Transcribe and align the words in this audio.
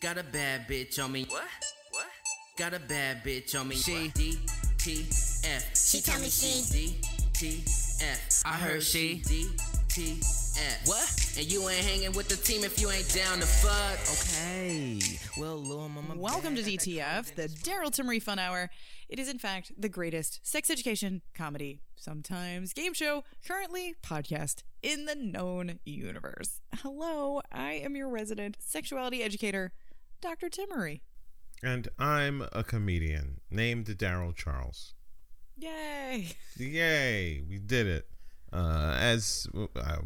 Got 0.00 0.16
a 0.16 0.22
bad 0.22 0.68
bitch 0.68 1.02
on 1.02 1.10
me. 1.10 1.26
What? 1.28 1.42
What? 1.90 2.06
Got 2.56 2.72
a 2.72 2.78
bad 2.78 3.24
bitch 3.24 3.58
on 3.58 3.66
me. 3.66 3.74
She 3.74 4.12
D 4.14 4.38
T 4.78 5.06
F. 5.42 5.76
She 5.76 6.00
tell 6.00 6.20
me 6.20 6.28
she 6.28 6.62
D 6.72 7.00
T 7.32 7.64
F. 8.00 8.42
I 8.46 8.52
heard 8.52 8.84
she 8.84 9.20
D 9.26 9.48
T 9.88 10.20
F. 10.20 10.86
What? 10.86 11.34
And 11.36 11.50
you 11.50 11.68
ain't 11.68 11.84
hanging 11.84 12.12
with 12.12 12.28
the 12.28 12.36
team 12.36 12.62
if 12.62 12.80
you 12.80 12.88
ain't 12.92 13.12
down 13.12 13.40
to 13.40 13.46
fuck. 13.46 13.98
Okay. 14.20 15.00
Well, 15.36 15.56
little 15.56 15.88
mama. 15.88 16.14
Welcome 16.16 16.54
to 16.54 16.62
DTF, 16.62 17.34
the 17.34 17.48
Daryl 17.48 17.90
Timaree 17.90 18.22
Fun 18.22 18.38
Hour. 18.38 18.70
It 19.08 19.18
is, 19.18 19.28
in 19.28 19.40
fact, 19.40 19.72
the 19.76 19.88
greatest 19.88 20.38
sex 20.46 20.70
education, 20.70 21.22
comedy, 21.34 21.80
sometimes 21.96 22.72
game 22.72 22.94
show, 22.94 23.24
currently 23.44 23.96
podcast 24.00 24.62
in 24.80 25.06
the 25.06 25.16
known 25.16 25.80
universe. 25.84 26.60
Hello, 26.82 27.40
I 27.50 27.72
am 27.72 27.96
your 27.96 28.08
resident 28.08 28.58
sexuality 28.60 29.24
educator, 29.24 29.72
Dr. 30.20 30.48
Timaree. 30.48 31.00
And 31.62 31.88
I'm 31.98 32.42
a 32.52 32.62
comedian 32.62 33.40
named 33.50 33.86
Daryl 33.86 34.34
Charles. 34.34 34.94
Yay! 35.56 36.28
Yay, 36.56 37.42
we 37.48 37.58
did 37.58 37.86
it. 37.86 38.06
Uh, 38.52 38.96
as 38.98 39.46
uh, 39.76 39.98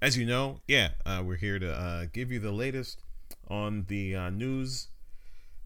as 0.00 0.16
you 0.18 0.24
know, 0.26 0.60
yeah, 0.66 0.90
uh, 1.06 1.22
we're 1.24 1.36
here 1.36 1.58
to 1.58 1.72
uh, 1.72 2.06
give 2.12 2.32
you 2.32 2.38
the 2.40 2.50
latest 2.52 3.00
on 3.48 3.84
the 3.88 4.14
uh, 4.16 4.30
news 4.30 4.88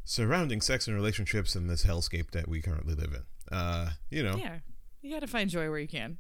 surrounding 0.05 0.61
sex 0.61 0.87
and 0.87 0.97
relationships 0.97 1.55
in 1.55 1.67
this 1.67 1.85
hellscape 1.85 2.31
that 2.33 2.49
we 2.49 2.61
currently 2.61 2.95
live 2.95 3.13
in. 3.15 3.57
Uh, 3.57 3.91
you 4.11 4.23
know, 4.23 4.37
Yeah, 4.37 4.59
you 5.01 5.13
gotta 5.13 5.27
find 5.27 5.49
joy 5.49 5.71
where 5.71 5.79
you 5.79 5.89
can. 5.89 6.19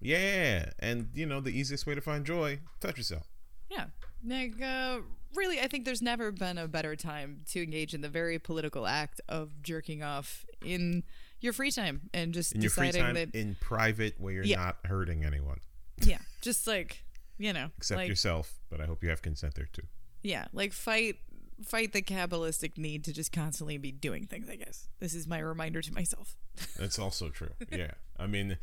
yeah, 0.00 0.70
and 0.78 1.08
you 1.14 1.26
know 1.26 1.40
the 1.40 1.50
easiest 1.56 1.86
way 1.86 1.94
to 1.94 2.00
find 2.00 2.24
joy: 2.24 2.58
touch 2.80 2.96
yourself. 2.96 3.28
Yeah. 3.70 3.86
Like, 4.26 4.60
uh, 4.62 5.00
really, 5.34 5.60
I 5.60 5.66
think 5.68 5.84
there's 5.84 6.02
never 6.02 6.30
been 6.32 6.58
a 6.58 6.68
better 6.68 6.96
time 6.96 7.40
to 7.50 7.62
engage 7.62 7.94
in 7.94 8.00
the 8.00 8.08
very 8.08 8.38
political 8.38 8.86
act 8.86 9.20
of 9.28 9.62
jerking 9.62 10.02
off 10.02 10.44
in 10.64 11.02
your 11.40 11.52
free 11.52 11.70
time 11.70 12.02
and 12.14 12.32
just 12.32 12.54
In 12.54 12.62
your 12.62 12.70
free 12.70 12.86
deciding 12.86 13.14
time, 13.14 13.30
that, 13.32 13.34
in 13.38 13.56
private, 13.60 14.14
where 14.18 14.32
you're 14.32 14.44
Yeah. 14.44 14.56
not 14.56 14.76
hurting 14.84 15.24
anyone 15.24 15.58
yeah, 16.02 16.18
just 16.40 16.66
like, 16.66 17.04
you 17.38 17.52
know, 17.52 17.70
except 17.76 17.98
like, 17.98 18.08
yourself. 18.08 18.58
But 18.70 18.80
I 18.80 18.86
hope 18.86 19.02
you 19.02 19.10
have 19.10 19.22
consent 19.22 19.54
there 19.54 19.68
too. 19.72 19.86
Yeah, 20.22 20.46
like 20.52 20.72
fight 20.72 21.16
fight 21.64 21.92
the 21.92 22.02
capitalistic 22.02 22.76
need 22.76 23.04
to 23.04 23.12
just 23.12 23.30
constantly 23.32 23.78
be 23.78 23.92
doing 23.92 24.26
things, 24.26 24.48
I 24.50 24.56
guess. 24.56 24.88
This 24.98 25.14
is 25.14 25.26
my 25.26 25.38
reminder 25.38 25.80
to 25.82 25.92
myself. 25.94 26.36
That's 26.78 26.98
also 26.98 27.28
true. 27.28 27.50
Yeah, 27.70 27.92
I 28.18 28.26
mean, 28.26 28.58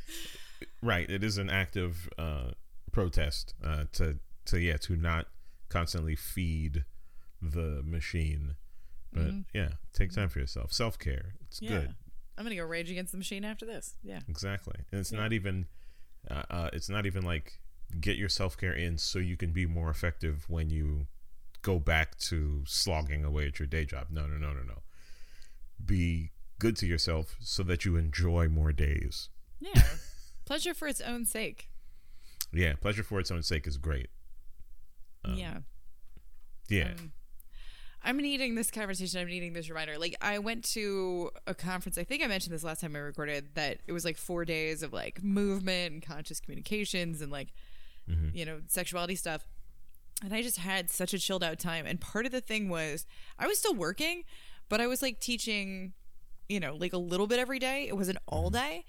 right? 0.82 1.10
It 1.10 1.24
is 1.24 1.38
an 1.38 1.50
active 1.50 2.10
uh, 2.18 2.52
protest 2.92 3.54
uh, 3.64 3.86
to 3.94 4.20
to 4.46 4.60
yeah 4.60 4.78
to 4.78 4.96
not 4.96 5.28
constantly 5.72 6.16
feed 6.16 6.86
the 7.42 7.82
machine, 7.84 8.56
but 9.14 9.32
yeah, 9.54 9.70
take 9.94 10.12
time 10.14 10.30
for 10.30 10.40
yourself. 10.40 10.72
Self 10.74 11.00
care. 11.00 11.34
It's 11.48 11.60
Mm-hmm. 11.60 11.74
Yeah. 11.74 11.80
good. 11.82 11.96
I'm 12.38 12.46
going 12.46 12.56
to 12.56 12.62
go 12.62 12.68
rage 12.68 12.90
against 12.90 13.12
the 13.12 13.18
machine 13.18 13.44
after 13.44 13.66
this. 13.66 13.96
Yeah. 14.04 14.20
Exactly, 14.28 14.76
and 14.92 15.00
it's 15.02 15.12
not 15.12 15.34
even 15.34 15.66
uh, 16.30 16.44
uh, 16.50 16.70
it's 16.74 16.90
not 16.90 17.06
even 17.06 17.24
like 17.24 17.60
get 18.00 18.16
your 18.18 18.30
self 18.30 18.58
care 18.58 18.74
in 18.74 18.98
so 18.98 19.20
you 19.20 19.36
can 19.38 19.52
be 19.52 19.66
more 19.66 19.90
effective 19.90 20.46
when 20.48 20.70
you 20.70 21.08
go 21.62 21.78
back 21.80 22.18
to 22.18 22.64
slogging 22.66 23.24
away 23.26 23.48
at 23.48 23.60
your 23.60 23.68
day 23.68 23.86
job. 23.86 24.08
No, 24.10 24.26
no, 24.28 24.38
no, 24.38 24.54
no, 24.54 24.62
no. 24.64 24.82
Be 25.84 26.32
good 26.60 26.76
to 26.78 26.86
yourself 26.88 27.36
so 27.42 27.64
that 27.64 27.86
you 27.86 27.98
enjoy 27.98 28.48
more 28.48 28.72
days. 28.72 29.30
Yeah. 29.60 29.84
Pleasure 30.46 30.74
for 30.74 30.88
its 30.88 31.02
own 31.02 31.26
sake. 31.26 31.70
Yeah, 32.54 32.74
pleasure 32.82 33.04
for 33.04 33.20
its 33.20 33.32
own 33.32 33.44
sake 33.44 33.66
is 33.66 33.78
great. 33.78 34.10
Um, 35.26 35.36
yeah. 35.36 35.58
Yeah. 36.70 36.92
Um, 36.98 37.12
I'm 38.04 38.18
needing 38.18 38.56
this 38.56 38.72
conversation. 38.72 39.22
I'm 39.22 39.28
needing 39.28 39.54
this 39.54 39.70
reminder. 39.70 39.98
Like, 40.00 40.16
I 40.22 40.40
went 40.40 40.64
to 40.72 41.30
a 41.46 41.54
conference. 41.54 42.00
I 42.00 42.04
think 42.04 42.24
I 42.24 42.28
mentioned 42.28 42.54
this 42.54 42.64
last 42.64 42.82
time 42.82 42.96
I 42.96 43.00
recorded 43.00 43.54
that 43.54 43.78
it 43.86 43.92
was 43.92 44.04
like 44.04 44.18
four 44.18 44.44
days 44.44 44.82
of 44.82 44.92
like 44.92 45.24
movement 45.24 45.94
and 45.94 46.02
conscious 46.02 46.40
communications 46.40 47.22
and 47.22 47.32
like, 47.32 47.50
you 48.34 48.46
know, 48.46 48.62
sexuality 48.68 49.16
stuff. 49.16 49.46
And 50.24 50.34
I 50.34 50.42
just 50.42 50.58
had 50.58 50.90
such 50.90 51.14
a 51.14 51.20
chilled 51.20 51.44
out 51.44 51.60
time. 51.60 51.86
And 51.86 52.02
part 52.02 52.26
of 52.26 52.32
the 52.32 52.42
thing 52.42 52.70
was 52.70 53.06
I 53.38 53.48
was 53.48 53.60
still 53.60 53.76
working, 53.76 54.24
but 54.70 54.82
I 54.82 54.88
was 54.88 55.02
like 55.02 55.20
teaching, 55.20 55.94
you 56.50 56.60
know, 56.60 56.76
like 56.76 56.94
a 56.94 56.98
little 56.98 57.28
bit 57.28 57.40
every 57.40 57.60
day. 57.60 57.88
It 57.88 57.96
wasn't 57.96 58.18
all 58.28 58.50
day. 58.50 58.86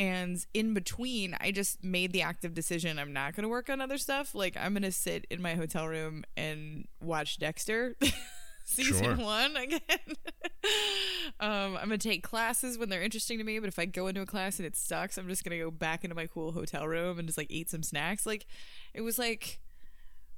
And 0.00 0.44
in 0.54 0.72
between, 0.74 1.36
I 1.40 1.50
just 1.52 1.84
made 1.84 2.12
the 2.12 2.22
active 2.22 2.54
decision 2.54 2.98
I'm 2.98 3.12
not 3.12 3.36
going 3.36 3.42
to 3.42 3.48
work 3.50 3.68
on 3.68 3.80
other 3.82 3.98
stuff. 3.98 4.34
Like, 4.34 4.56
I'm 4.56 4.72
going 4.72 4.82
to 4.82 4.90
sit 4.92 5.26
in 5.30 5.42
my 5.42 5.54
hotel 5.54 5.86
room 5.86 6.24
and 6.38 6.86
watch 7.00 7.38
Dexter 7.38 7.96
season 8.64 9.04
Sure. 9.04 9.14
one 9.16 9.56
again. 9.56 9.78
um, 11.40 11.76
I'm 11.76 11.88
going 11.88 11.98
to 11.98 12.08
take 12.08 12.22
classes 12.22 12.78
when 12.78 12.88
they're 12.88 13.02
interesting 13.02 13.38
to 13.38 13.44
me. 13.44 13.58
But 13.58 13.68
if 13.68 13.78
I 13.78 13.84
go 13.84 14.06
into 14.06 14.22
a 14.22 14.26
class 14.26 14.58
and 14.58 14.66
it 14.66 14.74
sucks, 14.76 15.18
I'm 15.18 15.28
just 15.28 15.44
going 15.44 15.56
to 15.58 15.64
go 15.64 15.70
back 15.70 16.02
into 16.04 16.16
my 16.16 16.26
cool 16.26 16.52
hotel 16.52 16.88
room 16.88 17.18
and 17.18 17.28
just 17.28 17.38
like 17.38 17.50
eat 17.50 17.68
some 17.70 17.82
snacks. 17.82 18.24
Like, 18.26 18.46
it 18.94 19.02
was 19.02 19.18
like 19.18 19.60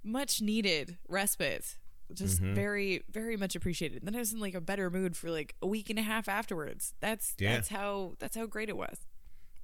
much 0.02 0.40
needed 0.40 0.98
respite. 1.08 1.76
Just 2.12 2.42
Mm-hmm. 2.42 2.54
very, 2.54 3.02
very 3.10 3.36
much 3.38 3.56
appreciated. 3.56 3.98
And 4.02 4.08
then 4.08 4.16
I 4.16 4.18
was 4.18 4.32
in 4.34 4.40
like 4.40 4.54
a 4.54 4.60
better 4.60 4.90
mood 4.90 5.16
for 5.16 5.30
like 5.30 5.54
a 5.62 5.66
week 5.66 5.88
and 5.88 5.98
a 5.98 6.02
half 6.02 6.28
afterwards. 6.28 6.92
That's 7.00 7.34
Yeah. 7.38 7.54
that's 7.54 7.68
how 7.68 8.14
that's 8.18 8.36
how 8.36 8.44
great 8.46 8.68
it 8.68 8.76
was. 8.76 8.98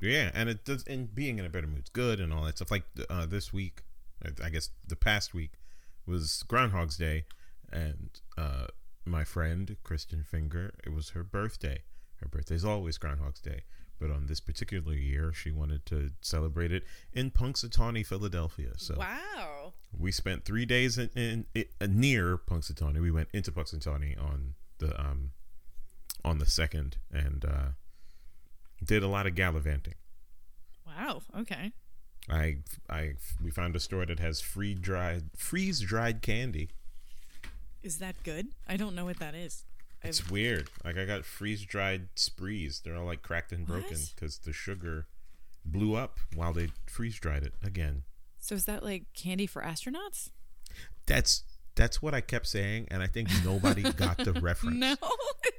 Yeah, 0.01 0.31
and 0.35 0.49
it 0.49 0.65
does. 0.65 0.85
And 0.87 1.13
being 1.15 1.39
in 1.39 1.45
a 1.45 1.49
better 1.49 1.67
mood's 1.67 1.91
good, 1.91 2.21
and 2.21 2.33
all 2.33 2.45
that 2.45 2.57
stuff. 2.57 2.71
Like 2.71 2.85
uh, 3.11 3.27
this 3.27 3.53
week, 3.53 3.83
I- 4.43 4.51
guess 4.51 4.71
the 4.87 4.97
past 4.97 5.35
week 5.35 5.53
was 6.07 6.43
Groundhog's 6.49 6.97
Day, 6.97 7.25
and 7.73 8.11
uh, 8.37 8.67
my 9.05 9.25
friend 9.25 9.77
Kristen 9.83 10.23
Finger, 10.23 10.75
it 10.85 10.93
was 10.93 11.11
her 11.11 11.25
birthday. 11.25 11.83
Her 12.17 12.29
birthday's 12.29 12.65
always 12.65 12.97
Groundhog's 12.99 13.41
Day, 13.41 13.63
but 14.01 14.11
on 14.11 14.27
this 14.27 14.41
particular 14.41 14.95
year, 14.95 15.33
she 15.33 15.51
wanted 15.53 15.85
to 15.87 16.11
celebrate 16.21 16.73
it 16.73 16.85
in 17.13 17.31
Punxsutawney, 17.31 18.05
Philadelphia. 18.07 18.71
So 18.77 18.97
Wow. 18.99 19.75
we 19.97 20.11
spent 20.13 20.45
three 20.45 20.65
days 20.67 20.99
in, 20.99 21.11
in, 21.15 21.47
in 21.55 21.65
uh, 21.81 21.87
near 21.89 22.37
Punxsutawney. 22.39 23.01
We 23.01 23.11
went 23.11 23.29
into 23.33 23.53
Punxsutawney 23.53 24.17
on 24.21 24.55
the 24.79 24.99
um 25.01 25.31
on 26.25 26.39
the 26.39 26.47
second, 26.47 26.97
and 27.13 27.45
uh, 27.45 27.69
did 28.85 29.03
a 29.03 29.09
lot 29.09 29.27
of 29.27 29.35
gallivanting. 29.35 29.95
Wow. 30.87 31.23
Okay. 31.41 31.73
I 32.31 32.59
I 32.89 33.13
we 33.43 33.51
found 33.51 33.75
a 33.77 33.81
store 33.81 34.05
that 34.07 34.19
has 34.19 34.41
free 34.41 34.75
dried 34.75 35.31
freeze 35.37 35.81
dried 35.81 36.23
candy. 36.23 36.71
Is 37.83 37.99
that 37.99 38.17
good? 38.25 38.49
I 38.69 38.77
don't 38.77 38.95
know 38.95 39.05
what 39.05 39.19
that 39.19 39.35
is. 39.35 39.65
It's 40.03 40.31
weird. 40.31 40.69
Like 40.85 40.97
I 40.97 41.05
got 41.05 41.25
freeze 41.25 41.63
dried 41.65 42.09
sprees. 42.15 42.81
They're 42.85 42.97
all 42.97 43.07
like 43.07 43.23
cracked 43.23 43.53
and 43.53 43.67
broken 43.67 43.99
because 44.15 44.39
the 44.39 44.53
sugar 44.53 45.07
blew 45.65 45.95
up 45.97 46.19
while 46.35 46.53
they 46.53 46.69
freeze 46.87 47.19
dried 47.19 47.43
it 47.43 47.55
again. 47.65 48.03
So 48.39 48.55
is 48.55 48.65
that 48.67 48.83
like 48.83 49.05
candy 49.15 49.47
for 49.47 49.63
astronauts? 49.63 50.31
That's 51.07 51.43
that's 51.75 52.03
what 52.03 52.15
I 52.15 52.21
kept 52.21 52.47
saying, 52.47 52.89
and 52.91 53.03
I 53.03 53.07
think 53.07 53.29
nobody 53.45 53.83
got 53.93 54.19
the 54.19 54.33
reference. 54.41 54.77
No. 54.77 54.97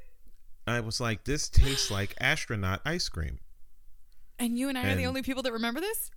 I 0.70 0.80
was 0.80 1.00
like, 1.00 1.24
this 1.24 1.50
tastes 1.50 1.90
like 1.90 2.16
astronaut 2.20 2.82
ice 2.86 3.10
cream. 3.10 3.40
and 4.38 4.58
you 4.58 4.70
and 4.70 4.78
I 4.78 4.92
are 4.92 4.96
the 4.96 5.06
only 5.06 5.22
people 5.22 5.44
that 5.44 5.54
remember 5.54 5.80
this? 5.82 6.12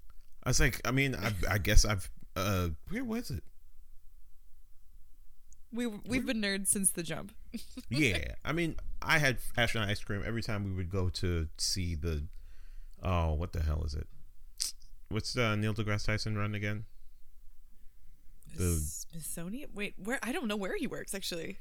I 0.44 0.50
was 0.50 0.60
like, 0.60 0.80
I 0.84 0.90
mean, 0.90 1.14
I, 1.14 1.32
I 1.48 1.58
guess 1.58 1.84
I've 1.84 2.10
uh, 2.34 2.68
where 2.88 3.04
was 3.04 3.30
it? 3.30 3.44
We 5.72 5.86
we've 5.86 6.26
been 6.26 6.42
nerds 6.42 6.68
since 6.68 6.90
the 6.90 7.02
jump. 7.02 7.32
yeah, 7.90 8.34
I 8.44 8.52
mean, 8.52 8.76
I 9.00 9.18
had 9.18 9.38
astronaut 9.56 9.88
ice 9.88 10.02
cream 10.02 10.22
every 10.26 10.42
time 10.42 10.64
we 10.64 10.72
would 10.72 10.90
go 10.90 11.08
to 11.10 11.48
see 11.56 11.94
the. 11.94 12.24
Oh, 13.02 13.32
what 13.32 13.52
the 13.52 13.62
hell 13.62 13.82
is 13.84 13.94
it? 13.94 14.06
What's 15.08 15.36
uh, 15.36 15.56
Neil 15.56 15.74
deGrasse 15.74 16.06
Tyson 16.06 16.36
run 16.36 16.54
again? 16.54 16.84
The 18.56 18.76
Smithsonian? 18.76 19.70
Wait, 19.74 19.94
where 19.96 20.18
I 20.22 20.32
don't 20.32 20.46
know 20.46 20.56
where 20.56 20.76
he 20.76 20.86
works 20.86 21.14
actually. 21.14 21.56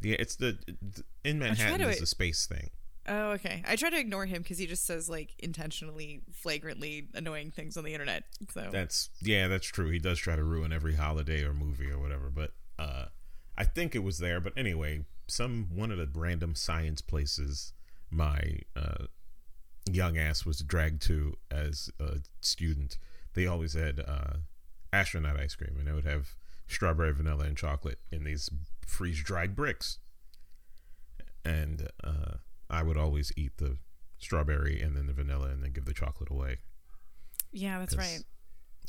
Yeah, 0.00 0.16
it's 0.18 0.36
the, 0.36 0.58
the 0.66 1.02
in 1.24 1.38
Manhattan 1.38 1.88
is 1.88 2.02
a 2.02 2.06
space 2.06 2.46
thing. 2.46 2.70
Oh, 3.06 3.32
okay. 3.32 3.62
I 3.66 3.76
try 3.76 3.90
to 3.90 3.98
ignore 3.98 4.24
him 4.24 4.42
because 4.42 4.58
he 4.58 4.66
just 4.66 4.86
says 4.86 5.10
like 5.10 5.34
intentionally, 5.38 6.22
flagrantly 6.32 7.08
annoying 7.14 7.50
things 7.50 7.76
on 7.76 7.84
the 7.84 7.92
internet. 7.92 8.24
So 8.52 8.68
That's 8.72 9.10
yeah, 9.20 9.48
that's 9.48 9.66
true. 9.66 9.90
He 9.90 9.98
does 9.98 10.18
try 10.18 10.36
to 10.36 10.44
ruin 10.44 10.72
every 10.72 10.94
holiday 10.94 11.44
or 11.44 11.52
movie 11.52 11.90
or 11.90 11.98
whatever. 11.98 12.30
But 12.30 12.52
uh, 12.78 13.06
I 13.58 13.64
think 13.64 13.94
it 13.94 14.02
was 14.02 14.18
there. 14.18 14.40
But 14.40 14.54
anyway, 14.56 15.04
some 15.26 15.68
one 15.74 15.90
of 15.90 15.98
the 15.98 16.08
random 16.18 16.54
science 16.54 17.02
places 17.02 17.72
my 18.10 18.60
uh, 18.74 19.06
young 19.90 20.16
ass 20.16 20.46
was 20.46 20.60
dragged 20.60 21.02
to 21.02 21.34
as 21.50 21.90
a 22.00 22.18
student. 22.40 22.96
They 23.34 23.46
always 23.46 23.74
had 23.74 24.00
uh, 24.00 24.38
astronaut 24.92 25.38
ice 25.38 25.54
cream, 25.54 25.76
and 25.78 25.88
it 25.88 25.92
would 25.92 26.06
have 26.06 26.36
strawberry, 26.66 27.12
vanilla, 27.12 27.44
and 27.44 27.56
chocolate 27.56 27.98
in 28.10 28.24
these 28.24 28.50
freeze 28.86 29.22
dried 29.22 29.54
bricks. 29.54 29.98
And 31.44 31.88
uh, 32.02 32.36
I 32.70 32.82
would 32.82 32.96
always 32.96 33.32
eat 33.36 33.58
the 33.58 33.76
strawberry 34.18 34.80
and 34.80 34.96
then 34.96 35.06
the 35.06 35.12
vanilla, 35.12 35.48
and 35.48 35.62
then 35.62 35.72
give 35.72 35.84
the 35.84 35.92
chocolate 35.92 36.30
away. 36.30 36.58
yeah, 37.52 37.78
that's 37.78 37.96
right. 37.96 38.20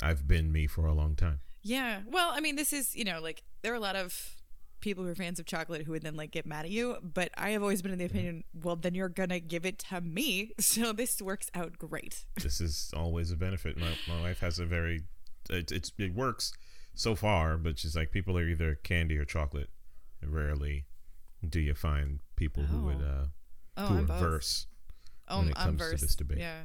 I've 0.02 0.26
been 0.28 0.52
me 0.52 0.66
for 0.66 0.86
a 0.86 0.92
long 0.92 1.14
time. 1.14 1.40
Yeah. 1.62 2.00
Well, 2.06 2.30
I 2.32 2.40
mean, 2.40 2.56
this 2.56 2.72
is, 2.72 2.94
you 2.94 3.04
know, 3.04 3.20
like 3.20 3.42
there 3.62 3.72
are 3.72 3.76
a 3.76 3.80
lot 3.80 3.96
of 3.96 4.36
people 4.80 5.02
who 5.04 5.10
are 5.10 5.14
fans 5.14 5.40
of 5.40 5.46
chocolate 5.46 5.82
who 5.82 5.92
would 5.92 6.02
then 6.02 6.16
like 6.16 6.30
get 6.30 6.46
mad 6.46 6.64
at 6.64 6.70
you, 6.70 6.96
but 7.02 7.30
I 7.36 7.50
have 7.50 7.62
always 7.62 7.82
been 7.82 7.92
in 7.92 7.98
the 7.98 8.04
opinion, 8.04 8.44
well, 8.62 8.76
then 8.76 8.94
you're 8.94 9.08
gonna 9.08 9.40
give 9.40 9.66
it 9.66 9.78
to 9.90 10.00
me, 10.00 10.52
so 10.60 10.92
this 10.92 11.20
works 11.20 11.50
out 11.54 11.78
great. 11.78 12.24
this 12.42 12.60
is 12.60 12.92
always 12.96 13.30
a 13.32 13.36
benefit. 13.36 13.76
My 13.78 13.96
my 14.06 14.20
wife 14.20 14.40
has 14.40 14.58
a 14.58 14.66
very 14.66 15.02
it, 15.50 15.72
it's 15.72 15.92
it 15.98 16.14
works 16.14 16.52
so 16.96 17.14
far, 17.14 17.56
but 17.56 17.78
she's 17.78 17.94
like 17.94 18.10
people 18.10 18.36
are 18.36 18.46
either 18.48 18.74
candy 18.82 19.16
or 19.16 19.24
chocolate. 19.24 19.70
Rarely 20.24 20.86
do 21.48 21.60
you 21.60 21.74
find 21.74 22.18
people 22.34 22.64
who 22.64 22.82
would 22.86 23.02
Oh. 23.02 23.06
uh 23.06 23.26
Oh, 23.78 23.86
who 23.88 24.02
both. 24.06 24.18
verse. 24.18 24.66
Oh, 25.28 25.38
when 25.40 25.48
it 25.48 25.54
I'm 25.56 25.76
comes 25.76 25.90
to 25.90 25.96
this 26.06 26.16
debate. 26.16 26.38
Yeah, 26.38 26.62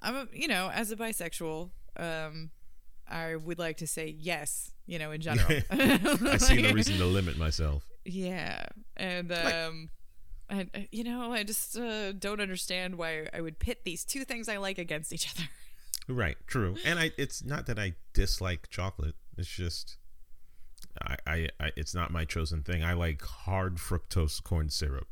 I'm 0.00 0.16
a, 0.16 0.26
you 0.32 0.48
know 0.48 0.70
as 0.72 0.90
a 0.90 0.96
bisexual, 0.96 1.70
um, 1.98 2.50
I 3.06 3.36
would 3.36 3.58
like 3.58 3.76
to 3.78 3.86
say 3.86 4.14
yes, 4.18 4.72
you 4.86 4.98
know, 4.98 5.10
in 5.12 5.20
general. 5.28 5.46
I 5.70 6.36
see 6.38 6.62
no 6.62 6.72
reason 6.72 6.96
to 6.98 7.04
limit 7.04 7.36
myself. 7.36 7.84
Yeah, 8.06 8.64
and 8.96 9.30
um, 9.32 9.90
and 10.48 10.70
uh, 10.74 10.80
you 10.90 11.04
know, 11.04 11.32
I 11.32 11.42
just 11.42 11.76
uh, 11.76 12.12
don't 12.12 12.40
understand 12.40 12.96
why 12.96 13.28
I 13.34 13.40
would 13.42 13.58
pit 13.58 13.80
these 13.84 14.04
two 14.04 14.24
things 14.24 14.48
I 14.48 14.56
like 14.56 14.78
against 14.78 15.12
each 15.12 15.28
other. 15.34 15.48
Right, 16.08 16.36
true. 16.46 16.76
And 16.84 16.98
I 16.98 17.12
it's 17.18 17.44
not 17.44 17.66
that 17.66 17.78
I 17.78 17.94
dislike 18.14 18.68
chocolate. 18.70 19.14
It's 19.36 19.48
just 19.48 19.96
I, 21.02 21.16
I, 21.26 21.48
I 21.60 21.70
it's 21.76 21.94
not 21.94 22.10
my 22.12 22.24
chosen 22.24 22.62
thing. 22.62 22.82
I 22.84 22.92
like 22.92 23.22
hard 23.22 23.76
fructose 23.76 24.42
corn 24.42 24.68
syrup. 24.70 25.08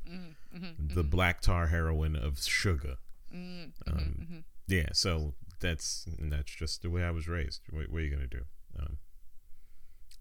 the 0.79 1.03
black 1.03 1.41
tar 1.41 1.69
heroin 1.69 2.15
of 2.17 2.41
sugar. 2.43 2.97
um, 3.33 4.45
Yeah, 4.69 4.89
so 4.93 5.35
that's 5.61 6.07
that's 6.21 6.55
just 6.55 6.83
the 6.83 6.91
way 6.91 7.03
I 7.05 7.11
was 7.11 7.27
raised. 7.29 7.63
What, 7.71 7.89
what 7.91 7.99
are 7.99 8.05
you 8.05 8.11
gonna 8.15 8.27
do? 8.27 8.43
Um, 8.79 8.99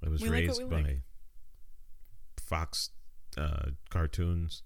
I 0.05 0.09
was 0.09 0.21
We 0.21 0.29
raised 0.29 0.59
we 0.63 0.69
by 0.69 0.81
like. 0.81 1.01
Fox 2.39 2.89
uh, 3.37 3.71
cartoons 3.89 4.63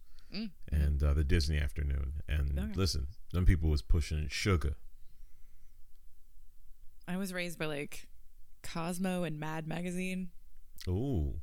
and 0.71 1.01
uh, 1.03 1.13
the 1.13 1.23
Disney 1.23 1.57
Afternoon. 1.59 2.13
And 2.27 2.51
Mm. 2.55 2.63
Okay. 2.71 2.73
listen, 2.75 3.07
some 3.33 3.45
people 3.45 3.69
was 3.69 3.81
pushing 3.81 4.27
sugar. 4.27 4.75
I 7.07 7.17
was 7.17 7.33
raised 7.33 7.57
by 7.59 7.65
like 7.67 8.07
Cosmo 8.65 9.23
and 9.23 9.39
Mad 9.39 9.67
Magazine. 9.67 10.29
Ooh, 10.87 11.35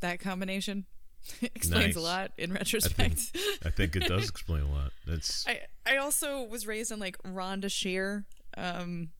That 0.00 0.20
combination 0.20 0.84
explains 1.42 1.96
a 1.96 2.00
lot 2.00 2.32
in 2.36 2.50
I 2.52 2.54
retrospect. 2.56 3.14
think 3.18 3.44
I 3.64 3.70
think 3.70 3.96
it 3.96 4.06
does 4.06 4.28
explain 4.28 4.62
a 4.62 4.70
lot. 4.70 4.92
That's 5.06 5.46
I 5.48 5.60
I 5.86 5.96
also 5.96 6.42
was 6.44 6.66
raised 6.66 6.92
on 6.92 6.98
like 6.98 7.16
Rhonda 7.22 7.70
Shear. 7.70 8.26
Um, 8.56 9.10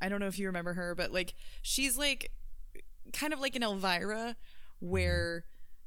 I 0.00 0.08
don't 0.08 0.18
know 0.20 0.26
if 0.26 0.38
you 0.38 0.46
remember 0.46 0.74
her, 0.74 0.94
but 0.94 1.12
like 1.12 1.34
she's 1.62 1.96
like 1.96 2.32
kind 3.12 3.32
of 3.32 3.38
like 3.40 3.54
an 3.56 3.62
Elvira, 3.62 4.36
where 4.80 5.44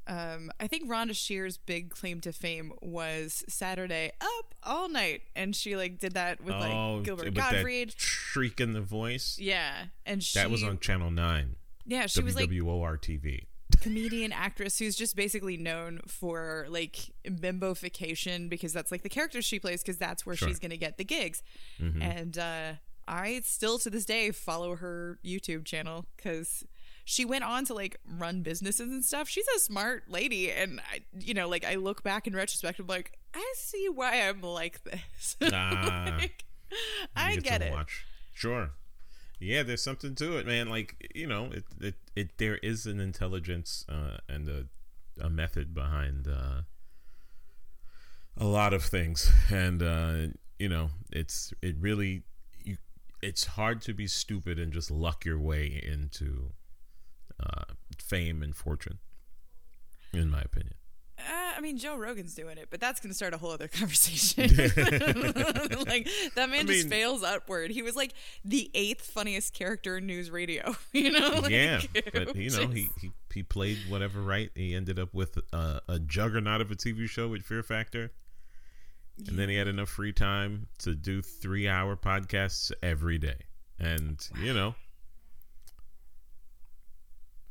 um, 0.07 0.51
I 0.59 0.67
think 0.67 0.89
Rhonda 0.89 1.15
Shear's 1.15 1.57
big 1.57 1.89
claim 1.89 2.21
to 2.21 2.31
fame 2.31 2.71
was 2.81 3.43
Saturday 3.49 4.11
up 4.21 4.53
all 4.63 4.87
night, 4.89 5.21
and 5.35 5.55
she 5.55 5.75
like 5.75 5.99
did 5.99 6.13
that 6.13 6.41
with 6.41 6.53
like 6.55 6.73
oh, 6.73 7.01
Gilbert 7.01 7.25
with 7.25 7.35
Gottfried. 7.35 7.93
shriek 7.97 8.59
in 8.59 8.73
the 8.73 8.81
voice. 8.81 9.37
Yeah, 9.39 9.85
and 10.05 10.23
she 10.23 10.37
That 10.39 10.49
was 10.51 10.63
on 10.63 10.79
Channel 10.79 11.11
Nine, 11.11 11.55
yeah 11.85 12.05
she 12.07 12.21
was 12.23 12.35
like 12.35 12.49
WWOR 12.49 12.97
TV. 12.99 13.45
comedian 13.81 14.31
actress 14.31 14.77
who's 14.79 14.95
just 14.95 15.15
basically 15.15 15.57
known 15.57 15.99
for 16.07 16.65
like 16.69 17.11
bimbofication 17.27 18.49
because 18.49 18.73
that's 18.73 18.91
like 18.91 19.01
the 19.03 19.09
character 19.09 19.41
she 19.41 19.59
plays 19.59 19.81
because 19.81 19.97
that's 19.97 20.25
where 20.25 20.35
Sure. 20.35 20.47
she's 20.47 20.59
gonna 20.59 20.77
get 20.77 20.97
the 20.97 21.03
gigs 21.03 21.41
Mm-hmm. 21.81 22.01
and 22.01 22.37
uh 22.37 22.71
i 23.07 23.41
still 23.43 23.77
to 23.79 23.89
this 23.89 24.05
day 24.05 24.31
follow 24.31 24.75
her 24.77 25.19
youtube 25.23 25.65
channel 25.65 26.05
because 26.15 26.63
she 27.05 27.23
went 27.23 27.43
on 27.43 27.63
to 27.63 27.73
like 27.73 27.97
run 28.17 28.41
businesses 28.41 28.91
and 28.91 29.05
stuff 29.05 29.29
she's 29.29 29.47
a 29.55 29.59
smart 29.59 30.03
lady 30.09 30.51
and 30.51 30.81
i 30.91 30.99
you 31.19 31.33
know 31.33 31.47
like 31.47 31.63
i 31.63 31.75
look 31.75 32.03
back 32.03 32.27
in 32.27 32.35
retrospect 32.35 32.79
i'm 32.79 32.87
like 32.87 33.13
i 33.33 33.53
see 33.55 33.87
why 33.87 34.27
i'm 34.27 34.41
like 34.41 34.83
this 34.83 35.37
Ah. 35.53 36.17
Like, 36.19 36.43
i 37.15 37.35
get 37.37 37.61
it 37.61 37.71
Watch. 37.71 38.05
Sure. 38.33 38.71
Yeah, 39.39 39.63
there's 39.63 39.81
something 39.81 40.15
to 40.15 40.37
it, 40.37 40.45
man. 40.45 40.69
Like 40.69 41.11
you 41.13 41.27
know, 41.27 41.49
it 41.51 41.63
it, 41.79 41.95
it 42.15 42.37
there 42.37 42.57
is 42.57 42.85
an 42.85 42.99
intelligence 42.99 43.85
uh, 43.89 44.17
and 44.29 44.47
a 44.47 44.65
a 45.21 45.29
method 45.29 45.73
behind 45.73 46.27
uh, 46.27 46.61
a 48.37 48.45
lot 48.45 48.73
of 48.73 48.83
things, 48.83 49.31
and 49.49 49.81
uh, 49.83 50.15
you 50.59 50.69
know, 50.69 50.89
it's 51.11 51.53
it 51.61 51.75
really 51.79 52.23
you. 52.63 52.77
It's 53.21 53.45
hard 53.45 53.81
to 53.83 53.93
be 53.93 54.07
stupid 54.07 54.57
and 54.59 54.71
just 54.71 54.89
luck 54.89 55.25
your 55.25 55.39
way 55.39 55.81
into 55.83 56.51
uh, 57.39 57.65
fame 57.99 58.41
and 58.41 58.55
fortune, 58.55 58.99
in 60.13 60.29
my 60.29 60.41
opinion. 60.41 60.75
Uh, 61.17 61.53
I 61.57 61.61
mean, 61.61 61.77
Joe 61.77 61.95
Rogan's 61.95 62.35
doing 62.35 62.57
it, 62.57 62.67
but 62.69 62.81
that's 62.81 62.99
going 62.99 63.09
to 63.09 63.15
start 63.15 63.33
a 63.33 63.37
whole 63.37 63.51
other 63.51 63.67
conversation. 63.69 64.43
like 65.87 66.07
that 66.35 66.49
man 66.49 66.67
just 66.67 66.83
mean- 66.83 66.89
fails 66.89 67.23
upward. 67.23 67.71
He 67.71 67.81
was 67.81 67.95
like 67.95 68.13
the 68.43 68.69
eighth 68.73 69.01
funniest 69.01 69.53
character 69.53 69.97
in 69.97 70.05
news 70.05 70.29
radio. 70.29 70.75
You 70.93 71.11
know? 71.11 71.39
Like, 71.41 71.51
yeah, 71.51 71.81
but 72.13 72.35
you 72.37 72.49
know, 72.51 72.67
he, 72.67 72.89
he 73.01 73.11
he 73.33 73.43
played 73.43 73.77
whatever 73.89 74.21
right. 74.21 74.49
He 74.55 74.73
ended 74.73 74.97
up 74.97 75.13
with 75.13 75.37
a, 75.51 75.81
a 75.89 75.99
juggernaut 75.99 76.61
of 76.61 76.71
a 76.71 76.75
TV 76.75 77.09
show 77.09 77.27
with 77.27 77.41
Fear 77.43 77.63
Factor, 77.63 78.11
and 79.27 79.37
then 79.37 79.49
he 79.49 79.55
had 79.55 79.67
enough 79.67 79.89
free 79.89 80.13
time 80.13 80.67
to 80.79 80.95
do 80.95 81.21
three 81.21 81.67
hour 81.67 81.97
podcasts 81.97 82.71
every 82.81 83.17
day. 83.17 83.39
And 83.77 84.17
you 84.41 84.53
know, 84.53 84.73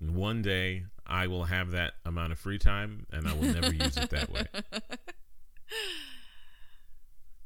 one 0.00 0.42
day 0.42 0.84
I 1.06 1.26
will 1.26 1.44
have 1.44 1.70
that 1.72 1.94
amount 2.04 2.32
of 2.32 2.38
free 2.38 2.58
time, 2.58 3.06
and 3.12 3.26
I 3.28 3.32
will 3.34 3.52
never 3.52 3.72
use 3.74 3.96
it 3.96 4.10
that 4.10 4.30
way. 4.30 4.44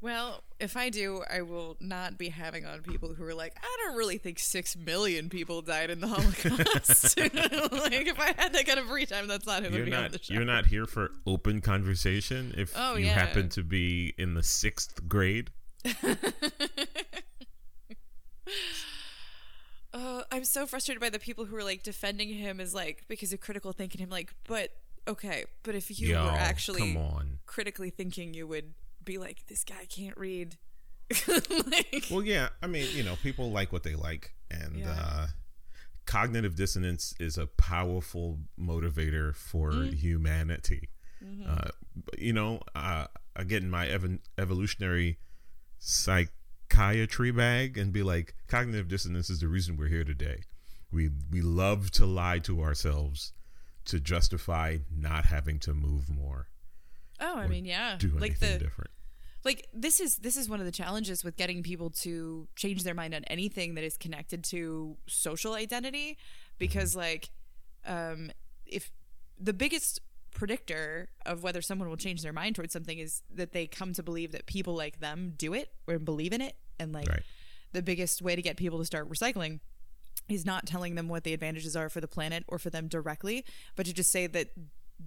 Well, 0.01 0.45
if 0.61 0.77
I 0.77 0.89
do, 0.89 1.23
I 1.29 1.41
will 1.41 1.75
not 1.81 2.17
be 2.17 2.29
having 2.29 2.65
on 2.65 2.81
people 2.83 3.13
who 3.13 3.25
are 3.25 3.33
like, 3.33 3.53
I 3.61 3.77
don't 3.83 3.97
really 3.97 4.17
think 4.17 4.39
six 4.39 4.77
million 4.77 5.27
people 5.27 5.61
died 5.61 5.89
in 5.89 5.99
the 5.99 6.07
Holocaust. 6.07 7.19
like, 7.19 7.33
if 8.07 8.17
I 8.17 8.27
had 8.37 8.53
that 8.53 8.65
kind 8.65 8.79
of 8.79 8.85
free 8.85 9.05
time, 9.05 9.27
that's 9.27 9.45
not 9.45 9.61
who 9.61 9.67
You're 9.71 9.79
would 9.79 9.89
be 9.89 9.93
on 9.97 10.03
not 10.03 10.11
the 10.13 10.19
show. 10.23 10.33
you're 10.35 10.45
not 10.45 10.67
here 10.67 10.85
for 10.85 11.11
open 11.27 11.59
conversation. 11.59 12.53
If 12.57 12.71
Oh, 12.77 12.95
you 12.95 13.07
yeah. 13.07 13.11
happen 13.13 13.49
to 13.49 13.61
be 13.61 14.13
in 14.17 14.35
the 14.35 14.43
sixth 14.43 15.05
grade, 15.09 15.49
Uh, 19.93 20.21
I'm 20.31 20.43
so 20.45 20.65
frustrated 20.67 21.01
by 21.01 21.09
the 21.09 21.19
people 21.19 21.45
who 21.45 21.55
are 21.55 21.63
like 21.63 21.83
defending 21.83 22.29
him 22.29 22.59
as 22.59 22.73
like 22.73 23.05
because 23.07 23.33
of 23.33 23.39
critical 23.41 23.71
thinking. 23.71 23.99
Him 24.01 24.09
like, 24.09 24.33
but 24.47 24.69
okay, 25.07 25.45
but 25.63 25.75
if 25.75 25.89
you 25.99 26.09
yo, 26.09 26.23
were 26.25 26.29
actually 26.31 26.97
critically 27.45 27.89
thinking, 27.89 28.33
you 28.33 28.45
would 28.47 28.73
be 29.03 29.17
like, 29.17 29.47
this 29.47 29.63
guy 29.63 29.85
can't 29.89 30.17
read. 30.17 30.57
like, 31.27 32.05
Well, 32.11 32.21
yeah. 32.23 32.49
I 32.61 32.67
mean, 32.67 32.87
you 32.93 33.01
know, 33.03 33.15
people 33.23 33.49
like 33.51 33.71
what 33.71 33.81
they 33.83 33.95
like, 33.95 34.35
and 34.51 34.77
Yeah. 34.77 34.91
uh, 34.91 35.27
cognitive 36.05 36.55
dissonance 36.55 37.15
is 37.19 37.37
a 37.37 37.47
powerful 37.47 38.39
motivator 38.59 39.35
for 39.35 39.71
Mm. 39.71 39.93
humanity. 39.95 40.89
Mm-hmm. 41.23 41.49
Uh, 41.49 41.69
you 42.17 42.33
know, 42.33 42.61
uh, 42.75 43.07
I 43.35 43.43
get 43.43 43.63
in 43.63 43.69
my 43.71 43.87
ev- 43.87 44.19
evolutionary 44.37 45.17
psychiatry 46.69 47.31
bag 47.31 47.77
and 47.77 47.91
be 47.91 48.03
like, 48.03 48.35
cognitive 48.47 48.87
dissonance 48.87 49.29
is 49.29 49.39
the 49.39 49.47
reason 49.47 49.77
we're 49.77 49.87
here 49.87 50.03
today. 50.03 50.43
We 50.91 51.09
we 51.31 51.41
love 51.41 51.91
to 51.91 52.05
lie 52.05 52.39
to 52.39 52.61
ourselves 52.61 53.33
to 53.85 53.99
justify 53.99 54.77
not 54.95 55.25
having 55.25 55.59
to 55.59 55.73
move 55.73 56.09
more, 56.09 56.47
oh, 57.19 57.37
I 57.37 57.47
mean, 57.47 57.65
yeah, 57.65 57.95
do 57.99 58.09
like 58.09 58.31
anything 58.31 58.53
the 58.53 58.65
different. 58.65 58.91
like 59.45 59.67
this 59.73 59.99
is 59.99 60.17
this 60.17 60.35
is 60.35 60.49
one 60.49 60.59
of 60.59 60.65
the 60.65 60.71
challenges 60.71 61.23
with 61.23 61.37
getting 61.37 61.61
people 61.61 61.91
to 62.01 62.47
change 62.55 62.83
their 62.83 62.95
mind 62.95 63.13
on 63.13 63.23
anything 63.25 63.75
that 63.75 63.83
is 63.83 63.97
connected 63.97 64.43
to 64.45 64.97
social 65.07 65.53
identity 65.53 66.17
because 66.57 66.95
like 66.95 67.29
um 67.85 68.31
if 68.65 68.91
the 69.39 69.53
biggest 69.53 70.01
predictor 70.31 71.09
of 71.25 71.43
whether 71.43 71.61
someone 71.61 71.89
will 71.89 71.97
change 71.97 72.21
their 72.21 72.33
mind 72.33 72.55
towards 72.55 72.73
something 72.73 72.97
is 72.99 73.21
that 73.33 73.51
they 73.51 73.67
come 73.67 73.93
to 73.93 74.03
believe 74.03 74.31
that 74.31 74.45
people 74.45 74.75
like 74.75 74.99
them 74.99 75.33
do 75.37 75.53
it 75.53 75.71
or 75.87 75.99
believe 75.99 76.33
in 76.33 76.41
it 76.41 76.55
and 76.79 76.93
like 76.93 77.07
Right. 77.09 77.23
the 77.73 77.81
biggest 77.81 78.21
way 78.21 78.35
to 78.35 78.41
get 78.41 78.57
people 78.57 78.79
to 78.79 78.85
start 78.85 79.09
recycling 79.09 79.59
is 80.27 80.45
not 80.45 80.65
telling 80.65 80.95
them 80.95 81.07
what 81.07 81.23
the 81.23 81.33
advantages 81.33 81.75
are 81.75 81.89
for 81.89 82.01
the 82.01 82.07
planet 82.07 82.43
or 82.47 82.59
for 82.59 82.69
them 82.69 82.87
directly, 82.87 83.43
but 83.75 83.85
to 83.85 83.93
just 83.93 84.11
say 84.11 84.27
that 84.27 84.49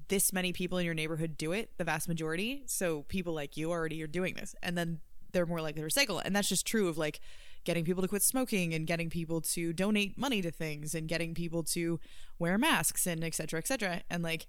this 0.09 0.33
many 0.33 0.52
people 0.52 0.79
in 0.79 0.85
your 0.85 0.95
neighborhood 0.95 1.37
do 1.37 1.52
it, 1.52 1.71
the 1.79 1.85
vast 1.85 2.09
majority. 2.09 2.62
So 2.67 3.02
people 3.02 3.33
like 3.35 3.57
you 3.57 3.71
already 3.71 4.02
are 4.02 4.07
doing 4.09 4.35
this. 4.35 4.55
And 4.62 4.76
then 4.76 5.00
they're 5.33 5.47
more 5.47 5.61
likely 5.61 5.83
to 5.83 5.87
recycle. 5.87 6.21
And 6.25 6.35
that's 6.35 6.49
just 6.49 6.67
true 6.67 6.88
of 6.88 6.99
like 6.99 7.21
getting 7.64 7.85
people 7.85 8.02
to 8.02 8.09
quit 8.09 8.23
smoking 8.23 8.75
and 8.75 8.87
getting 8.87 9.09
people 9.11 9.41
to 9.41 9.73
donate 9.73 10.19
money 10.19 10.43
to 10.43 10.50
things 10.50 10.95
and 10.95 11.07
getting 11.09 11.35
people 11.35 11.62
to 11.62 12.00
wear 12.38 12.59
masks 12.59 13.07
and 13.07 13.23
et 13.23 13.35
cetera, 13.35 13.59
et 13.59 13.69
cetera. 13.69 14.02
And 14.11 14.23
like, 14.23 14.47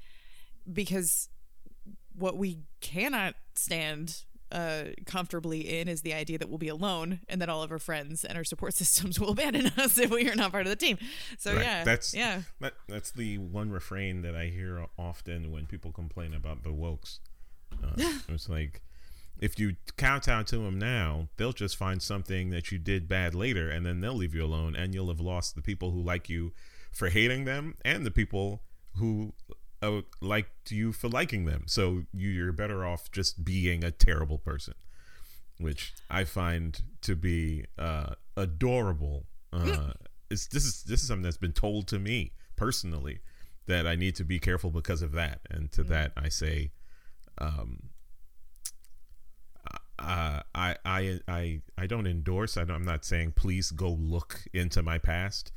because 0.71 1.29
what 2.15 2.37
we 2.37 2.59
cannot 2.79 3.35
stand 3.55 4.23
uh, 4.51 4.83
comfortably 5.07 5.79
in 5.79 5.87
is 5.87 6.01
the 6.03 6.13
idea 6.13 6.37
that 6.37 6.47
we'll 6.47 6.59
be 6.59 6.67
alone 6.67 7.19
and 7.27 7.41
that 7.41 7.49
all 7.49 7.63
of 7.63 7.71
our 7.71 7.79
friends 7.79 8.23
and 8.23 8.37
our 8.37 8.43
support 8.43 8.73
systems 8.75 9.19
will 9.19 9.31
abandon 9.31 9.67
us 9.77 9.97
if 9.97 10.11
we 10.11 10.29
are 10.29 10.35
not 10.35 10.51
part 10.51 10.65
of 10.65 10.69
the 10.69 10.75
team. 10.75 10.97
So 11.39 11.53
Right. 11.55 11.63
yeah, 11.63 11.83
that's 11.83 12.13
yeah, 12.13 12.43
That, 12.59 12.73
that's 12.87 13.11
the 13.11 13.39
one 13.39 13.71
refrain 13.71 14.21
that 14.21 14.35
I 14.35 14.45
hear 14.47 14.85
often 14.97 15.51
when 15.51 15.65
people 15.65 15.91
complain 15.91 16.33
about 16.35 16.63
the 16.63 16.69
wokes. 16.69 17.19
Uh, 17.83 17.95
it's 18.29 18.47
like 18.47 18.81
if 19.39 19.57
you 19.57 19.75
kowtow 19.97 20.43
to 20.43 20.57
them 20.57 20.77
now, 20.77 21.29
they'll 21.37 21.51
just 21.51 21.75
find 21.75 22.01
something 22.01 22.51
that 22.51 22.71
you 22.71 22.77
did 22.77 23.07
bad 23.09 23.33
later, 23.33 23.69
and 23.69 23.83
then 23.85 23.99
they'll 24.01 24.13
leave 24.13 24.35
you 24.35 24.45
alone, 24.45 24.75
and 24.75 24.93
you'll 24.93 25.07
have 25.09 25.19
lost 25.19 25.55
the 25.55 25.61
people 25.63 25.89
who 25.91 25.99
like 25.99 26.29
you 26.29 26.53
for 26.91 27.09
hating 27.09 27.45
them, 27.45 27.75
and 27.83 28.05
the 28.05 28.11
people 28.11 28.61
who 28.97 29.33
uh, 29.83 30.01
liked 30.21 30.71
you 30.71 30.93
for 30.93 31.09
liking 31.09 31.45
them. 31.45 31.63
So 31.67 32.03
you, 32.13 32.29
you're 32.29 32.53
better 32.53 32.85
off 32.85 33.11
just 33.11 33.43
being 33.43 33.83
a 33.83 33.91
terrible 33.91 34.37
person, 34.37 34.75
which 35.59 35.93
I 36.09 36.23
find 36.23 36.81
to 37.01 37.15
be 37.15 37.65
uh, 37.77 38.15
adorable. 38.37 39.25
Uh, 39.51 39.91
it's, 40.31 40.47
this 40.47 40.65
is 40.65 40.83
this 40.83 41.01
is 41.01 41.07
something 41.07 41.23
that's 41.23 41.37
been 41.37 41.51
told 41.51 41.87
to 41.89 41.99
me 41.99 42.31
personally 42.55 43.19
that 43.67 43.85
I 43.85 43.95
need 43.95 44.15
to 44.15 44.23
be 44.23 44.39
careful 44.39 44.71
because 44.71 45.01
of 45.01 45.11
that, 45.11 45.41
and 45.49 45.71
to 45.73 45.83
that 45.83 46.13
I 46.17 46.29
say, 46.29 46.71
um, 47.37 47.89
uh, 49.99 50.41
I 50.55 50.75
I 50.85 51.19
I 51.27 51.61
I 51.77 51.87
don't 51.87 52.07
endorse. 52.07 52.57
I 52.57 52.63
don't, 52.63 52.77
I'm 52.77 52.85
not 52.85 53.05
saying 53.05 53.33
please 53.35 53.69
go 53.71 53.89
look 53.89 54.41
into 54.53 54.81
my 54.81 54.97
past, 54.97 55.51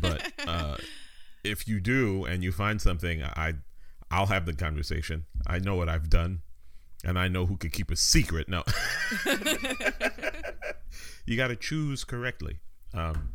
but 0.00 0.32
uh, 0.46 0.76
if 1.44 1.68
you 1.68 1.78
do 1.80 2.24
and 2.24 2.42
you 2.42 2.50
find 2.52 2.80
something, 2.80 3.22
I 3.22 3.54
I'll 4.10 4.26
have 4.26 4.46
the 4.46 4.54
conversation. 4.54 5.24
I 5.46 5.58
know 5.58 5.76
what 5.76 5.88
I've 5.88 6.08
done, 6.10 6.42
and 7.04 7.18
I 7.18 7.28
know 7.28 7.46
who 7.46 7.56
could 7.56 7.72
keep 7.72 7.90
a 7.90 7.96
secret. 7.96 8.48
No, 8.48 8.62
you 11.26 11.36
got 11.36 11.48
to 11.48 11.56
choose 11.56 12.04
correctly. 12.04 12.58
Um, 12.92 13.30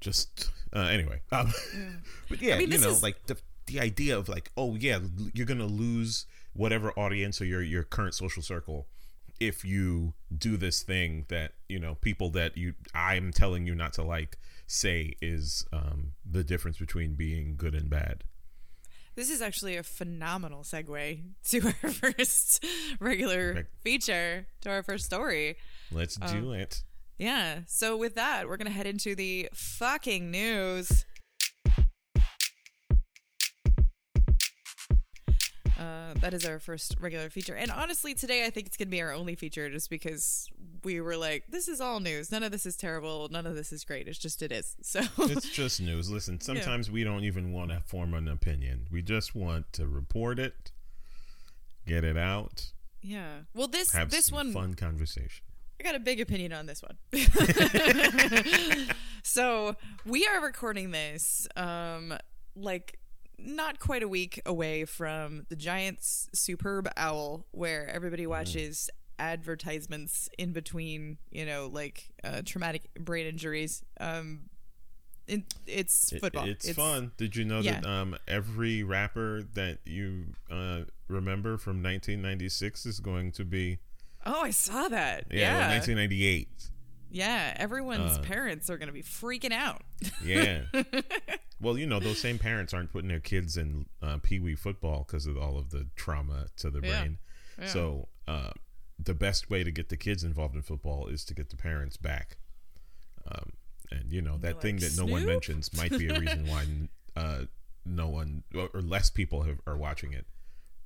just 0.00 0.50
uh, 0.74 0.80
anyway, 0.80 1.20
um, 1.32 1.52
but 2.28 2.40
yeah, 2.40 2.56
mean, 2.58 2.70
you 2.70 2.78
know, 2.78 2.90
is- 2.90 3.02
like 3.02 3.26
the 3.26 3.36
the 3.66 3.80
idea 3.80 4.16
of 4.16 4.28
like, 4.28 4.50
oh 4.56 4.76
yeah, 4.76 4.98
you're 5.34 5.46
gonna 5.46 5.66
lose 5.66 6.26
whatever 6.52 6.92
audience 6.98 7.40
or 7.40 7.44
your 7.44 7.62
your 7.62 7.82
current 7.84 8.14
social 8.14 8.42
circle 8.42 8.86
if 9.40 9.64
you 9.64 10.14
do 10.36 10.56
this 10.56 10.82
thing 10.82 11.26
that 11.28 11.52
you 11.68 11.78
know 11.78 11.96
people 11.96 12.30
that 12.30 12.56
you 12.56 12.74
I'm 12.94 13.32
telling 13.32 13.66
you 13.66 13.74
not 13.74 13.92
to 13.94 14.02
like 14.02 14.36
say 14.66 15.14
is 15.20 15.66
um, 15.72 16.12
the 16.28 16.44
difference 16.44 16.78
between 16.78 17.14
being 17.14 17.54
good 17.56 17.74
and 17.74 17.88
bad. 17.88 18.24
This 19.14 19.30
is 19.30 19.42
actually 19.42 19.76
a 19.76 19.82
phenomenal 19.82 20.62
segue 20.62 21.22
to 21.50 21.60
our 21.82 21.90
first 21.90 22.64
regular 23.00 23.66
feature, 23.82 24.46
to 24.60 24.70
our 24.70 24.82
first 24.82 25.06
story. 25.06 25.56
Let's 25.90 26.16
do 26.16 26.52
it. 26.52 26.84
Yeah. 27.18 27.60
So 27.66 27.96
with 27.96 28.14
that, 28.14 28.48
we're 28.48 28.56
gonna 28.56 28.70
head 28.70 28.86
into 28.86 29.14
the 29.14 29.48
fucking 29.52 30.30
news. 30.30 31.04
Uh, 35.78 36.14
that 36.20 36.34
is 36.34 36.44
our 36.44 36.58
first 36.58 36.96
regular 37.00 37.30
feature, 37.30 37.54
and 37.54 37.70
honestly, 37.70 38.14
today 38.14 38.44
I 38.44 38.50
think 38.50 38.66
it's 38.66 38.76
gonna 38.76 38.90
be 38.90 39.00
our 39.00 39.12
only 39.12 39.34
feature, 39.34 39.70
just 39.70 39.90
because 39.90 40.48
we 40.82 41.00
were 41.00 41.16
like, 41.16 41.44
"This 41.48 41.68
is 41.68 41.80
all 41.80 42.00
news. 42.00 42.32
None 42.32 42.42
of 42.42 42.50
this 42.50 42.66
is 42.66 42.76
terrible. 42.76 43.28
None 43.30 43.46
of 43.46 43.54
this 43.54 43.72
is 43.72 43.84
great. 43.84 44.08
It's 44.08 44.18
just 44.18 44.42
it 44.42 44.50
is." 44.50 44.76
So 44.82 45.00
It's 45.18 45.48
just 45.48 45.80
news. 45.80 46.10
Listen, 46.10 46.40
sometimes 46.40 46.90
we 46.90 47.04
don't 47.04 47.24
even 47.24 47.52
want 47.52 47.70
to 47.70 47.80
form 47.86 48.14
an 48.14 48.26
opinion. 48.26 48.86
We 48.90 49.02
just 49.02 49.34
want 49.34 49.72
to 49.74 49.86
report 49.86 50.38
it, 50.38 50.72
get 51.86 52.02
it 52.02 52.16
out, 52.16 52.72
yeah. 53.02 53.40
Well, 53.54 53.68
this 53.68 53.92
have 53.92 54.10
this 54.10 54.32
one 54.32 54.52
fun 54.52 54.74
conversation. 54.74 55.44
I 55.80 55.84
got 55.84 55.94
a 55.94 56.00
big 56.00 56.20
opinion 56.20 56.52
on 56.52 56.66
this 56.66 56.82
one. 56.82 56.96
so 59.22 59.76
we 60.04 60.26
are 60.26 60.40
recording 60.40 60.90
this, 60.90 61.46
um, 61.56 62.14
like 62.56 62.98
not 63.38 63.78
quite 63.78 64.02
a 64.02 64.08
week 64.08 64.40
away 64.44 64.84
from 64.84 65.46
the 65.48 65.56
Giants' 65.56 66.28
superb 66.34 66.88
owl, 66.96 67.46
where 67.52 67.88
everybody 67.88 68.24
Mm. 68.24 68.28
watches 68.30 68.90
advertisements 69.18 70.28
in 70.38 70.52
between, 70.52 71.18
you 71.30 71.44
know, 71.46 71.68
like 71.72 72.10
uh, 72.24 72.42
traumatic 72.44 72.82
brain 72.98 73.26
injuries. 73.26 73.82
Um, 74.00 74.50
it, 75.26 75.42
it's 75.66 76.12
It- 76.12 76.20
football. 76.20 76.48
it's, 76.48 76.70
fun. 76.72 77.12
Did 77.16 77.36
you 77.36 77.44
know 77.44 77.60
yeah. 77.60 77.80
that 77.80 77.86
um, 77.88 78.16
every 78.26 78.82
rapper 78.82 79.42
that 79.54 79.78
you 79.84 80.34
uh, 80.50 80.82
remember 81.08 81.58
from 81.58 81.82
1996 81.82 82.86
is 82.86 83.00
going 83.00 83.32
to 83.32 83.44
be 83.44 83.78
Oh, 84.26 84.42
I 84.42 84.50
saw 84.50 84.88
that. 84.88 85.24
yeah, 85.30 85.38
Yeah, 85.40 85.58
well, 85.58 85.68
1998. 85.70 86.48
Yeah. 87.10 87.54
Everyone's 87.56 88.18
Uh, 88.18 88.22
parents 88.22 88.68
are 88.70 88.78
gonna 88.78 88.92
be 88.92 89.02
freaking 89.02 89.52
out. 89.52 89.82
Yeah. 90.24 90.62
well, 91.60 91.76
you 91.78 91.86
know, 91.86 92.00
those 92.00 92.20
same 92.20 92.38
parents 92.38 92.72
aren't 92.74 92.92
putting 92.92 93.08
their 93.08 93.20
kids 93.20 93.56
in 93.56 93.86
uh, 94.02 94.18
pee 94.22 94.38
wee 94.40 94.54
football 94.54 95.04
because 95.06 95.26
of 95.26 95.36
all 95.36 95.58
of 95.58 95.70
the 95.70 95.86
trauma 95.96 96.46
to 96.58 96.70
the 96.70 96.80
Yeah. 96.82 97.00
brain. 97.02 97.18
Yeah. 97.58 97.66
So, 97.68 98.08
uh, 98.26 98.50
the 98.98 99.14
best 99.14 99.48
way 99.50 99.62
to 99.64 99.70
get 99.70 99.88
the 99.88 99.96
kids 99.96 100.24
involved 100.24 100.54
in 100.56 100.62
football 100.62 101.06
is 101.06 101.24
to 101.26 101.34
get 101.34 101.50
the 101.50 101.56
parents 101.56 101.96
back. 101.96 102.36
Um, 103.30 103.52
and, 103.90 104.12
you 104.12 104.20
know, 104.22 104.36
that 104.38 104.54
like, 104.54 104.62
thing 104.62 104.76
that 104.78 104.96
no 104.96 105.06
one 105.06 105.24
mentions 105.24 105.72
might 105.76 105.96
be 105.96 106.08
a 106.08 106.18
reason 106.18 106.46
why 106.46 106.66
uh, 107.16 107.44
no 107.84 108.08
one 108.08 108.42
or 108.54 108.80
less 108.82 109.08
people 109.10 109.42
have, 109.42 109.60
are 109.66 109.76
watching 109.76 110.12
it 110.12 110.26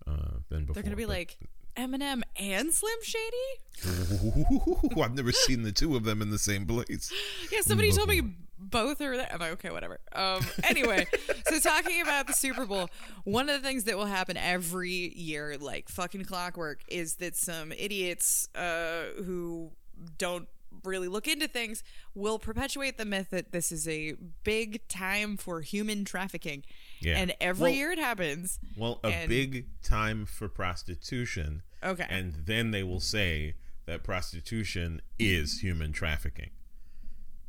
uh, 0.07 0.39
than 0.51 0.65
before. 0.67 0.75
They're 0.75 0.83
gonna 0.85 0.97
be 0.97 1.05
But- 1.05 1.09
like 1.11 1.39
Eminem 1.77 2.23
and 2.37 2.73
Slim 2.73 2.99
Shady. 3.03 4.87
Ooh, 4.97 5.03
I've 5.03 5.15
never 5.15 5.33
seen 5.33 5.63
the 5.63 5.73
two 5.73 5.97
of 5.97 6.05
them 6.05 6.23
in 6.23 6.31
the 6.31 6.39
same 6.39 6.67
place. 6.67 7.13
Yeah, 7.51 7.61
somebody 7.63 7.93
told 7.93 8.09
me 8.09 8.23
both 8.59 9.01
are 9.01 9.17
there. 9.17 9.29
I'm 9.33 9.41
like, 9.41 9.53
okay, 9.53 9.71
whatever. 9.71 9.99
Um, 10.13 10.41
anyway, 10.65 11.07
so 11.49 11.59
talking 11.59 12.01
about 12.01 12.27
the 12.27 12.33
Super 12.33 12.65
Bowl, 12.67 12.89
one 13.25 13.49
of 13.49 13.61
the 13.61 13.67
things 13.67 13.85
that 13.85 13.97
will 13.97 14.07
happen 14.07 14.37
every 14.37 15.13
year, 15.17 15.57
like 15.59 15.89
fucking 15.89 16.25
clockwork, 16.25 16.81
is 16.89 17.17
that 17.17 17.37
some 17.37 17.73
idiots 17.73 18.49
uh, 18.55 19.05
who 19.25 19.73
don't 20.19 20.49
really 20.85 21.09
look 21.09 21.29
into 21.29 21.49
things 21.49 21.83
will 22.15 22.39
perpetuate 22.39 22.99
the 22.99 23.05
myth 23.05 23.31
that 23.31 23.53
this 23.53 23.71
is 23.73 23.87
a 23.89 24.15
big 24.45 24.87
time 24.89 25.37
for 25.37 25.61
human 25.61 26.05
trafficking. 26.05 26.65
Yeah. 27.01 27.19
And 27.19 27.35
every 27.41 27.63
Well- 27.71 27.73
year 27.73 27.91
it 27.93 27.99
happens. 27.99 28.59
Well, 28.77 29.01
a 29.05 29.09
And- 29.09 29.29
big 29.29 29.67
time 29.83 30.27
for 30.27 30.49
prostitution. 30.49 31.63
Okay. 31.83 32.07
And 32.09 32.47
then 32.47 32.71
they 32.71 32.83
will 32.83 33.01
say 33.01 33.55
that 33.87 34.05
prostitution 34.05 35.01
is 35.19 35.61
human 35.61 35.93
trafficking. 35.93 36.51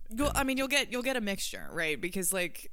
Well, 0.09 0.31
I 0.35 0.43
mean, 0.43 0.57
you'll 0.57 0.67
get 0.67 0.91
you'll 0.91 1.01
get 1.03 1.15
a 1.15 1.21
mixture, 1.21 1.67
right? 1.71 1.99
Because 1.99 2.31
like, 2.33 2.71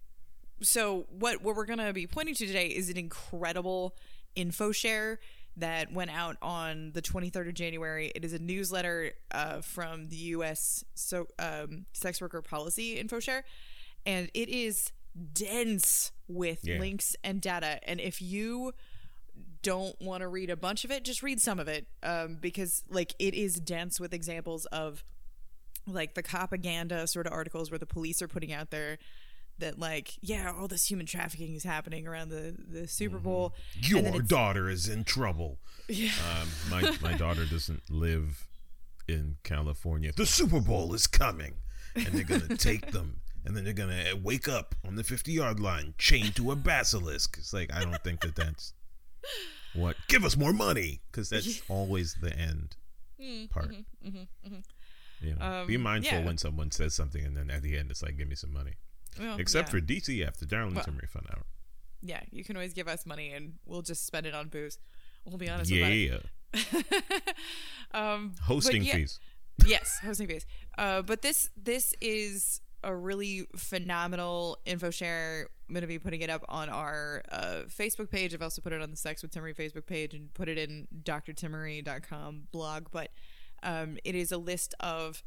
so 0.62 1.06
what 1.10 1.42
what 1.42 1.56
we're 1.56 1.66
gonna 1.66 1.92
be 1.92 2.06
pointing 2.06 2.34
to 2.34 2.46
today 2.46 2.66
is 2.68 2.88
an 2.90 2.96
incredible 2.96 3.96
info 4.34 4.72
share 4.72 5.18
that 5.57 5.92
went 5.92 6.11
out 6.11 6.37
on 6.40 6.92
the 6.92 7.02
23rd 7.02 7.49
of 7.49 7.54
January. 7.54 8.12
It 8.14 8.25
is 8.25 8.33
a 8.33 8.38
newsletter 8.38 9.12
uh, 9.33 9.61
from 9.61 10.09
the 10.09 10.16
U.S. 10.16 10.85
so 10.95 11.26
um, 11.38 11.87
sex 11.92 12.21
worker 12.21 12.40
policy 12.42 12.99
info 12.99 13.21
share, 13.21 13.45
and 14.07 14.30
it 14.35 14.49
is 14.49 14.92
dense 15.33 16.12
with 16.28 16.61
Yeah. 16.64 16.78
links 16.78 17.16
and 17.25 17.40
data. 17.40 17.80
And 17.88 18.00
if 18.00 18.23
you 18.23 18.73
don't 19.62 20.00
want 20.00 20.21
to 20.23 20.28
read 20.28 20.50
a 20.50 20.57
bunch 20.57 20.85
of 20.85 20.90
it, 20.90 21.04
just 21.04 21.23
read 21.23 21.40
some 21.40 21.59
of 21.59 21.69
it 21.69 21.87
um, 22.02 22.37
because 22.40 22.83
like 22.88 23.14
it 23.19 23.35
is 23.35 23.57
dense 23.61 23.99
with 24.00 24.14
examples 24.14 24.64
of 24.66 25.04
like 25.87 26.14
the 26.14 26.23
propaganda 26.23 27.07
sort 27.07 27.26
of 27.26 27.33
articles 27.33 27.71
where 27.71 27.78
the 27.78 27.87
police 27.87 28.23
are 28.23 28.28
putting 28.28 28.52
out 28.52 28.71
there 28.71 28.99
that 29.60 29.78
like 29.78 30.14
yeah 30.20 30.52
all 30.56 30.68
this 30.68 30.90
human 30.90 31.06
trafficking 31.06 31.54
is 31.54 31.64
happening 31.64 32.06
around 32.06 32.30
the 32.30 32.54
the 32.58 32.86
Super 32.86 33.16
mm-hmm. 33.16 33.24
Bowl. 33.24 33.54
And 33.74 34.04
then 34.04 34.12
Your 34.12 34.22
daughter 34.22 34.68
is 34.68 34.88
in 34.88 35.04
trouble. 35.04 35.58
Yeah. 35.88 36.10
Um, 36.40 36.48
my 36.70 36.96
my 37.02 37.12
daughter 37.14 37.44
doesn't 37.44 37.90
live 37.90 38.46
in 39.08 39.36
California. 39.42 40.12
The 40.16 40.26
Super 40.26 40.60
Bowl 40.60 40.94
is 40.94 41.06
coming, 41.06 41.54
and 41.94 42.06
they're 42.06 42.24
gonna 42.24 42.56
take 42.56 42.92
them, 42.92 43.20
and 43.44 43.56
then 43.56 43.64
they're 43.64 43.72
gonna 43.72 43.94
eh, 43.94 44.14
wake 44.20 44.48
up 44.48 44.74
on 44.86 44.96
the 44.96 45.04
fifty 45.04 45.32
yard 45.32 45.60
line, 45.60 45.94
chained 45.98 46.36
to 46.36 46.50
a 46.50 46.56
basilisk. 46.56 47.36
It's 47.38 47.52
like 47.52 47.72
I 47.72 47.82
don't 47.82 48.02
think 48.02 48.20
that 48.20 48.36
that's 48.36 48.72
what. 49.74 49.96
Give 50.08 50.24
us 50.24 50.36
more 50.36 50.52
money, 50.52 51.00
because 51.10 51.28
that's 51.28 51.62
always 51.68 52.16
the 52.20 52.36
end 52.36 52.76
mm, 53.20 53.26
mm-hmm, 53.26 53.46
part. 53.46 53.70
Mm-hmm, 53.70 54.56
you 55.20 55.34
know, 55.34 55.64
be 55.66 55.76
Um, 55.76 55.82
mindful 55.82 56.18
yeah. 56.18 56.24
when 56.24 56.38
someone 56.38 56.70
says 56.70 56.94
something, 56.94 57.24
and 57.24 57.36
then 57.36 57.50
at 57.50 57.62
the 57.62 57.76
end, 57.76 57.90
it's 57.90 58.02
like, 58.02 58.16
"Give 58.16 58.28
me 58.28 58.36
some 58.36 58.52
money." 58.52 58.74
Well, 59.18 59.38
Except 59.38 59.68
yeah. 59.68 59.70
for 59.72 59.80
DTF, 59.80 60.36
the 60.36 60.46
Darlington 60.46 60.98
Refund 61.00 61.26
Hour. 61.30 61.44
yeah, 62.02 62.20
you 62.30 62.44
can 62.44 62.56
always 62.56 62.72
give 62.74 62.88
us 62.88 63.04
money 63.06 63.32
and 63.32 63.54
we'll 63.66 63.82
just 63.82 64.06
spend 64.06 64.26
it 64.26 64.34
on 64.34 64.48
booze. 64.48 64.78
We'll 65.24 65.36
be 65.38 65.48
honest. 65.50 65.70
Yeah, 65.70 66.18
Um, 67.92 68.34
hosting 68.42 68.82
yeah- 68.82 68.94
fees. 68.94 69.18
yes, 69.66 69.98
hosting 70.02 70.28
fees. 70.28 70.46
Uh, 70.78 71.02
but 71.02 71.22
this 71.22 71.50
this 71.56 71.94
is 72.00 72.60
a 72.82 72.94
really 72.94 73.46
phenomenal 73.56 74.56
info 74.64 74.90
share 74.90 75.48
I'm 75.68 75.74
going 75.74 75.82
to 75.82 75.86
be 75.86 75.98
putting 75.98 76.22
it 76.22 76.30
up 76.30 76.44
on 76.48 76.68
our 76.68 77.22
uh, 77.30 77.62
Facebook 77.68 78.10
page. 78.10 78.32
I've 78.34 78.42
also 78.42 78.62
put 78.62 78.72
it 78.72 78.80
on 78.80 78.90
the 78.90 78.96
Sex 78.96 79.22
with 79.22 79.30
Timaree 79.32 79.54
Facebook 79.54 79.86
page 79.86 80.14
and 80.14 80.32
put 80.34 80.48
it 80.48 80.56
in 80.58 80.88
drtimaree.com 81.04 82.44
blog. 82.50 82.86
But 82.90 83.10
um, 83.62 83.96
it 84.04 84.14
is 84.16 84.32
a 84.32 84.38
list 84.38 84.74
of 84.80 85.22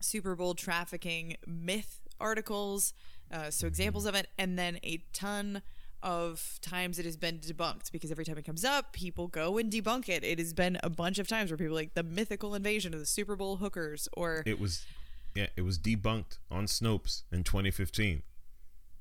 Super 0.00 0.34
Bowl 0.36 0.54
trafficking 0.54 1.36
myth 1.46 2.00
articles, 2.20 2.92
uh, 3.32 3.50
so 3.50 3.66
examples 3.66 4.06
of 4.06 4.14
it, 4.14 4.28
and 4.38 4.58
then 4.58 4.78
a 4.82 5.02
ton 5.12 5.62
of 6.02 6.58
times 6.62 6.98
it 6.98 7.04
has 7.04 7.16
been 7.16 7.38
debunked 7.38 7.92
because 7.92 8.10
every 8.10 8.24
time 8.24 8.38
it 8.38 8.44
comes 8.44 8.64
up, 8.64 8.92
people 8.92 9.28
go 9.28 9.58
and 9.58 9.70
debunk 9.70 10.08
it. 10.08 10.24
It 10.24 10.38
has 10.38 10.52
been 10.54 10.78
a 10.82 10.88
bunch 10.88 11.18
of 11.18 11.28
times 11.28 11.50
where 11.50 11.58
people 11.58 11.74
like 11.74 11.94
the 11.94 12.02
mythical 12.02 12.54
invasion 12.54 12.94
of 12.94 13.00
the 13.00 13.06
Super 13.06 13.36
Bowl 13.36 13.56
hookers 13.56 14.08
or 14.14 14.42
It 14.46 14.58
was, 14.58 14.86
yeah, 15.34 15.48
it 15.56 15.62
was 15.62 15.78
debunked 15.78 16.38
on 16.50 16.64
Snopes 16.66 17.24
in 17.30 17.44
2015. 17.44 18.22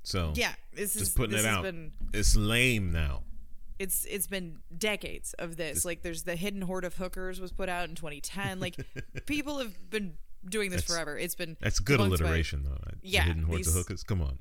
So 0.03 0.33
yeah, 0.35 0.53
this 0.73 0.95
is 0.95 1.01
just 1.03 1.15
putting 1.17 1.35
this 1.37 1.45
it 1.45 1.49
out. 1.49 1.63
Been, 1.63 1.91
It's 2.13 2.35
lame 2.35 2.91
now. 2.91 3.23
it's 3.79 4.05
it's 4.05 4.27
been 4.27 4.57
decades 4.77 5.33
of 5.35 5.55
this. 5.55 5.85
Like 5.85 6.01
there's 6.01 6.23
the 6.23 6.35
hidden 6.35 6.61
horde 6.63 6.83
of 6.85 6.95
hookers 6.95 7.39
was 7.39 7.51
put 7.51 7.69
out 7.69 7.87
in 7.89 7.95
2010. 7.95 8.59
Like 8.59 8.75
people 9.25 9.59
have 9.59 9.89
been 9.89 10.15
doing 10.47 10.69
this 10.71 10.81
That's- 10.81 10.95
forever. 10.95 11.17
It's 11.17 11.35
been 11.35 11.57
That's 11.59 11.79
good 11.79 11.99
debunked 11.99 12.09
by- 12.09 12.15
alliteration, 12.25 12.63
though. 12.63 12.77
Yeah, 13.01 13.23
hidden 13.23 13.43
hordes 13.43 13.67
of 13.67 13.73
these- 13.73 13.81
hookers. 13.83 14.03
Come 14.03 14.21
on, 14.21 14.39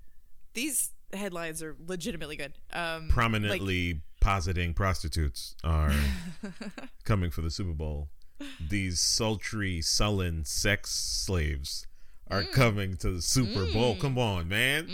these 0.55 0.91
headlines 1.13 1.63
are 1.63 1.77
legitimately 1.87 2.37
good. 2.37 2.53
Um, 2.73 3.09
prominently 3.09 4.03
positing 4.21 4.75
prostitutes 4.75 5.55
are 5.65 5.93
coming 7.05 7.31
for 7.31 7.41
the 7.43 7.51
Super 7.51 7.73
Bowl. 7.73 8.09
These 8.61 9.01
sultry, 9.01 9.81
sullen 9.83 10.45
sex 10.45 10.91
slaves 10.91 11.87
are 12.31 12.43
Mm. 12.43 12.53
coming 12.53 12.97
to 12.99 13.11
the 13.11 13.23
Super 13.23 13.67
Bowl. 13.73 13.97
Come 13.97 14.19
on, 14.19 14.49
man. 14.49 14.89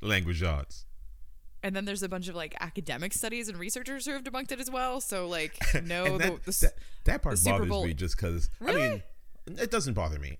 Language 0.00 0.42
arts. 0.42 0.86
and 1.62 1.74
then 1.74 1.84
there's 1.86 2.02
a 2.02 2.08
bunch 2.08 2.28
of 2.28 2.34
like 2.34 2.54
academic 2.60 3.12
studies 3.14 3.48
and 3.48 3.56
researchers 3.58 4.04
who 4.04 4.12
have 4.12 4.22
debunked 4.22 4.52
it 4.52 4.60
as 4.60 4.70
well. 4.70 5.00
So 5.00 5.26
like 5.28 5.58
no, 5.84 6.04
And 6.04 6.14
the, 6.14 6.18
that, 6.18 6.44
the, 6.44 6.58
that, 6.62 6.72
that 7.04 7.22
part 7.22 7.32
the 7.34 7.36
Super 7.38 7.52
bothers 7.56 7.68
Bowl- 7.70 7.86
me 7.86 7.94
just 7.94 8.16
because 8.16 8.50
I 8.60 8.64
Really? 8.64 8.88
mean 8.88 9.02
it 9.46 9.70
doesn't 9.70 9.94
bother 9.94 10.18
me. 10.18 10.38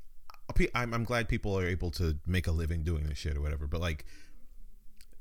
I'm, 0.74 0.92
I'm 0.92 1.04
glad 1.04 1.28
people 1.28 1.58
are 1.58 1.66
able 1.66 1.90
to 1.92 2.18
make 2.26 2.46
a 2.46 2.52
living 2.52 2.82
doing 2.82 3.04
this 3.04 3.18
shit 3.18 3.36
or 3.36 3.40
whatever, 3.40 3.66
but 3.66 3.80
like 3.80 4.04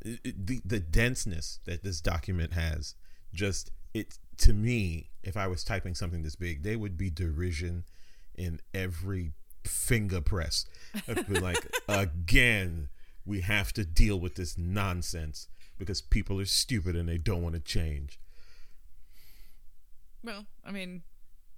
the 0.04 0.62
the 0.66 0.80
denseness 0.80 1.60
that 1.66 1.84
this 1.84 2.02
document 2.02 2.54
has, 2.54 2.96
just 3.34 3.72
it 3.94 4.18
to 4.38 4.54
me, 4.54 5.12
if 5.24 5.38
I 5.38 5.48
was 5.48 5.64
typing 5.64 5.96
something 5.96 6.24
this 6.24 6.36
big, 6.36 6.64
there 6.64 6.78
would 6.78 6.98
be 6.98 7.10
derision 7.10 7.86
in 8.36 8.60
every 8.74 9.32
finger 9.64 10.22
press. 10.22 10.66
I'd 11.08 11.28
be 11.28 11.40
like, 11.40 11.66
again, 11.88 12.90
we 13.26 13.42
have 13.42 13.72
to 13.74 13.86
deal 13.86 14.20
with 14.20 14.36
this 14.36 14.58
nonsense 14.58 15.48
because 15.78 16.02
people 16.02 16.40
are 16.40 16.46
stupid 16.46 16.96
and 16.96 17.08
they 17.08 17.18
don't 17.18 17.42
want 17.42 17.56
to 17.56 17.62
change. 17.62 18.20
well, 20.24 20.46
I 20.66 20.72
mean, 20.72 21.04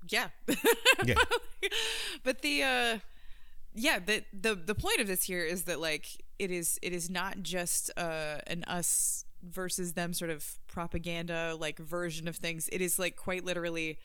yeah. 0.10 0.28
Yeah. 1.04 1.16
but 2.24 2.42
the 2.42 2.64
uh 2.64 2.98
yeah 3.74 4.00
the 4.00 4.24
the 4.34 4.56
the 4.56 4.76
point 4.76 5.00
of 5.00 5.08
this 5.08 5.24
here 5.24 5.44
is 5.44 5.64
that 5.64 5.80
like 5.80 6.08
it 6.40 6.52
is 6.52 6.80
it 6.82 6.94
is 6.94 7.10
not 7.10 7.42
just 7.42 7.92
uh 7.98 8.38
an 8.48 8.64
us 8.66 9.26
versus 9.44 9.94
them 9.94 10.14
sort 10.14 10.32
of 10.32 10.58
propaganda 10.68 11.56
like 11.60 11.78
version 11.78 12.28
of 12.28 12.36
things 12.36 12.68
it 12.72 12.82
is 12.82 12.98
like 12.98 13.16
quite 13.16 13.44
literally 13.44 14.00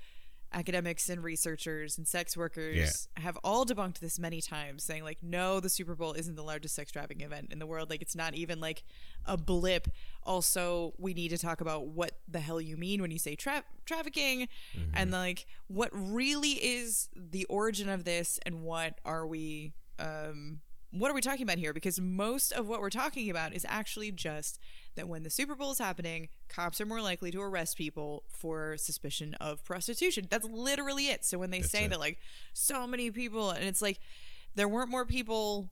academics 0.52 1.08
and 1.08 1.22
researchers 1.22 1.96
and 1.96 2.08
sex 2.08 2.36
workers 2.36 2.76
have 3.16 3.38
all 3.44 3.64
debunked 3.64 4.00
this 4.00 4.18
many 4.18 4.40
times 4.40 4.82
saying 4.82 5.04
like 5.04 5.18
no 5.22 5.60
the 5.60 5.68
super 5.68 5.94
bowl 5.94 6.12
isn't 6.12 6.34
the 6.34 6.42
largest 6.42 6.74
sex 6.74 6.90
trafficking 6.90 7.24
event 7.24 7.48
in 7.52 7.58
the 7.58 7.66
world. 7.66 7.88
Like 7.88 8.02
it's 8.02 8.16
not 8.16 8.34
even 8.34 8.60
like 8.60 8.82
a 9.26 9.36
blip. 9.36 9.88
Also 10.24 10.92
we 10.98 11.14
need 11.14 11.28
to 11.28 11.38
talk 11.38 11.60
about 11.60 11.86
what 11.86 12.18
the 12.28 12.40
hell 12.40 12.60
you 12.60 12.76
mean 12.76 13.00
when 13.00 13.10
you 13.10 13.18
say 13.18 13.36
tra- 13.36 13.64
trafficking. 13.86 14.48
And 14.94 15.10
like 15.12 15.46
what 15.68 15.90
really 15.92 16.52
is 16.52 17.08
the 17.14 17.44
origin 17.44 17.88
of 17.88 18.04
this 18.04 18.40
and 18.44 18.62
what 18.62 18.98
are 19.04 19.26
we 19.26 19.72
um 19.98 20.60
what 20.92 21.10
are 21.10 21.14
we 21.14 21.20
talking 21.20 21.42
about 21.42 21.58
here 21.58 21.72
because 21.72 22.00
most 22.00 22.52
of 22.52 22.66
what 22.68 22.80
we're 22.80 22.90
talking 22.90 23.30
about 23.30 23.52
is 23.52 23.64
actually 23.68 24.10
just 24.10 24.58
that 24.96 25.08
when 25.08 25.22
the 25.22 25.30
super 25.30 25.54
bowl 25.54 25.70
is 25.70 25.78
happening 25.78 26.28
cops 26.48 26.80
are 26.80 26.86
more 26.86 27.00
likely 27.00 27.30
to 27.30 27.40
arrest 27.40 27.76
people 27.76 28.24
for 28.28 28.76
suspicion 28.76 29.34
of 29.34 29.64
prostitution 29.64 30.26
that's 30.30 30.46
literally 30.46 31.08
it 31.08 31.24
so 31.24 31.38
when 31.38 31.50
they 31.50 31.60
That's 31.60 31.70
say 31.70 31.84
it. 31.84 31.90
that 31.90 32.00
like 32.00 32.18
so 32.52 32.86
many 32.86 33.10
people 33.10 33.50
and 33.50 33.64
it's 33.64 33.80
like 33.80 34.00
there 34.54 34.68
weren't 34.68 34.90
more 34.90 35.04
people 35.04 35.70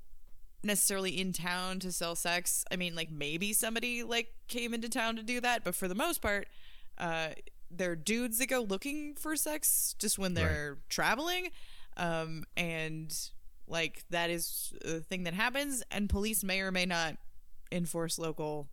necessarily 0.63 1.21
in 1.21 1.33
town 1.33 1.79
to 1.81 1.93
sell 1.93 2.15
sex. 2.15 2.65
I 2.71 2.77
mean, 2.77 2.95
like 2.95 3.11
maybe 3.11 3.53
somebody 3.53 4.03
like 4.03 4.33
came 4.49 4.75
into 4.75 4.89
town 4.89 5.17
to 5.17 5.23
do 5.23 5.41
that, 5.41 5.65
but 5.65 5.75
for 5.75 5.89
the 5.89 5.95
most 5.95 6.21
part, 6.21 6.49
uh, 6.99 7.29
they're 7.71 7.97
dudes 7.97 8.39
that 8.39 8.49
go 8.49 8.61
looking 8.61 9.15
for 9.15 9.37
sex 9.37 9.95
just 9.99 10.19
when 10.19 10.35
they're 10.35 10.79
traveling, 10.89 11.51
um, 11.97 12.45
and 12.57 13.15
like 13.69 14.05
that 14.11 14.31
is 14.31 14.73
a 14.85 15.01
thing 15.01 15.25
that 15.25 15.35
happens. 15.35 15.83
And 15.91 16.09
police 16.09 16.43
may 16.45 16.61
or 16.61 16.71
may 16.73 16.87
not 16.87 17.17
enforce 17.71 18.19
local 18.19 18.69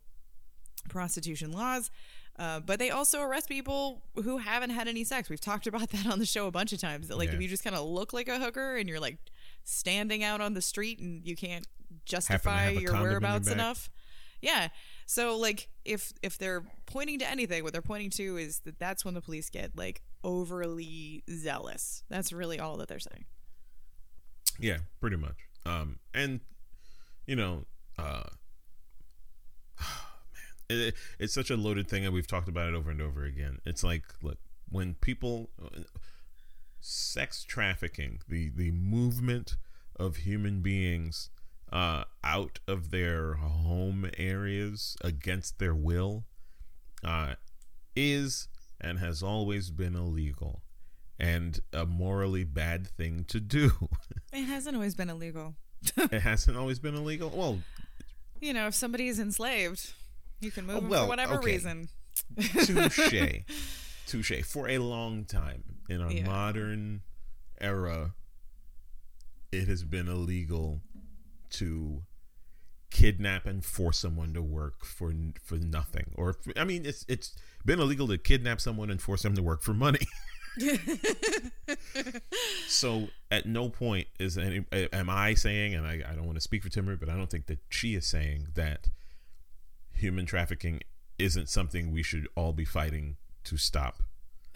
prostitution 0.88 1.52
laws. 1.52 1.90
Uh, 2.38 2.60
but 2.60 2.78
they 2.78 2.90
also 2.90 3.22
arrest 3.22 3.48
people 3.48 4.02
who 4.22 4.36
haven't 4.36 4.68
had 4.70 4.88
any 4.88 5.04
sex. 5.04 5.30
We've 5.30 5.40
talked 5.40 5.66
about 5.66 5.88
that 5.92 6.06
on 6.06 6.18
the 6.18 6.26
show 6.26 6.46
a 6.46 6.50
bunch 6.50 6.72
of 6.72 6.78
times. 6.80 7.08
That 7.08 7.16
like 7.18 7.30
Yeah. 7.30 7.36
if 7.36 7.42
you 7.42 7.48
just 7.48 7.64
kind 7.64 7.74
of 7.74 7.86
look 7.86 8.12
like 8.12 8.28
a 8.28 8.38
hooker 8.38 8.76
and 8.76 8.88
you're 8.88 9.00
like 9.00 9.16
standing 9.64 10.22
out 10.22 10.40
on 10.40 10.54
the 10.54 10.62
street 10.62 10.98
and 10.98 11.26
you 11.26 11.34
can't 11.34 11.66
justify 12.04 12.70
your 12.70 12.92
whereabouts 12.94 13.48
enough. 13.48 13.88
Yeah. 14.42 14.68
So 15.06 15.38
like 15.38 15.68
if 15.84 16.12
if 16.22 16.36
they're 16.36 16.62
pointing 16.84 17.18
to 17.20 17.30
anything, 17.30 17.64
what 17.64 17.72
they're 17.72 17.80
pointing 17.80 18.10
to 18.10 18.36
is 18.36 18.60
that 18.60 18.78
that's 18.78 19.02
when 19.04 19.14
the 19.14 19.22
police 19.22 19.48
get 19.48 19.70
like 19.76 20.02
overly 20.22 21.24
zealous. 21.30 22.02
That's 22.10 22.32
really 22.34 22.60
all 22.60 22.76
that 22.78 22.88
they're 22.88 22.98
saying. 22.98 23.24
Yeah, 24.58 24.78
pretty 25.00 25.16
much. 25.16 25.36
Um, 25.64 25.98
and 26.14 26.40
you 27.26 27.36
know, 27.36 27.64
uh, 27.98 28.24
man, 30.70 30.78
it, 30.78 30.94
it's 31.18 31.34
such 31.34 31.50
a 31.50 31.56
loaded 31.56 31.88
thing, 31.88 32.04
and 32.04 32.14
we've 32.14 32.26
talked 32.26 32.48
about 32.48 32.68
it 32.68 32.74
over 32.74 32.90
and 32.90 33.00
over 33.00 33.24
again. 33.24 33.58
It's 33.64 33.82
like, 33.84 34.04
look, 34.22 34.38
when 34.70 34.94
people, 34.94 35.50
sex 36.80 37.44
trafficking, 37.44 38.20
the 38.28 38.50
the 38.50 38.70
movement 38.70 39.56
of 39.98 40.16
human 40.18 40.60
beings 40.60 41.30
uh, 41.72 42.04
out 42.22 42.60
of 42.68 42.90
their 42.90 43.34
home 43.34 44.08
areas 44.18 44.96
against 45.02 45.58
their 45.58 45.74
will, 45.74 46.24
uh, 47.04 47.34
is 47.94 48.48
and 48.80 48.98
has 48.98 49.22
always 49.22 49.70
been 49.70 49.96
illegal. 49.96 50.62
And 51.18 51.58
a 51.72 51.86
morally 51.86 52.44
bad 52.44 52.86
thing 52.86 53.24
to 53.28 53.40
do. 53.40 53.72
It 54.32 54.44
hasn't 54.44 54.76
always 54.76 54.94
been 54.94 55.08
illegal. 55.08 55.54
it 55.96 56.20
hasn't 56.20 56.56
always 56.58 56.78
been 56.78 56.94
illegal. 56.94 57.30
Well, 57.30 57.60
You 58.40 58.52
know, 58.52 58.66
if 58.66 58.74
somebody 58.74 59.08
is 59.08 59.18
enslaved, 59.18 59.94
you 60.40 60.50
can 60.50 60.66
move 60.66 60.76
Oh, 60.76 60.80
them 60.80 60.90
for 60.90 61.06
whatever 61.08 61.34
okay. 61.36 61.46
reason. 61.52 61.88
touche, 62.38 63.00
touche. 64.06 64.42
For 64.44 64.68
a 64.68 64.76
long 64.78 65.24
time 65.24 65.64
in 65.88 66.02
our 66.02 66.12
Yeah. 66.12 66.26
modern 66.26 67.00
era, 67.60 68.14
it 69.52 69.68
has 69.68 69.84
been 69.84 70.08
illegal 70.08 70.82
to 71.50 72.02
kidnap 72.90 73.46
and 73.46 73.64
force 73.64 73.98
someone 73.98 74.34
to 74.34 74.42
work 74.42 74.84
for 74.84 75.14
for 75.42 75.56
nothing. 75.56 76.10
Or 76.14 76.36
I 76.56 76.64
mean, 76.64 76.84
it's 76.84 77.06
it's 77.08 77.34
been 77.64 77.80
illegal 77.80 78.06
to 78.08 78.18
kidnap 78.18 78.60
someone 78.60 78.90
and 78.90 79.00
force 79.00 79.22
them 79.22 79.34
to 79.34 79.42
work 79.42 79.62
for 79.62 79.72
money. 79.72 80.00
so 82.66 83.08
at 83.30 83.46
no 83.46 83.68
point 83.68 84.06
is 84.18 84.38
any 84.38 84.64
am 84.72 85.10
I 85.10 85.34
saying, 85.34 85.74
and 85.74 85.86
I, 85.86 86.02
I 86.06 86.14
don't 86.14 86.24
want 86.24 86.36
to 86.36 86.42
speak 86.42 86.62
for 86.62 86.68
Timaree, 86.68 86.98
but 86.98 87.08
I 87.08 87.16
don't 87.16 87.30
think 87.30 87.46
that 87.46 87.58
she 87.68 87.94
is 87.94 88.06
saying 88.06 88.48
that 88.54 88.88
human 89.92 90.26
trafficking 90.26 90.80
isn't 91.18 91.48
something 91.48 91.92
we 91.92 92.02
should 92.02 92.28
all 92.36 92.52
be 92.52 92.64
fighting 92.64 93.16
to 93.44 93.56
stop. 93.56 94.02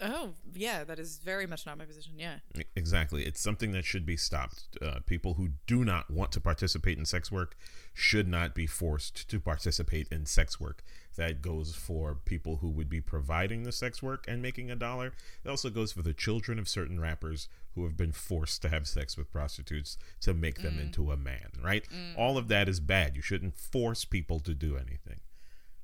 Oh, 0.01 0.31
yeah, 0.55 0.83
that 0.83 0.97
is 0.97 1.19
very 1.19 1.45
much 1.45 1.65
not 1.65 1.77
my 1.77 1.85
position. 1.85 2.13
Yeah. 2.17 2.37
Exactly. 2.75 3.23
It's 3.23 3.39
something 3.39 3.71
that 3.73 3.85
should 3.85 4.05
be 4.05 4.17
stopped. 4.17 4.63
Uh, 4.81 4.99
people 5.05 5.35
who 5.35 5.49
do 5.67 5.85
not 5.85 6.09
want 6.09 6.31
to 6.31 6.41
participate 6.41 6.97
in 6.97 7.05
sex 7.05 7.31
work 7.31 7.55
should 7.93 8.27
not 8.27 8.55
be 8.55 8.65
forced 8.65 9.29
to 9.29 9.39
participate 9.39 10.07
in 10.11 10.25
sex 10.25 10.59
work. 10.59 10.83
That 11.17 11.41
goes 11.41 11.75
for 11.75 12.15
people 12.25 12.57
who 12.57 12.69
would 12.69 12.89
be 12.89 13.01
providing 13.01 13.63
the 13.63 13.71
sex 13.71 14.01
work 14.01 14.25
and 14.27 14.41
making 14.41 14.71
a 14.71 14.75
dollar. 14.75 15.13
It 15.45 15.49
also 15.49 15.69
goes 15.69 15.91
for 15.91 16.01
the 16.01 16.13
children 16.13 16.57
of 16.57 16.67
certain 16.67 16.99
rappers 16.99 17.47
who 17.75 17.83
have 17.83 17.95
been 17.95 18.11
forced 18.11 18.61
to 18.63 18.69
have 18.69 18.87
sex 18.87 19.17
with 19.17 19.31
prostitutes 19.31 19.97
to 20.21 20.33
make 20.33 20.61
them 20.61 20.79
into 20.79 21.11
a 21.11 21.17
man, 21.17 21.49
right? 21.63 21.85
All 22.17 22.37
of 22.37 22.47
that 22.47 22.67
is 22.67 22.79
bad. 22.79 23.15
You 23.15 23.21
shouldn't 23.21 23.55
force 23.55 24.03
people 24.03 24.39
to 24.41 24.53
do 24.53 24.77
anything. 24.77 25.19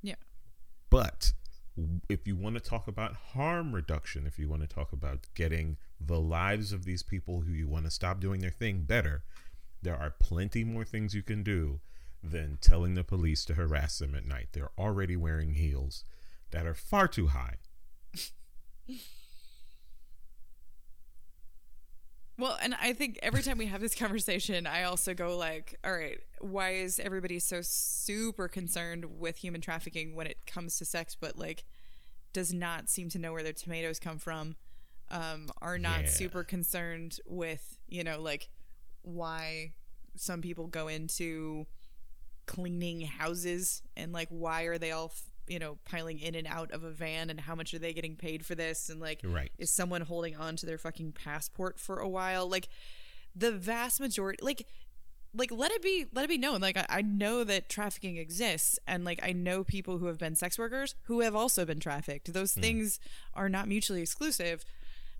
Yeah. 0.01 0.15
But 0.89 1.33
if 2.09 2.27
you 2.27 2.35
want 2.35 2.55
to 2.55 2.61
talk 2.61 2.87
about 2.87 3.15
harm 3.33 3.73
reduction, 3.73 4.25
if 4.25 4.39
you 4.39 4.49
want 4.49 4.61
to 4.61 4.67
talk 4.67 4.91
about 4.91 5.27
getting 5.35 5.77
the 5.99 6.19
lives 6.19 6.71
of 6.71 6.85
these 6.85 7.03
people 7.03 7.41
who 7.41 7.51
you 7.51 7.67
want 7.67 7.85
to 7.85 7.91
stop 7.91 8.19
doing 8.19 8.41
their 8.41 8.51
thing 8.51 8.81
better, 8.81 9.23
there 9.81 9.95
are 9.95 10.13
plenty 10.19 10.63
more 10.63 10.83
things 10.83 11.13
you 11.13 11.23
can 11.23 11.43
do 11.43 11.79
than 12.23 12.57
telling 12.61 12.95
the 12.95 13.03
police 13.03 13.45
to 13.45 13.53
harass 13.53 13.99
them 13.99 14.15
at 14.15 14.25
night. 14.25 14.49
They're 14.51 14.71
already 14.77 15.15
wearing 15.15 15.53
heels 15.53 16.03
that 16.51 16.65
are 16.65 16.73
far 16.73 17.07
too 17.07 17.27
high. 17.27 17.55
Well, 22.39 22.57
and 22.61 22.75
I 22.79 22.93
think 22.93 23.17
every 23.23 23.41
time 23.41 23.57
we 23.57 23.65
have 23.65 23.81
this 23.81 23.95
conversation, 23.95 24.67
I 24.67 24.83
also 24.83 25.13
go 25.15 25.35
like, 25.37 25.75
all 25.83 25.91
right, 25.93 26.19
why 26.39 26.71
is 26.75 26.99
everybody 26.99 27.39
so 27.39 27.61
super 27.63 28.47
concerned 28.47 29.05
with 29.19 29.37
human 29.37 29.59
trafficking 29.61 30.15
when 30.15 30.27
it 30.27 30.45
comes 30.45 30.77
to 30.77 30.85
sex, 30.85 31.15
but 31.19 31.37
like 31.37 31.65
does 32.33 32.53
not 32.53 32.89
seem 32.89 33.09
to 33.09 33.17
know 33.19 33.31
where 33.31 33.41
their 33.43 33.53
tomatoes 33.53 33.99
come 33.99 34.19
from? 34.19 34.55
Um, 35.09 35.49
are 35.61 35.79
not 35.79 36.01
Yeah. 36.01 36.09
super 36.09 36.43
concerned 36.43 37.19
with, 37.25 37.77
you 37.87 38.03
know, 38.03 38.21
like 38.21 38.49
why 39.01 39.73
some 40.15 40.41
people 40.41 40.67
go 40.67 40.87
into 40.87 41.65
cleaning 42.45 43.01
houses 43.01 43.81
and 43.95 44.11
like 44.13 44.27
why 44.29 44.63
are 44.63 44.77
they 44.77 44.91
all, 44.91 45.13
you 45.47 45.59
know, 45.59 45.77
piling 45.85 46.19
in 46.19 46.35
and 46.35 46.47
out 46.47 46.71
of 46.71 46.83
a 46.83 46.91
van 46.91 47.29
and 47.29 47.39
how 47.39 47.55
much 47.55 47.73
are 47.73 47.79
they 47.79 47.93
getting 47.93 48.15
paid 48.15 48.45
for 48.45 48.55
this? 48.55 48.89
And 48.89 48.99
like, 48.99 49.21
Right. 49.23 49.51
is 49.57 49.71
someone 49.71 50.01
holding 50.01 50.35
on 50.35 50.55
to 50.57 50.65
their 50.65 50.77
fucking 50.77 51.13
passport 51.13 51.79
for 51.79 51.99
a 51.99 52.07
while? 52.09 52.47
Like 52.49 52.67
the 53.35 53.51
vast 53.51 53.99
majority 53.99 54.43
like 54.43 54.65
like 55.33 55.51
let 55.51 55.71
it 55.71 55.81
be 55.83 56.05
let 56.13 56.25
it 56.25 56.29
be 56.29 56.37
known. 56.37 56.61
Like 56.61 56.77
I, 56.77 56.85
I 56.89 57.01
know 57.01 57.43
that 57.43 57.69
trafficking 57.69 58.17
exists. 58.17 58.79
And 58.87 59.05
like 59.05 59.19
i 59.21 59.31
know 59.33 59.63
people 59.63 59.97
who 59.99 60.07
have 60.07 60.17
been 60.17 60.35
sex 60.35 60.57
workers 60.57 60.95
who 61.03 61.19
have 61.21 61.35
also 61.35 61.63
been 61.65 61.79
trafficked. 61.79 62.33
Those 62.33 62.53
things 62.53 62.99
are 63.33 63.49
not 63.49 63.67
mutually 63.67 64.01
exclusive. 64.01 64.63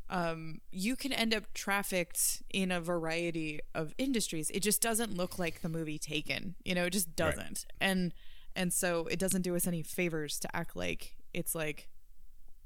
Um 0.10 0.62
you 0.72 0.96
can 0.96 1.12
end 1.14 1.36
up 1.36 1.54
trafficked 1.54 2.42
in 2.50 2.72
a 2.72 2.80
variety 2.82 3.60
of 3.76 3.94
industries. 3.98 4.50
It 4.52 4.62
just 4.62 4.82
doesn't 4.82 5.16
look 5.16 5.38
like 5.38 5.62
the 5.62 5.70
movie 5.70 6.00
taken. 6.00 6.56
You 6.64 6.74
know 6.76 6.86
it 6.86 6.94
just 6.94 7.16
doesn't. 7.16 7.66
And 7.80 8.14
and 8.58 8.74
so 8.74 9.08
it 9.10 9.18
doesn't 9.20 9.44
do 9.44 9.56
us 9.56 9.66
any 9.68 9.82
favors 9.82 10.38
to 10.40 10.54
act 10.54 10.76
like 10.76 11.16
it's 11.34 11.56
like 11.56 11.88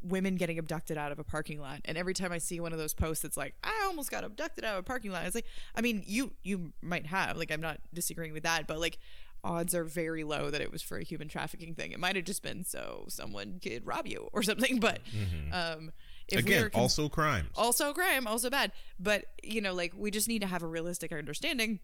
women 0.02 0.36
getting 0.36 0.58
abducted 0.58 0.98
out 0.98 1.12
of 1.12 1.20
a 1.20 1.24
parking 1.24 1.60
lot 1.62 1.80
and 1.86 1.96
every 1.96 2.14
time 2.16 2.32
i 2.32 2.40
see 2.40 2.60
one 2.60 2.74
of 2.74 2.80
those 2.80 2.94
posts 2.96 3.24
it's 3.24 3.38
like 3.38 3.54
i 3.64 3.84
almost 3.86 4.10
got 4.10 4.24
abducted 4.24 4.64
out 4.66 4.74
of 4.74 4.80
a 4.80 4.84
parking 4.84 5.12
lot 5.12 5.24
it's 5.26 5.36
like 5.36 5.46
i 5.76 5.82
mean 5.82 6.02
you 6.08 6.32
you 6.42 6.74
might 6.82 7.06
have 7.06 7.38
like 7.38 7.52
i'm 7.52 7.62
not 7.62 7.78
disagreeing 7.94 8.34
with 8.34 8.42
that 8.44 8.66
but 8.66 8.80
like 8.80 8.98
odds 9.44 9.76
are 9.76 9.84
very 9.84 10.24
low 10.24 10.50
that 10.50 10.62
it 10.62 10.72
was 10.72 10.82
for 10.82 10.98
a 10.98 11.04
human 11.04 11.28
trafficking 11.28 11.76
thing 11.76 11.92
it 11.92 12.00
might 12.00 12.16
have 12.16 12.26
just 12.26 12.42
been 12.42 12.64
so 12.64 13.06
someone 13.10 13.60
could 13.62 13.86
rob 13.86 14.08
you 14.08 14.28
or 14.34 14.42
something 14.42 14.80
but 14.80 15.02
um 15.52 15.92
if 16.28 16.46
we 16.46 16.52
Again, 16.54 16.64
are 16.66 16.70
con- 16.70 16.82
also 16.82 17.10
crimes. 17.10 17.50
also 17.56 17.92
crime, 17.92 18.26
also 18.26 18.50
bad. 18.50 18.72
But 18.98 19.26
you 19.44 19.60
know, 19.60 19.74
like 19.74 19.92
we 19.98 20.12
just 20.12 20.30
need 20.30 20.40
to 20.44 20.48
have 20.48 20.64
a 20.64 20.68
realistic 20.68 21.12
understanding. 21.12 21.82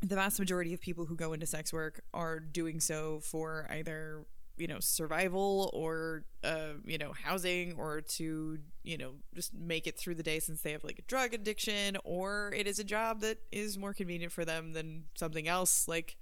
The 0.00 0.14
vast 0.16 0.38
majority 0.38 0.74
of 0.74 0.80
people 0.80 1.06
who 1.06 1.16
go 1.16 1.32
into 1.32 1.46
sex 1.46 1.72
work 1.72 2.02
are 2.14 2.40
doing 2.40 2.80
so 2.80 3.20
for 3.20 3.66
either 3.70 4.24
you 4.56 4.66
know 4.66 4.78
survival 4.80 5.70
or 5.72 6.24
uh, 6.44 6.74
you 6.84 6.98
know 6.98 7.12
housing 7.24 7.74
or 7.74 8.00
to 8.00 8.58
you 8.82 8.98
know 8.98 9.12
just 9.34 9.54
make 9.54 9.86
it 9.86 9.98
through 9.98 10.14
the 10.14 10.22
day 10.22 10.38
since 10.38 10.60
they 10.62 10.72
have 10.72 10.84
like 10.84 10.98
a 10.98 11.02
drug 11.02 11.32
addiction 11.34 11.96
or 12.04 12.52
it 12.54 12.66
is 12.66 12.78
a 12.78 12.84
job 12.84 13.20
that 13.20 13.38
is 13.50 13.78
more 13.78 13.94
convenient 13.94 14.32
for 14.32 14.44
them 14.44 14.72
than 14.72 15.04
something 15.14 15.48
else 15.48 15.88
like 15.88 16.16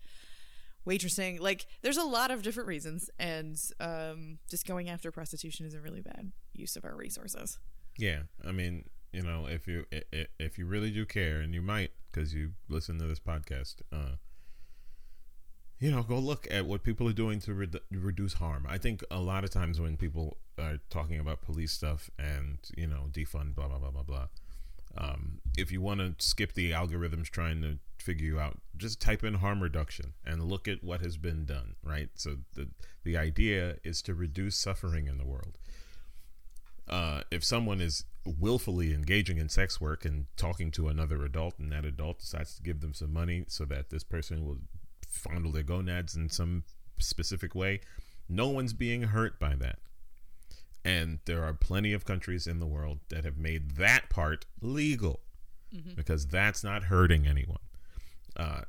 waitressing. 0.86 1.40
Like 1.40 1.66
there's 1.82 1.96
a 1.96 2.04
lot 2.04 2.30
of 2.30 2.42
different 2.42 2.68
reasons 2.68 3.10
and 3.18 3.60
um, 3.80 4.38
just 4.48 4.66
going 4.66 4.88
after 4.88 5.10
prostitution 5.10 5.66
is 5.66 5.74
a 5.74 5.80
really 5.80 6.00
bad 6.00 6.32
use 6.54 6.76
of 6.76 6.84
our 6.84 6.96
resources. 6.96 7.58
Yeah, 7.98 8.22
I 8.46 8.52
mean, 8.52 8.84
you 9.12 9.22
know, 9.22 9.46
if 9.46 9.66
you 9.66 9.86
if 10.38 10.58
you 10.58 10.66
really 10.66 10.90
do 10.90 11.04
care, 11.04 11.40
and 11.40 11.54
you 11.54 11.62
might 11.62 11.90
because 12.10 12.34
you 12.34 12.52
listen 12.68 12.98
to 12.98 13.06
this 13.06 13.20
podcast, 13.20 13.76
uh, 13.92 14.16
you 15.78 15.90
know, 15.90 16.02
go 16.02 16.18
look 16.18 16.46
at 16.50 16.66
what 16.66 16.82
people 16.82 17.08
are 17.08 17.12
doing 17.12 17.40
to 17.40 17.52
redu- 17.52 17.80
reduce 17.90 18.34
harm. 18.34 18.66
I 18.68 18.78
think 18.78 19.02
a 19.10 19.20
lot 19.20 19.44
of 19.44 19.50
times 19.50 19.80
when 19.80 19.96
people 19.96 20.36
are 20.58 20.78
talking 20.90 21.18
about 21.18 21.42
police 21.42 21.72
stuff 21.72 22.10
and 22.18 22.58
you 22.76 22.86
know 22.86 23.06
defund, 23.10 23.54
blah 23.54 23.68
blah 23.68 23.78
blah 23.78 23.90
blah 23.90 24.02
blah. 24.02 24.26
Um, 24.96 25.40
if 25.56 25.70
you 25.70 25.80
want 25.80 26.00
to 26.00 26.14
skip 26.24 26.52
the 26.52 26.72
algorithms 26.72 27.30
trying 27.30 27.62
to 27.62 27.78
figure 27.98 28.26
you 28.26 28.40
out, 28.40 28.58
just 28.76 29.00
type 29.00 29.22
in 29.22 29.34
harm 29.34 29.62
reduction 29.62 30.14
and 30.26 30.42
look 30.44 30.66
at 30.66 30.82
what 30.82 31.00
has 31.00 31.16
been 31.16 31.44
done. 31.44 31.74
Right. 31.82 32.10
So 32.14 32.38
the 32.54 32.68
the 33.02 33.16
idea 33.16 33.76
is 33.82 34.02
to 34.02 34.14
reduce 34.14 34.56
suffering 34.56 35.08
in 35.08 35.18
the 35.18 35.26
world 35.26 35.58
uh, 36.90 37.22
if 37.30 37.44
someone 37.44 37.80
is 37.80 38.04
willfully 38.26 38.92
engaging 38.92 39.38
in 39.38 39.48
sex 39.48 39.80
work 39.80 40.04
and 40.04 40.26
talking 40.36 40.70
to 40.72 40.88
another 40.88 41.24
adult, 41.24 41.58
and 41.58 41.72
that 41.72 41.84
adult 41.84 42.18
decides 42.18 42.56
to 42.56 42.62
give 42.62 42.80
them 42.80 42.92
some 42.92 43.12
money 43.12 43.44
so 43.48 43.64
that 43.64 43.90
this 43.90 44.04
person 44.04 44.44
will 44.44 44.58
fondle 45.08 45.52
their 45.52 45.62
gonads 45.62 46.16
in 46.16 46.28
some 46.28 46.64
specific 46.98 47.54
way, 47.54 47.80
no 48.28 48.48
one's 48.48 48.72
being 48.72 49.02
hurt 49.02 49.38
by 49.38 49.54
that. 49.54 49.78
And 50.84 51.20
there 51.26 51.44
are 51.44 51.52
plenty 51.52 51.92
of 51.92 52.04
countries 52.04 52.46
in 52.46 52.58
the 52.58 52.66
world 52.66 53.00
that 53.10 53.24
have 53.24 53.36
made 53.36 53.72
that 53.72 54.08
part 54.10 54.46
legal 54.60 55.20
because 55.94 56.26
that's 56.26 56.64
not 56.64 56.84
hurting 56.84 57.26
anyone. 57.26 57.58
Uh, 58.36 58.62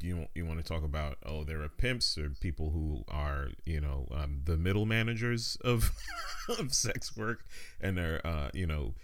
you 0.00 0.26
you 0.34 0.44
want 0.44 0.58
to 0.58 0.64
talk 0.64 0.84
about 0.84 1.16
oh 1.24 1.42
there 1.44 1.62
are 1.62 1.68
pimps 1.68 2.18
or 2.18 2.28
people 2.40 2.70
who 2.70 3.02
are 3.08 3.48
you 3.64 3.80
know 3.80 4.06
um, 4.12 4.40
the 4.44 4.56
middle 4.56 4.84
managers 4.86 5.56
of 5.64 5.90
of 6.58 6.74
sex 6.74 7.16
work 7.16 7.44
and 7.80 7.96
they're 7.96 8.24
uh, 8.26 8.50
you 8.52 8.66
know 8.66 8.94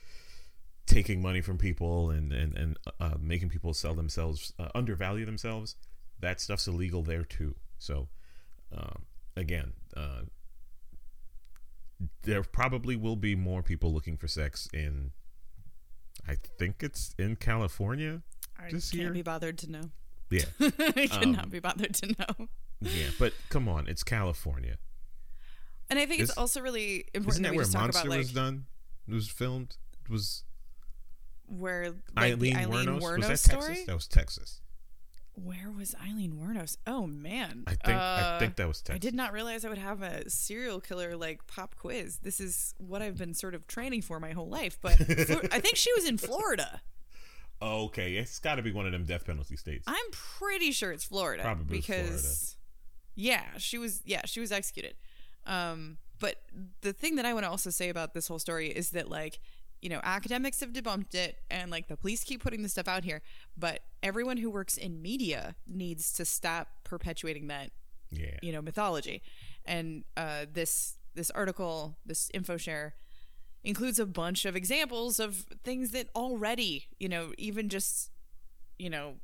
taking 0.87 1.23
money 1.23 1.41
from 1.41 1.57
people 1.57 2.11
and 2.11 2.33
and 2.33 2.57
and 2.59 2.77
uh, 3.01 3.15
making 3.19 3.49
people 3.49 3.73
sell 3.73 3.95
themselves 3.95 4.53
uh, 4.59 4.69
undervalue 4.75 5.25
themselves 5.25 5.77
that 6.21 6.41
stuff's 6.41 6.67
illegal 6.69 7.03
there 7.03 7.25
too 7.25 7.55
so 7.79 8.09
um, 8.77 9.03
again 9.37 9.73
uh, 9.97 10.23
there 12.23 12.43
probably 12.43 12.97
will 12.97 13.17
be 13.17 13.35
more 13.35 13.63
people 13.63 13.93
looking 13.93 14.17
for 14.17 14.29
sex 14.29 14.69
in 14.75 15.13
I 16.29 16.37
think 16.59 16.83
it's 16.83 17.15
in 17.19 17.37
California 17.37 18.23
I 18.59 18.71
This 18.71 18.91
can't 18.91 19.03
year? 19.03 19.13
be 19.13 19.23
bothered 19.23 19.59
to 19.59 19.71
know. 19.71 19.91
Yeah 20.33 20.45
I 20.97 21.07
cannot 21.07 21.45
Um, 21.45 21.51
be 21.51 21.61
bothered 21.61 21.95
to 21.97 22.07
know. 22.19 22.49
yeah 22.81 23.11
but 23.19 23.33
come 23.49 23.69
on 23.69 23.87
it's 23.87 24.03
California 24.03 24.77
And 25.91 25.99
I 25.99 26.07
think 26.07 26.21
it's 26.23 26.33
Is- 26.33 26.39
also 26.39 26.61
really 26.61 27.05
important 27.15 27.29
Isn't 27.35 27.43
that 27.45 27.49
that 27.51 27.53
we 27.53 27.57
where 27.59 27.67
Monster 27.83 28.01
about 28.01 28.09
like 28.11 28.19
was 28.19 28.33
done? 28.33 28.67
It 29.09 29.15
was 29.15 29.29
filmed. 29.29 29.77
It 30.05 30.11
was 30.11 30.45
where 31.47 31.91
like 32.17 32.33
Aileen, 32.33 32.57
Aileen 32.57 32.87
Wuornos. 32.89 33.01
Wuornos 33.03 33.19
was 33.19 33.29
that 33.29 33.39
story. 33.39 33.67
Texas? 33.69 33.87
That 33.87 33.95
was 33.95 34.07
Texas. 34.09 34.61
Where 35.35 35.71
was 35.71 35.95
Aileen 36.03 36.33
Wuornos? 36.41 36.77
Oh 36.87 37.07
man, 37.07 37.65
I 37.67 37.71
think. 37.71 37.99
I 37.99 38.21
Uh, 38.21 38.39
think 38.39 38.57
that 38.57 38.69
was 38.69 38.81
Texas. 38.83 38.95
I 38.95 38.99
did 38.99 39.15
not 39.15 39.33
realize 39.33 39.65
I 39.65 39.69
would 39.71 39.79
have 39.79 40.03
a 40.03 40.29
serial 40.31 40.81
killer 40.81 41.17
like 41.17 41.47
pop 41.47 41.75
quiz. 41.77 42.19
This 42.23 42.39
is 42.41 42.75
what 42.79 43.03
I've 43.03 43.17
been 43.17 43.35
sort 43.35 43.55
of 43.55 43.67
training 43.67 44.03
for 44.03 44.21
my 44.21 44.33
whole 44.33 44.49
life. 44.49 44.79
But 44.81 44.93
I 45.53 45.59
think 45.61 45.77
she 45.77 45.91
was 45.95 46.05
in 46.07 46.17
Florida. 46.19 46.81
Oh, 47.65 47.85
okay, 47.85 48.17
it's 48.17 48.39
got 48.41 48.57
to 48.57 48.63
be 48.63 48.73
one 48.73 48.87
of 48.87 48.93
them 48.93 49.05
death 49.05 49.25
penalty 49.25 49.57
states. 49.57 49.85
I'm 49.87 50.11
pretty 50.11 50.73
sure 50.73 50.91
it's 50.91 51.05
Florida 51.05 51.43
Probably 51.43 51.79
because 51.79 52.57
yeah, 53.15 53.45
she 53.59 53.79
was 53.79 54.03
yeah, 54.05 54.23
she 54.25 54.41
was 54.41 54.51
executed. 54.51 54.95
Um 55.47 55.99
but 56.19 56.37
the 56.83 56.93
thing 56.93 57.17
that 57.17 57.25
I 57.27 57.33
want 57.33 57.45
to 57.45 57.51
also 57.51 57.71
say 57.71 57.89
about 57.89 58.15
this 58.15 58.29
whole 58.29 58.39
story 58.39 58.69
is 58.69 58.91
that 58.91 59.09
like 59.09 59.39
you 59.81 59.89
know, 59.89 60.01
academics 60.05 60.61
have 60.61 60.73
debunked 60.73 61.15
it 61.15 61.37
and 61.51 61.71
like 61.71 61.89
the 61.89 61.97
police 61.97 62.23
keep 62.23 62.41
putting 62.43 62.63
this 62.63 62.71
stuff 62.71 62.87
out 62.87 63.03
here, 63.03 63.21
but 63.57 63.81
everyone 64.03 64.37
who 64.37 64.49
works 64.49 64.77
in 64.77 65.03
media 65.03 65.57
needs 65.67 66.13
to 66.13 66.25
stop 66.25 66.69
perpetuating 66.85 67.49
that 67.49 67.71
yeah. 68.13 68.37
you 68.43 68.53
know 68.53 68.63
mythology 68.63 69.23
and 69.65 70.05
uh, 70.17 70.47
this 70.53 70.97
this 71.15 71.31
article 71.31 71.97
this 72.05 72.31
info 72.35 72.57
share 72.57 72.95
includes 73.65 73.99
a 73.99 74.07
bunch 74.07 74.45
of 74.45 74.57
examples 74.57 75.21
of 75.21 75.45
things 75.65 75.91
that 75.93 76.09
already 76.17 76.87
you 76.99 77.09
know 77.09 77.33
even 77.39 77.69
just 77.69 78.11
you 78.79 78.91
know 78.91 79.15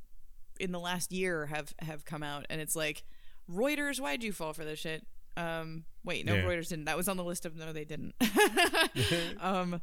in 0.61 0.73
the 0.73 0.81
last 0.81 1.13
year 1.13 1.47
have 1.47 1.75
have 1.81 2.05
come 2.05 2.23
out. 2.23 2.47
And 2.51 2.61
it's 2.61 2.77
like 2.77 3.05
reuters 3.51 3.99
why'd 4.01 4.23
you 4.23 4.33
fall 4.33 4.53
for 4.53 4.65
this 4.65 4.79
shit? 4.79 5.07
Um 5.37 5.85
wait 6.05 6.25
no 6.27 6.35
Yeah. 6.35 6.43
reuters 6.43 6.69
didn't. 6.69 6.85
That 6.87 6.97
was 6.97 7.09
on 7.09 7.17
the 7.17 7.25
list 7.25 7.47
of 7.47 7.57
no 7.57 7.73
they 7.73 7.85
didn't. 7.85 8.15
Um 9.41 9.81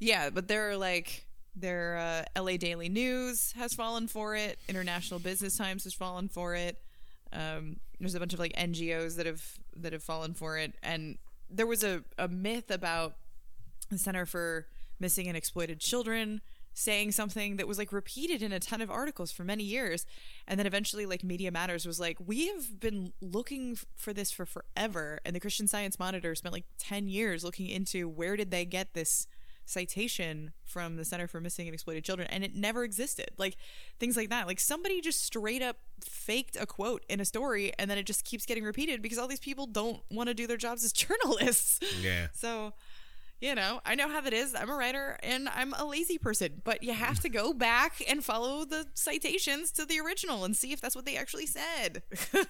yeah 0.00 0.30
but 0.30 0.48
there 0.48 0.70
are 0.70 0.76
like 0.76 1.26
their 1.54 2.24
uh, 2.36 2.40
la 2.42 2.56
daily 2.56 2.88
news 2.88 3.52
has 3.52 3.74
fallen 3.74 4.08
for 4.08 4.34
it. 4.34 4.58
International 4.68 5.20
business 5.20 5.56
times 5.56 5.84
has 5.84 5.92
fallen 5.92 6.28
for 6.28 6.54
it. 6.54 6.78
Um, 7.30 7.76
there's 8.00 8.14
a 8.14 8.18
bunch 8.18 8.32
of 8.32 8.38
like 8.38 8.54
NGOs 8.54 9.16
that 9.16 9.26
have 9.26 9.42
that 9.76 9.92
have 9.92 10.02
fallen 10.02 10.32
for 10.32 10.56
it, 10.56 10.74
and 10.82 11.18
there 11.50 11.66
was 11.66 11.84
a, 11.84 12.02
a 12.18 12.26
myth 12.26 12.70
about 12.70 13.16
the 13.92 13.98
Center 13.98 14.26
for 14.26 14.66
Missing 14.98 15.28
and 15.28 15.36
Exploited 15.36 15.80
Children 15.80 16.40
saying 16.74 17.12
something 17.12 17.56
that 17.56 17.68
was 17.68 17.78
like 17.78 17.92
repeated 17.92 18.42
in 18.42 18.52
a 18.52 18.58
ton 18.58 18.80
of 18.80 18.90
articles 18.90 19.30
for 19.30 19.44
many 19.44 19.62
years, 19.62 20.06
and 20.48 20.58
then 20.58 20.66
eventually 20.66 21.06
like 21.06 21.22
Media 21.22 21.50
Matters 21.50 21.86
was 21.86 22.00
like, 22.00 22.16
we 22.24 22.48
have 22.48 22.80
been 22.80 23.12
looking 23.20 23.76
for 23.94 24.12
this 24.12 24.30
for 24.30 24.46
forever, 24.46 25.20
and 25.24 25.36
the 25.36 25.40
Christian 25.40 25.66
Science 25.66 25.98
Monitor 25.98 26.34
spent 26.34 26.52
like 26.52 26.64
ten 26.78 27.08
years 27.08 27.44
looking 27.44 27.68
into 27.68 28.08
where 28.08 28.36
did 28.36 28.50
they 28.50 28.64
get 28.64 28.94
this 28.94 29.26
citation 29.64 30.52
from 30.64 30.96
the 30.96 31.04
Center 31.04 31.26
for 31.28 31.40
Missing 31.40 31.68
and 31.68 31.74
Exploited 31.74 32.04
Children, 32.04 32.28
and 32.30 32.42
it 32.44 32.54
never 32.54 32.84
existed. 32.84 33.30
Like 33.36 33.56
things 33.98 34.16
like 34.16 34.30
that. 34.30 34.46
Like 34.46 34.60
somebody 34.60 35.00
just 35.00 35.24
straight 35.24 35.62
up 35.62 35.76
faked 36.00 36.56
a 36.60 36.66
quote 36.66 37.04
in 37.08 37.20
a 37.20 37.24
story, 37.24 37.72
and 37.78 37.90
then 37.90 37.98
it 37.98 38.06
just 38.06 38.24
keeps 38.24 38.46
getting 38.46 38.64
repeated 38.64 39.02
because 39.02 39.18
all 39.18 39.28
these 39.28 39.40
people 39.40 39.66
don't 39.66 40.00
want 40.10 40.28
to 40.28 40.34
do 40.34 40.46
their 40.46 40.56
jobs 40.56 40.84
as 40.84 40.92
journalists. 40.92 41.80
Yeah. 42.00 42.28
So, 42.32 42.72
you 43.42 43.54
know, 43.56 43.80
I 43.84 43.96
know 43.96 44.08
how 44.08 44.20
that 44.20 44.32
is. 44.32 44.54
I'm 44.54 44.70
a 44.70 44.74
writer 44.74 45.18
and 45.22 45.48
I'm 45.48 45.74
a 45.74 45.84
lazy 45.84 46.16
person, 46.16 46.62
but 46.64 46.82
you 46.82 46.92
have 46.94 47.18
to 47.20 47.28
go 47.28 47.52
back 47.52 48.00
and 48.08 48.24
follow 48.24 48.64
the 48.64 48.86
citations 48.94 49.72
to 49.72 49.84
the 49.84 49.98
original 50.00 50.44
and 50.44 50.56
see 50.56 50.72
if 50.72 50.80
that's 50.80 50.94
what 50.96 51.04
they 51.04 51.16
actually 51.16 51.46
said. 51.46 52.02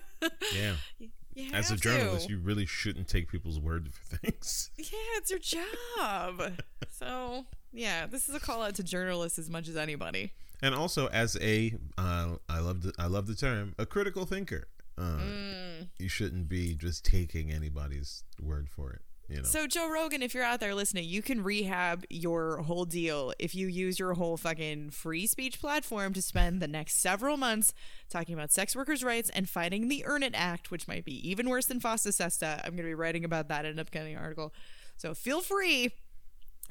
Yeah. 0.55 0.75
As 1.55 1.71
a 1.71 1.77
journalist, 1.77 2.27
to. 2.27 2.33
you 2.35 2.39
really 2.39 2.67
shouldn't 2.67 3.09
take 3.09 3.27
people's 3.29 3.59
word 3.59 3.89
for 3.95 4.17
things. 4.19 4.71
Yeah, 4.77 4.85
it's 5.17 5.31
your 5.31 5.39
job. 5.41 6.53
so, 6.91 7.47
yeah, 7.73 8.07
this 8.07 8.29
is 8.29 8.35
a 8.35 8.41
call 8.41 8.63
out 8.63 8.75
to 8.75 8.83
journalists 8.85 9.39
as 9.39 9.49
much 9.49 9.67
as 9.67 9.77
anybody. 9.77 10.33
And 10.63 10.75
also, 10.75 11.07
as 11.09 11.37
a, 11.41 11.75
uh, 11.97 12.35
I 12.51 12.59
love 12.61 12.83
the, 12.83 12.93
I 12.99 13.07
love 13.07 13.27
the 13.27 13.35
term, 13.35 13.75
a 13.79 13.87
critical 13.87 14.27
thinker. 14.27 14.69
Uh, 14.99 15.17
Mm. 15.19 15.89
You 15.99 16.09
shouldn't 16.09 16.49
be 16.51 16.75
just 16.75 17.03
taking 17.05 17.51
anybody's 17.51 18.25
word 18.41 18.69
for 18.69 18.93
it. 18.93 19.01
You 19.29 19.39
know. 19.39 19.43
So, 19.45 19.67
Joe 19.67 19.91
Rogan, 19.91 20.23
if 20.23 20.35
you're 20.35 20.45
out 20.45 20.61
there 20.61 20.75
listening, 20.75 21.05
you 21.05 21.23
can 21.23 21.43
rehab 21.43 22.05
your 22.11 22.59
whole 22.59 22.85
deal 22.85 23.33
if 23.39 23.55
you 23.55 23.67
use 23.67 23.99
your 23.99 24.15
whole 24.15 24.37
fucking 24.37 24.91
free 24.91 25.27
speech 25.27 25.61
platform 25.61 26.13
to 26.15 26.23
spend 26.23 26.61
the 26.61 26.69
next 26.69 27.01
several 27.01 27.37
months 27.37 27.73
talking 28.11 28.35
about 28.35 28.51
sex 28.51 28.77
workers' 28.77 29.03
rights 29.03 29.31
and 29.31 29.49
fighting 29.49 29.89
the 29.89 30.05
Earn 30.05 30.23
It 30.23 30.35
Act, 30.35 30.71
which 30.71 30.87
might 30.87 31.05
be 31.05 31.29
even 31.29 31.49
worse 31.49 31.67
than 31.67 31.81
FOSTA 31.81 32.13
SESTA. 32.13 32.61
I'm 32.65 32.73
going 32.73 32.85
to 32.85 32.91
be 32.91 32.95
writing 32.95 33.25
about 33.25 33.49
that 33.49 33.65
in 33.65 33.73
an 33.73 33.79
upcoming 33.79 34.17
article. 34.17 34.53
So, 34.97 35.15
feel 35.15 35.41
free 35.41 35.93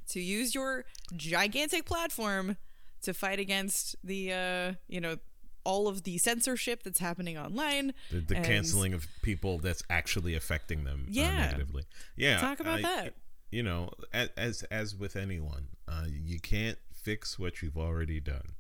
to 0.10 0.20
use 0.20 0.54
your 0.54 0.86
gigantic 1.16 1.86
platform 1.86 2.58
to 3.04 3.14
fight 3.14 3.40
against 3.40 3.96
the, 4.04 4.34
uh, 4.34 4.74
you 4.88 5.02
know, 5.02 5.18
all 5.64 5.88
of 5.88 6.04
the 6.04 6.18
censorship 6.18 6.84
that's 6.84 7.00
happening 7.00 7.38
online. 7.38 7.94
the, 8.10 8.20
the 8.20 8.36
canceling 8.36 8.94
of 8.94 9.08
people 9.22 9.58
that's 9.60 9.84
actually 9.90 10.36
affecting 10.36 10.84
them 10.84 11.06
uh, 11.08 11.12
Yeah. 11.12 11.38
negatively. 11.38 11.84
Yeah, 12.16 12.40
Talk 12.40 12.60
about 12.60 12.80
I- 12.80 12.82
that. 12.82 13.14
You 13.52 13.64
know, 13.64 13.90
as 14.14 14.64
as 14.64 14.96
with 14.96 15.18
anyone, 15.18 15.68
uh, 15.86 16.06
you 16.10 16.40
can't 16.40 16.78
fix 16.94 17.38
what 17.38 17.62
you've 17.62 17.78
already 17.78 18.22
done, 18.22 18.54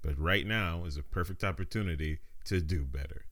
but 0.00 0.18
right 0.18 0.46
now 0.46 0.84
is 0.86 0.96
a 0.96 1.02
perfect 1.02 1.44
opportunity 1.44 2.20
to 2.46 2.62
do 2.62 2.84
better. 2.84 3.26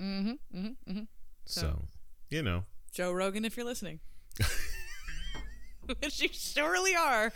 Mm-hmm, 0.00 0.30
mm-hmm, 0.56 0.90
mm-hmm. 0.90 1.02
So, 1.44 1.86
you 2.30 2.42
know, 2.42 2.66
Joe 2.92 3.10
Rogan, 3.10 3.44
if 3.44 3.56
you're 3.56 3.66
listening. 3.66 3.98
Which 6.00 6.20
you 6.22 6.28
surely 6.32 6.94
are. 6.96 7.32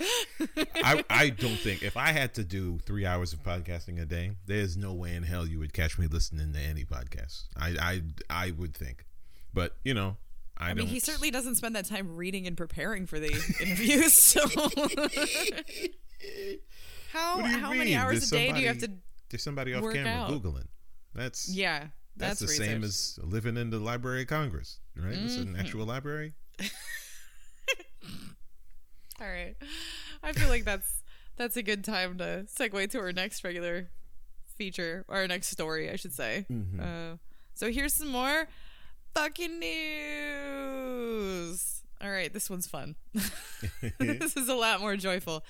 I 0.77 1.05
I 1.11 1.31
don't 1.31 1.57
think 1.57 1.83
if 1.83 1.97
I 1.97 2.13
had 2.13 2.35
to 2.35 2.45
do 2.45 2.79
three 2.85 3.05
hours 3.07 3.33
of 3.33 3.43
podcasting 3.43 4.01
a 4.01 4.05
day, 4.07 4.33
there's 4.47 4.77
no 4.77 4.93
way 4.95 5.15
in 5.15 5.23
hell 5.23 5.47
you 5.47 5.59
would 5.59 5.73
catch 5.73 5.99
me 5.99 6.07
listening 6.07 6.53
to 6.53 6.59
any 6.61 6.85
podcast. 6.85 7.45
I 7.57 7.77
I 7.81 8.03
I 8.47 8.51
would 8.53 8.75
think, 8.75 9.05
but 9.53 9.77
you 9.85 9.95
know, 9.95 10.17
I, 10.57 10.67
I 10.67 10.69
don't. 10.69 10.79
mean, 10.79 10.87
he 10.89 11.01
certainly 11.01 11.31
doesn't 11.31 11.55
spend 11.57 11.77
that 11.77 11.87
time 11.87 12.17
reading 12.17 12.47
and 12.47 12.57
preparing 12.57 13.07
for 13.07 13.19
the 13.21 13.31
interviews. 13.61 14.15
So, 14.15 14.41
how 17.13 17.37
What 17.37 17.45
do 17.47 17.51
you 17.53 17.59
how 17.59 17.73
many 17.73 17.95
hours 17.95 18.29
There's 18.29 18.33
a 18.33 18.35
day 18.35 18.53
do 18.53 18.61
you 18.61 18.69
have 18.69 18.79
to? 18.79 18.91
There's 19.31 19.43
somebody 19.43 19.75
off 19.75 19.83
camera 19.93 20.13
out? 20.13 20.31
googling. 20.31 20.67
That's 21.15 21.49
Yeah, 21.49 21.89
That's, 22.17 22.41
that's, 22.41 22.41
the 22.41 22.49
same 22.49 22.83
as 22.85 23.19
living 23.23 23.57
in 23.57 23.71
the 23.71 23.79
Library 23.79 24.23
of 24.23 24.29
Congress, 24.29 24.81
right? 24.97 25.15
It's 25.15 25.37
Mm-hmm. 25.37 25.55
an 25.55 25.61
actual 25.61 25.85
library. 25.87 26.35
All 29.21 29.29
right, 29.29 29.57
I 30.23 30.33
feel 30.33 30.49
like 30.49 30.65
that's 30.65 31.03
that's 31.37 31.57
a 31.57 31.63
good 31.63 31.85
time 31.85 32.19
to 32.19 32.47
segue 32.57 32.91
to 32.91 32.99
our 33.01 33.13
next 33.13 33.45
regular 33.45 33.91
feature 34.57 35.05
or 35.09 35.17
our 35.17 35.27
next 35.29 35.49
story, 35.49 35.91
I 35.91 35.97
should 35.97 36.13
say. 36.13 36.47
Mm-hmm. 36.51 36.81
Uh, 36.81 37.17
so 37.55 37.71
here's 37.71 37.95
some 37.95 38.09
more 38.09 38.49
fucking 39.15 39.59
news. 39.59 40.99
All 42.01 42.11
right, 42.11 42.33
this 42.33 42.49
one's 42.49 42.67
fun. 42.67 42.95
this 43.99 44.37
is 44.37 44.49
a 44.49 44.55
lot 44.55 44.81
more 44.81 44.97
joyful. 44.97 45.45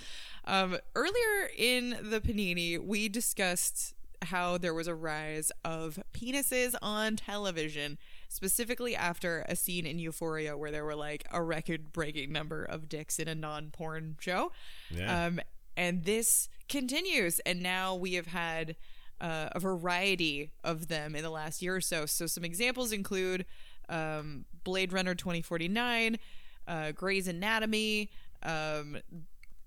Um, 0.46 0.78
earlier 0.94 1.50
in 1.56 1.98
the 2.02 2.20
panini, 2.20 2.78
we 2.78 3.08
discussed 3.08 3.94
how 4.22 4.56
there 4.58 4.74
was 4.74 4.86
a 4.86 4.94
rise 4.94 5.52
of 5.64 5.98
penises 6.12 6.74
on 6.80 7.16
television, 7.16 7.98
specifically 8.28 8.94
after 8.94 9.44
a 9.48 9.56
scene 9.56 9.86
in 9.86 9.98
Euphoria 9.98 10.56
where 10.56 10.70
there 10.70 10.84
were 10.84 10.94
like 10.94 11.26
a 11.32 11.42
record 11.42 11.92
breaking 11.92 12.32
number 12.32 12.62
of 12.62 12.88
dicks 12.88 13.18
in 13.18 13.28
a 13.28 13.34
non 13.34 13.70
porn 13.70 14.16
show. 14.20 14.52
Yeah. 14.90 15.26
Um, 15.26 15.40
and 15.76 16.04
this 16.04 16.48
continues. 16.68 17.40
And 17.40 17.62
now 17.62 17.94
we 17.94 18.14
have 18.14 18.26
had 18.26 18.76
uh, 19.20 19.48
a 19.52 19.60
variety 19.60 20.52
of 20.62 20.88
them 20.88 21.14
in 21.14 21.22
the 21.22 21.30
last 21.30 21.62
year 21.62 21.76
or 21.76 21.80
so. 21.80 22.06
So 22.06 22.26
some 22.26 22.44
examples 22.44 22.92
include 22.92 23.46
um, 23.88 24.44
Blade 24.64 24.92
Runner 24.92 25.14
2049, 25.14 26.18
uh, 26.66 26.92
Grey's 26.92 27.28
Anatomy. 27.28 28.10
Um, 28.42 28.98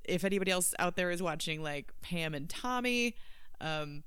if 0.04 0.24
anybody 0.24 0.52
else 0.52 0.74
out 0.80 0.96
there 0.96 1.12
is 1.12 1.22
watching, 1.22 1.62
like 1.62 1.92
Pam 2.02 2.34
and 2.34 2.50
Tommy, 2.50 3.16
um, 3.60 4.04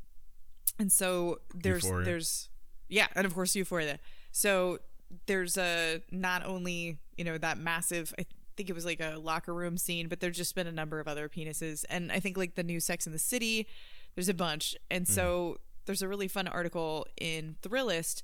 and 0.78 0.90
so 0.90 1.40
there's 1.54 1.84
Euphoria. 1.84 2.04
there's 2.04 2.48
yeah, 2.88 3.06
and 3.14 3.26
of 3.26 3.34
course 3.34 3.54
Euphoria. 3.54 3.98
So 4.34 4.80
there's 5.26 5.56
a 5.56 6.02
not 6.10 6.44
only 6.44 6.98
you 7.16 7.24
know 7.24 7.38
that 7.38 7.56
massive. 7.56 8.12
I 8.18 8.26
think 8.56 8.68
it 8.68 8.74
was 8.74 8.84
like 8.84 9.00
a 9.00 9.16
locker 9.16 9.54
room 9.54 9.78
scene, 9.78 10.08
but 10.08 10.18
there's 10.18 10.36
just 10.36 10.56
been 10.56 10.66
a 10.66 10.72
number 10.72 10.98
of 10.98 11.06
other 11.06 11.28
penises, 11.28 11.84
and 11.88 12.10
I 12.10 12.18
think 12.18 12.36
like 12.36 12.56
the 12.56 12.64
new 12.64 12.80
Sex 12.80 13.06
in 13.06 13.12
the 13.12 13.18
City. 13.18 13.68
There's 14.16 14.28
a 14.28 14.34
bunch, 14.34 14.76
and 14.90 15.06
so 15.06 15.44
mm-hmm. 15.44 15.62
there's 15.86 16.02
a 16.02 16.08
really 16.08 16.28
fun 16.28 16.48
article 16.48 17.06
in 17.20 17.56
Thrillist 17.62 18.22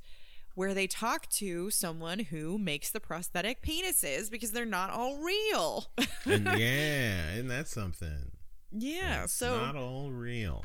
where 0.56 0.74
they 0.74 0.88
talk 0.88 1.28
to 1.28 1.70
someone 1.70 2.18
who 2.18 2.58
makes 2.58 2.90
the 2.90 3.00
prosthetic 3.00 3.62
penises 3.62 4.28
because 4.30 4.50
they're 4.50 4.64
not 4.64 4.90
all 4.90 5.18
real. 5.18 5.90
and 6.24 6.44
yeah, 6.58 7.32
isn't 7.34 7.48
that 7.48 7.68
something? 7.68 8.32
yeah, 8.72 9.24
It's 9.24 9.32
so 9.32 9.56
not 9.56 9.76
all 9.76 10.10
real. 10.10 10.64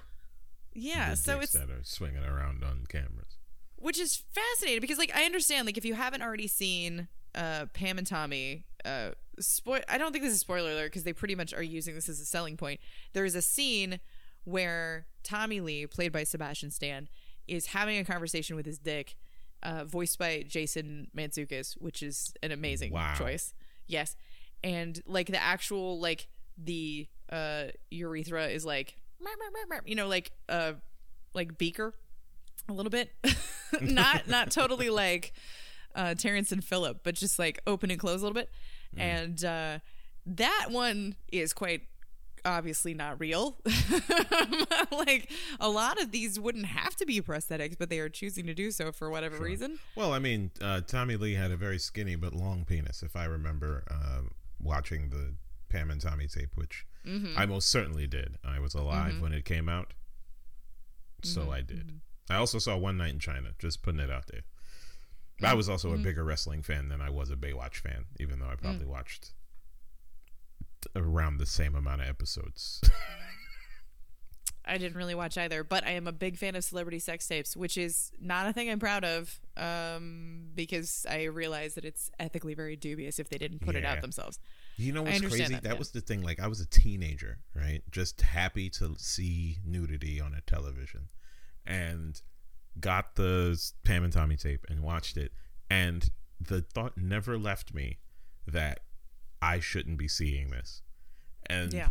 yeah, 0.73 1.11
The 1.11 1.17
so 1.17 1.39
it's 1.39 1.53
that 1.53 1.69
are 1.69 1.83
swinging 1.83 2.23
around 2.23 2.63
on 2.63 2.85
cameras. 2.89 3.37
Which 3.85 3.99
is 3.99 4.23
fascinating 4.33 4.81
because 4.81 4.97
like 4.97 5.11
I 5.15 5.25
understand 5.25 5.67
like 5.67 5.77
if 5.77 5.85
you 5.85 5.93
haven't 5.93 6.23
already 6.23 6.47
seen 6.47 7.07
uh 7.35 7.67
Pam 7.73 7.99
and 7.99 8.07
Tommy 8.07 8.65
uh 8.83 9.11
spoil 9.39 9.81
I 9.87 9.99
don't 9.99 10.11
think 10.11 10.23
this 10.23 10.33
is 10.33 10.39
spoiler 10.39 10.71
alert 10.71 10.87
because 10.87 11.03
they 11.03 11.13
pretty 11.13 11.35
much 11.35 11.53
are 11.53 11.61
using 11.61 11.93
this 11.93 12.09
as 12.09 12.19
a 12.19 12.25
selling 12.25 12.57
point. 12.57 12.79
There 13.13 13.25
is 13.25 13.35
a 13.35 13.41
scene 13.43 13.99
where 14.43 15.05
Tommy 15.23 15.59
Lee, 15.59 15.85
played 15.85 16.11
by 16.11 16.23
Sebastian 16.23 16.71
Stan, 16.71 17.09
is 17.47 17.67
having 17.67 17.97
a 17.97 18.03
conversation 18.03 18.55
with 18.55 18.65
his 18.65 18.77
dick, 18.79 19.15
uh, 19.63 19.83
voiced 19.85 20.17
by 20.17 20.43
Jason 20.47 21.07
Mantzoukas, 21.15 21.73
which 21.79 22.01
is 22.01 22.33
an 22.43 22.51
amazing 22.51 22.91
Wow. 22.91 23.13
choice. 23.17 23.53
Yes. 23.87 24.15
And 24.63 24.99
like 25.05 25.27
the 25.27 25.41
actual 25.41 25.99
like 25.99 26.27
the 26.57 27.07
uh 27.31 27.65
urethra 27.91 28.47
is 28.47 28.65
like 28.65 28.97
you 29.85 29.95
know 29.95 30.07
like 30.07 30.31
uh 30.49 30.73
like 31.33 31.57
beaker 31.57 31.93
a 32.69 32.73
little 32.73 32.89
bit 32.89 33.11
not 33.81 34.27
not 34.27 34.51
totally 34.51 34.89
like 34.89 35.33
uh 35.95 36.13
Terrance 36.15 36.51
and 36.51 36.63
Phillip, 36.63 37.01
but 37.03 37.15
just 37.15 37.39
like 37.39 37.59
open 37.67 37.89
and 37.91 37.99
close 37.99 38.21
a 38.21 38.25
little 38.25 38.33
bit 38.41 38.49
and 38.97 39.43
uh 39.43 39.79
that 40.25 40.67
one 40.71 41.15
is 41.31 41.53
quite 41.53 41.81
obviously 42.45 42.93
not 42.93 43.19
real 43.19 43.57
like 44.91 45.31
a 45.59 45.67
lot 45.67 45.99
of 46.01 46.11
these 46.11 46.39
wouldn't 46.39 46.65
have 46.67 46.95
to 46.95 47.05
be 47.05 47.19
prosthetics 47.21 47.75
but 47.77 47.89
they 47.89 47.99
are 47.99 48.07
choosing 48.09 48.45
to 48.45 48.53
do 48.53 48.69
so 48.71 48.91
for 48.91 49.09
whatever 49.09 49.37
reason 49.43 49.79
Well, 49.95 50.13
I 50.13 50.19
mean, 50.19 50.51
uh, 50.61 50.81
Tommy 50.81 51.15
Lee 51.15 51.33
had 51.33 51.51
a 51.51 51.57
very 51.57 51.79
skinny 51.79 52.15
but 52.15 52.33
long 52.33 52.63
penis, 52.65 53.01
if 53.03 53.15
I 53.15 53.25
remember 53.25 53.83
uh, 53.89 54.21
watching 54.61 55.09
the 55.09 55.33
Pam 55.69 55.89
and 55.91 55.99
Tommy 55.99 56.27
tape, 56.27 56.51
which 56.55 56.85
Mm-hmm. 57.05 57.37
I 57.37 57.45
most 57.45 57.69
certainly 57.69 58.07
did. 58.07 58.37
I 58.43 58.57
was 58.59 58.73
alive 58.73 59.21
when 59.21 59.31
it 59.31 59.45
came 59.45 59.69
out, 59.69 59.93
so 61.23 61.41
Mm-hmm. 61.41 61.51
I 61.51 61.61
did. 61.61 62.01
I 62.29 62.35
also 62.35 62.57
saw 62.59 62.75
One 62.77 62.97
Night 62.97 63.13
in 63.13 63.19
China, 63.19 63.49
just 63.59 63.81
putting 63.83 63.99
it 63.99 64.09
out 64.09 64.27
there. 64.27 64.41
I 65.43 65.53
was 65.53 65.67
also 65.69 65.89
Mm-hmm. 65.91 65.99
a 66.01 66.03
bigger 66.03 66.23
wrestling 66.23 66.61
fan 66.63 66.87
than 66.89 67.01
I 67.01 67.09
was 67.09 67.29
a 67.29 67.35
Baywatch 67.35 67.75
fan, 67.75 68.05
even 68.19 68.39
though 68.39 68.47
I 68.47 68.55
Mm. 68.55 68.61
probably 68.61 68.85
watched 68.85 69.31
around 70.95 71.37
the 71.37 71.45
same 71.45 71.75
amount 71.75 72.01
of 72.01 72.07
episodes. 72.07 72.81
I 74.67 74.79
didn't 74.79 74.97
really 74.97 75.13
watch 75.13 75.37
either, 75.37 75.63
but 75.63 75.85
I 75.85 75.91
am 75.91 76.07
a 76.07 76.11
big 76.11 76.37
fan 76.37 76.55
of 76.55 76.63
celebrity 76.63 76.97
sex 76.97 77.27
tapes, 77.27 77.55
which 77.55 77.77
is 77.77 78.11
not 78.19 78.47
a 78.47 78.53
thing 78.53 78.67
I'm 78.71 78.79
proud 78.79 79.03
of, 79.03 79.39
um, 79.57 80.47
because 80.55 81.05
I 81.07 81.25
realize 81.25 81.75
that 81.75 81.85
it's 81.85 82.09
ethically 82.19 82.55
very 82.55 82.75
dubious 82.75 83.19
if 83.19 83.29
they 83.29 83.37
didn't 83.37 83.59
put 83.61 83.75
it 83.75 83.85
out 83.85 84.01
themselves. 84.01 84.39
You 84.77 84.91
know 84.91 85.03
what's 85.03 85.19
crazy? 85.21 85.43
that, 85.53 85.61
That, 85.63 85.73
yeah. 85.73 85.77
was 85.77 85.91
the 85.91 86.01
thing. 86.01 86.23
Like 86.23 86.39
I 86.39 86.47
was 86.47 86.61
a 86.61 86.65
teenager, 86.65 87.37
right? 87.53 87.83
Just 87.91 88.21
happy 88.21 88.69
to 88.71 88.95
see 88.97 89.59
nudity 89.63 90.19
on 90.19 90.33
a 90.33 90.41
television, 90.41 91.09
and 91.65 92.21
got 92.79 93.15
the 93.15 93.59
Pam 93.83 94.03
and 94.03 94.11
Tommy 94.13 94.35
tape 94.37 94.65
and 94.69 94.81
watched 94.81 95.17
it, 95.17 95.31
and 95.69 96.09
the 96.39 96.61
thought 96.61 96.97
never 96.97 97.37
left 97.37 97.73
me 97.73 97.99
that 98.47 98.81
I 99.41 99.59
shouldn't 99.59 99.97
be 99.97 100.07
seeing 100.07 100.49
this. 100.51 100.81
and 101.47 101.73
Yeah. 101.73 101.89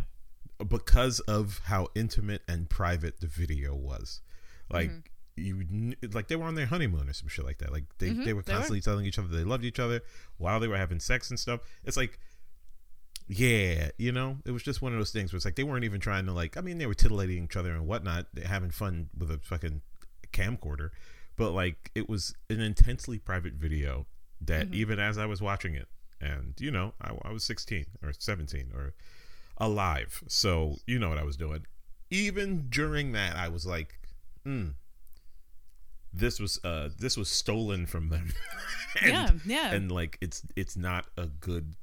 because 0.67 1.19
of 1.21 1.61
how 1.65 1.87
intimate 1.95 2.41
and 2.47 2.69
private 2.69 3.19
the 3.21 3.27
video 3.27 3.73
was, 3.75 4.21
like 4.69 4.89
Mm-hmm. 4.89 5.01
you 5.37 5.95
like 6.13 6.27
they 6.27 6.35
were 6.35 6.45
on 6.45 6.55
their 6.55 6.65
honeymoon 6.65 7.09
or 7.09 7.13
some 7.13 7.27
shit 7.29 7.45
like 7.45 7.57
that. 7.59 7.71
Like 7.71 7.85
they 7.97 8.07
they 8.07 8.13
Mm-hmm. 8.13 8.23
they 8.25 8.33
were. 8.33 8.43
constantly 8.43 8.81
telling 8.81 9.05
each 9.05 9.17
other 9.19 9.27
they 9.29 9.43
loved 9.43 9.63
each 9.65 9.79
other 9.79 10.01
while 10.37 10.59
they 10.59 10.67
were 10.67 10.77
having 10.77 10.99
sex 10.99 11.29
and 11.29 11.39
stuff. 11.39 11.61
It's 11.83 11.97
like. 11.97 12.19
Yeah, 13.27 13.89
you 13.97 14.11
know, 14.11 14.37
it 14.45 14.51
was 14.51 14.61
just 14.61 14.81
one 14.81 14.91
of 14.93 14.99
those 14.99 15.11
things 15.11 15.33
where 15.33 15.37
it's 15.37 15.45
like 15.45 15.55
they 15.55 15.63
weren't 15.63 15.83
even 15.83 15.99
trying 15.99 16.25
to 16.27 16.31
like. 16.31 16.57
I 16.57 16.61
mean, 16.61 16.77
they 16.77 16.85
were 16.85 16.93
titillating 16.93 17.43
each 17.43 17.55
other 17.55 17.73
and 17.73 17.87
whatnot, 17.87 18.27
having 18.45 18.69
fun 18.69 19.09
with 19.17 19.31
a 19.31 19.39
fucking 19.39 19.81
camcorder, 20.31 20.91
but 21.35 21.51
like 21.51 21.91
it 21.95 22.07
was 22.07 22.35
an 22.49 22.59
intensely 22.59 23.17
private 23.17 23.53
video 23.53 24.05
that 24.41 24.73
even 24.73 24.99
as 24.99 25.17
I 25.17 25.25
was 25.25 25.41
watching 25.41 25.73
it, 25.73 25.87
and 26.21 26.53
you 26.59 26.69
know, 26.69 26.93
I, 27.01 27.13
I 27.23 27.31
was 27.31 27.43
16 27.43 27.85
or 28.03 28.13
17 28.17 28.71
or 28.75 28.93
alive, 29.57 30.23
so 30.27 30.75
you 30.85 30.99
know 30.99 31.09
what 31.09 31.17
I 31.17 31.23
was 31.23 31.37
doing. 31.37 31.65
Even 32.11 32.67
during 32.69 33.13
that, 33.13 33.35
I 33.35 33.49
was 33.49 33.65
like, 33.65 33.99
hmm. 34.43 34.69
This 36.13 36.39
was 36.39 36.63
uh 36.63 36.89
this 36.97 37.17
was 37.17 37.27
stolen 37.27 37.85
from 37.87 38.07
them. 38.07 38.33
and, 39.01 39.11
Yeah, 39.11 39.31
yeah. 39.45 39.73
And 39.73 39.91
like 39.91 40.17
it's 40.21 40.43
it's 40.55 40.77
not 40.77 41.07
a 41.17 41.25
good 41.25 41.73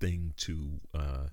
thing 0.00 0.34
to 0.38 0.80
uh 0.94 1.26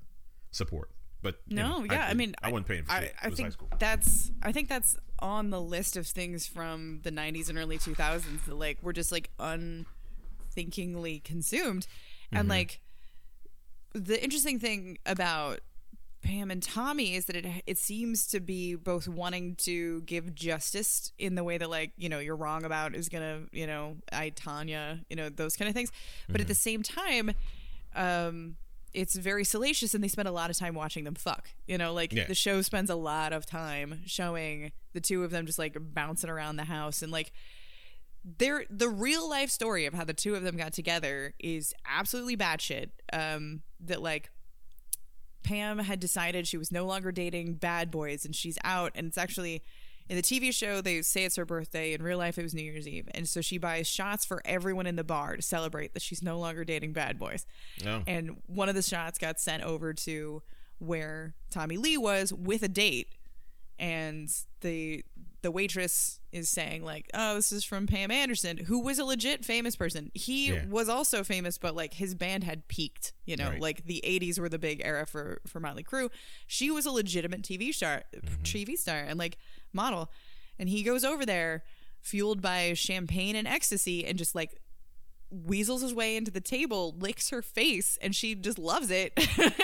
support. 0.51 0.89
But 1.21 1.39
No, 1.49 1.79
know, 1.79 1.85
yeah. 1.91 2.07
I, 2.07 2.13
mean, 2.13 2.35
I 2.43 2.51
wasn't 2.51 2.67
paying 2.67 2.83
for 2.83 2.91
I. 2.91 2.97
I 2.97 2.99
it 2.99 3.13
high 3.23 3.29
think 3.31 3.55
that's. 3.79 4.31
I 4.43 4.51
think 4.51 4.69
that's 4.69 4.95
on 5.19 5.49
the 5.49 5.59
list 5.61 5.97
of 5.97 6.05
things 6.05 6.45
from 6.45 6.99
the 7.03 7.09
'90s 7.11 7.49
and 7.49 7.57
early 7.57 7.79
2000s 7.79 8.45
that 8.45 8.53
like 8.55 8.77
were 8.83 8.93
just 8.93 9.11
like 9.11 9.31
unthinkingly 9.39 11.19
consumed, 11.19 11.87
Mm-hmm. 12.31 12.37
and 12.37 12.49
like 12.49 12.79
the 13.93 14.21
interesting 14.23 14.59
thing 14.59 14.97
about 15.05 15.59
Pam 16.23 16.49
and 16.49 16.61
Tommy 16.61 17.13
is 17.15 17.25
that 17.25 17.35
it 17.35 17.45
it 17.67 17.77
seems 17.77 18.25
to 18.27 18.39
be 18.39 18.73
both 18.75 19.07
wanting 19.07 19.55
to 19.57 20.01
give 20.01 20.33
justice 20.33 21.11
in 21.19 21.35
the 21.35 21.43
way 21.43 21.57
that 21.59 21.69
like 21.69 21.91
you 21.97 22.09
know 22.09 22.17
you're 22.19 22.35
wrong 22.35 22.63
about 22.65 22.95
is 22.95 23.09
gonna 23.09 23.41
you 23.51 23.67
know 23.67 23.97
I 24.11 24.31
Tonya 24.31 25.03
you 25.09 25.15
know 25.15 25.29
those 25.29 25.55
kind 25.55 25.69
of 25.69 25.75
things, 25.75 25.91
but 26.27 26.35
Mm-hmm. 26.35 26.41
at 26.41 26.47
the 26.47 26.55
same 26.55 26.81
time, 26.83 27.31
um, 27.95 28.57
it's 28.93 29.15
very 29.15 29.43
salacious 29.43 29.93
and 29.93 30.03
they 30.03 30.07
spend 30.07 30.27
a 30.27 30.31
lot 30.31 30.49
of 30.49 30.57
time 30.57 30.73
watching 30.75 31.03
them 31.03 31.15
fuck. 31.15 31.49
You 31.67 31.77
know, 31.77 31.93
like 31.93 32.13
Yeah. 32.13 32.27
the 32.27 32.35
show 32.35 32.61
spends 32.61 32.89
a 32.89 32.95
lot 32.95 33.33
of 33.33 33.45
time 33.45 34.01
showing 34.05 34.71
the 34.93 35.01
two 35.01 35.23
of 35.23 35.31
them 35.31 35.45
just 35.45 35.59
like 35.59 35.75
bouncing 35.79 36.29
around 36.29 36.55
the 36.55 36.63
house 36.65 37.01
and 37.01 37.11
like 37.11 37.33
their 38.23 38.65
the 38.69 38.89
real 38.89 39.29
life 39.29 39.49
story 39.49 39.85
of 39.85 39.93
how 39.93 40.03
the 40.03 40.13
two 40.13 40.33
of 40.35 40.43
them 40.43 40.55
got 40.57 40.73
together 40.73 41.33
is 41.39 41.73
absolutely 41.85 42.37
batshit. 42.37 42.89
Um, 43.11 43.61
that 43.81 44.01
like 44.01 44.29
Pam 45.43 45.77
had 45.79 45.99
decided 45.99 46.47
she 46.47 46.57
was 46.57 46.71
no 46.71 46.85
longer 46.85 47.11
dating 47.11 47.55
bad 47.55 47.91
boys 47.91 48.25
and 48.25 48.35
she's 48.35 48.57
out 48.63 48.91
and 48.95 49.07
it's 49.07 49.17
actually 49.17 49.61
in 50.09 50.15
the 50.15 50.21
TV 50.21 50.53
show 50.53 50.81
they 50.81 51.01
say 51.01 51.25
it's 51.25 51.35
her 51.35 51.45
birthday 51.45 51.93
in 51.93 52.03
real 52.03 52.17
life 52.17 52.37
it 52.37 52.43
was 52.43 52.53
New 52.53 52.63
Year's 52.63 52.87
Eve 52.87 53.07
and 53.13 53.27
so 53.27 53.41
she 53.41 53.57
buys 53.57 53.87
shots 53.87 54.25
for 54.25 54.41
everyone 54.45 54.85
in 54.85 54.95
the 54.95 55.03
bar 55.03 55.35
to 55.35 55.41
celebrate 55.41 55.93
that 55.93 56.01
she's 56.01 56.21
no 56.21 56.39
longer 56.39 56.63
dating 56.63 56.93
bad 56.93 57.17
boys. 57.17 57.45
No. 57.83 58.03
And 58.07 58.41
one 58.47 58.69
of 58.69 58.75
the 58.75 58.81
shots 58.81 59.17
got 59.17 59.39
sent 59.39 59.63
over 59.63 59.93
to 59.93 60.41
where 60.79 61.35
Tommy 61.49 61.77
Lee 61.77 61.97
was 61.97 62.33
with 62.33 62.63
a 62.63 62.67
date 62.67 63.09
and 63.79 64.29
the 64.61 65.03
the 65.45 65.51
waitress 65.51 66.19
is 66.31 66.49
saying 66.49 66.83
like 66.83 67.07
oh 67.13 67.35
this 67.35 67.51
is 67.51 67.63
from 67.63 67.85
Pam 67.85 68.09
Anderson 68.09 68.57
who 68.57 68.79
was 68.79 68.97
a 68.97 69.05
legit 69.05 69.45
famous 69.45 69.75
person 69.75 70.09
he 70.15 70.47
Yeah. 70.47 70.65
was 70.67 70.89
also 70.89 71.23
famous 71.23 71.59
but 71.59 71.75
like 71.75 71.93
his 71.93 72.15
band 72.15 72.43
had 72.43 72.67
peaked 72.67 73.13
you 73.27 73.35
know 73.37 73.51
Right. 73.51 73.61
like 73.61 73.85
the 73.85 74.01
80s 74.03 74.39
were 74.39 74.49
the 74.49 74.57
big 74.57 74.81
era 74.83 75.05
for 75.05 75.39
for 75.45 75.59
Motley 75.59 75.83
Crue 75.83 76.09
she 76.47 76.71
was 76.71 76.87
a 76.87 76.91
legitimate 76.91 77.43
TV 77.43 77.71
star 77.71 78.01
mm-hmm. 78.15 78.41
TV 78.41 78.75
star 78.75 78.97
and 78.97 79.19
like 79.19 79.37
model 79.71 80.09
and 80.57 80.67
he 80.67 80.81
goes 80.81 81.03
over 81.05 81.27
there 81.27 81.63
fueled 82.01 82.41
by 82.41 82.73
champagne 82.73 83.35
and 83.35 83.47
ecstasy 83.47 84.03
and 84.03 84.17
just 84.17 84.33
like 84.33 84.59
weasels 85.29 85.83
his 85.83 85.93
way 85.93 86.15
into 86.17 86.31
the 86.31 86.41
table 86.41 86.95
licks 86.97 87.29
her 87.29 87.43
face 87.43 87.99
and 88.01 88.15
she 88.15 88.33
just 88.33 88.57
loves 88.57 88.89
it 88.89 89.13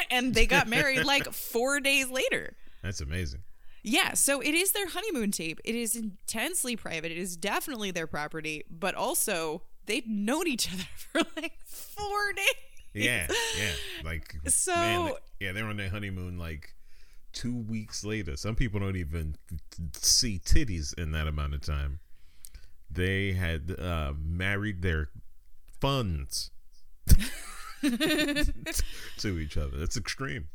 and 0.12 0.36
they 0.36 0.46
got 0.46 0.68
married 0.68 1.04
like 1.06 1.26
4 1.34 1.80
days 1.80 2.08
later 2.12 2.56
That's 2.84 3.02
amazing. 3.02 3.42
Yeah, 3.84 4.14
so 4.14 4.42
it 4.42 4.54
is 4.54 4.72
their 4.72 4.88
honeymoon 4.88 5.32
tape. 5.32 5.60
It 5.64 5.76
is 5.76 5.96
intensely 5.96 6.76
private. 6.76 7.12
It 7.12 7.18
is 7.18 7.36
definitely 7.38 7.92
their 7.92 8.08
property, 8.08 8.64
but 8.70 8.96
also 8.96 9.64
they've 9.86 10.08
known 10.08 10.48
each 10.48 10.72
other 10.72 10.84
for 10.96 11.22
like 11.42 11.54
four 11.66 12.34
days. 12.34 12.46
Yeah, 12.94 13.28
yeah. 13.58 13.72
Like 14.04 14.36
So- 14.48 14.76
man, 14.76 15.12
yeah, 15.40 15.52
they're 15.54 15.66
on 15.66 15.78
their 15.78 15.90
honeymoon 15.90 16.38
like 16.38 16.76
two 17.34 17.56
weeks 17.56 18.04
later. 18.04 18.36
Some 18.36 18.56
people 18.56 18.80
don't 18.80 18.98
even 18.98 19.36
see 19.94 20.40
titties 20.44 20.94
in 20.98 21.12
that 21.12 21.28
amount 21.28 21.54
of 21.54 21.62
time. 21.62 22.00
They 22.90 23.32
had 23.32 23.74
uh, 23.80 24.14
married 24.22 24.82
their 24.82 25.10
funds 25.80 26.52
to 27.82 29.40
each 29.40 29.58
other. 29.58 29.78
That's 29.78 29.98
extreme. 29.98 30.50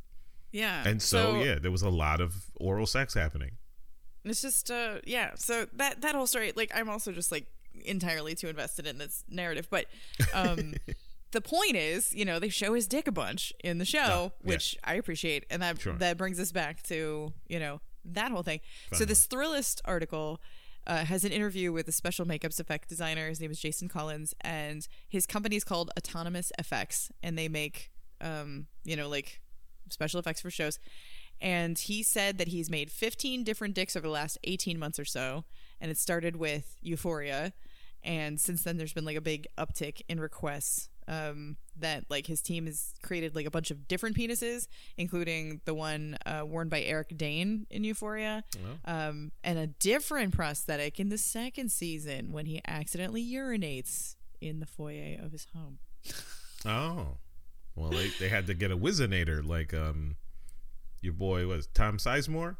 Yeah. 0.52 0.86
And 0.86 1.02
so, 1.02 1.42
yeah, 1.42 1.58
there 1.60 1.70
was 1.70 1.82
a 1.82 1.90
lot 1.90 2.20
of 2.20 2.34
oral 2.56 2.86
sex 2.86 3.14
happening. 3.14 3.52
It's 4.24 4.42
just 4.42 4.70
uh 4.70 4.96
yeah, 5.04 5.32
so 5.36 5.66
that 5.74 6.00
that 6.02 6.14
whole 6.14 6.26
story 6.26 6.52
like 6.56 6.72
I'm 6.74 6.88
also 6.88 7.12
just 7.12 7.30
like 7.30 7.46
entirely 7.84 8.34
too 8.34 8.48
invested 8.48 8.86
in 8.86 8.98
this 8.98 9.22
narrative, 9.28 9.68
but 9.70 9.86
um 10.34 10.74
the 11.30 11.40
point 11.40 11.76
is, 11.76 12.12
you 12.12 12.24
know, 12.24 12.38
they 12.38 12.48
show 12.48 12.74
his 12.74 12.88
dick 12.88 13.06
a 13.06 13.12
bunch 13.12 13.52
in 13.62 13.78
the 13.78 13.84
show, 13.84 14.32
yeah. 14.42 14.48
which 14.52 14.76
I 14.82 14.94
appreciate, 14.94 15.44
and 15.50 15.62
that 15.62 15.80
Sure. 15.80 15.94
that 15.94 16.16
brings 16.16 16.40
us 16.40 16.50
back 16.52 16.82
to 16.84 17.32
you 17.48 17.58
know 17.60 17.80
that 18.04 18.30
whole 18.32 18.42
thing. 18.42 18.60
So 18.92 19.04
this 19.04 19.26
Thrillist 19.26 19.80
article 19.84 20.40
uh, 20.86 21.04
has 21.04 21.24
an 21.24 21.32
interview 21.32 21.72
with 21.72 21.88
a 21.88 21.92
special 21.92 22.24
makeups 22.24 22.60
effect 22.60 22.88
designer. 22.88 23.28
His 23.28 23.40
name 23.40 23.50
is 23.50 23.60
Jason 23.60 23.88
Collins, 23.88 24.34
and 24.40 24.86
his 25.08 25.26
company 25.26 25.56
is 25.56 25.64
called 25.64 25.90
Autonomous 25.98 26.52
FX, 26.60 27.10
and 27.22 27.36
they 27.36 27.48
make 27.48 27.90
um, 28.20 28.66
you 28.84 28.96
know 28.96 29.08
like 29.08 29.40
special 29.88 30.20
effects 30.20 30.40
for 30.40 30.50
shows. 30.50 30.78
And 31.40 31.78
he 31.78 32.02
said 32.02 32.38
that 32.38 32.48
he's 32.48 32.70
made 32.70 32.90
15 32.90 33.44
different 33.44 33.74
dicks 33.74 33.96
over 33.96 34.06
the 34.06 34.12
last 34.12 34.38
18 34.44 34.78
months 34.78 34.98
or 34.98 35.04
so, 35.04 35.44
and 35.80 35.90
it 35.90 35.98
started 35.98 36.36
with 36.36 36.76
Euphoria, 36.80 37.52
and 38.02 38.40
since 38.40 38.62
then 38.62 38.78
there's 38.78 38.92
been 38.92 39.04
like 39.04 39.16
a 39.16 39.20
big 39.20 39.46
uptick 39.58 40.00
in 40.08 40.18
requests 40.20 40.88
um, 41.08 41.56
that 41.78 42.04
like 42.08 42.26
his 42.26 42.40
team 42.40 42.66
has 42.66 42.94
created 43.02 43.34
like 43.34 43.46
a 43.46 43.50
bunch 43.50 43.70
of 43.70 43.86
different 43.86 44.16
penises 44.16 44.66
including 44.96 45.60
the 45.64 45.74
one 45.74 46.16
uh, 46.26 46.42
worn 46.44 46.68
by 46.68 46.80
eric 46.80 47.16
dane 47.16 47.64
in 47.70 47.84
euphoria 47.84 48.42
um, 48.86 49.30
and 49.44 49.56
a 49.56 49.68
different 49.68 50.34
prosthetic 50.34 50.98
in 50.98 51.10
the 51.10 51.18
second 51.18 51.70
season 51.70 52.32
when 52.32 52.46
he 52.46 52.60
accidentally 52.66 53.24
urinates 53.24 54.16
in 54.40 54.60
the 54.60 54.66
foyer 54.66 55.16
of 55.22 55.32
his 55.32 55.46
home. 55.54 55.78
Oh, 56.64 57.18
well, 57.76 57.90
they, 57.90 58.08
they 58.18 58.28
had 58.28 58.46
to 58.48 58.54
get 58.54 58.70
a 58.72 58.76
Whizzinator 58.76 59.46
like 59.46 59.72
um, 59.74 60.16
your 61.00 61.12
boy 61.12 61.46
was 61.46 61.66
Tom 61.68 61.98
Sizemore. 61.98 62.56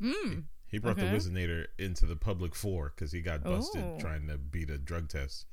mm. 0.00 0.44
He 0.68 0.78
brought 0.78 0.98
Okay. 0.98 1.10
the 1.10 1.16
Whizzinator 1.16 1.66
into 1.78 2.06
the 2.06 2.14
public 2.16 2.54
floor 2.54 2.92
because 2.94 3.10
he 3.12 3.20
got 3.20 3.42
busted 3.44 3.82
Oh. 3.84 3.98
trying 4.00 4.28
to 4.28 4.38
beat 4.38 4.70
a 4.70 4.78
drug 4.78 5.08
test 5.08 5.46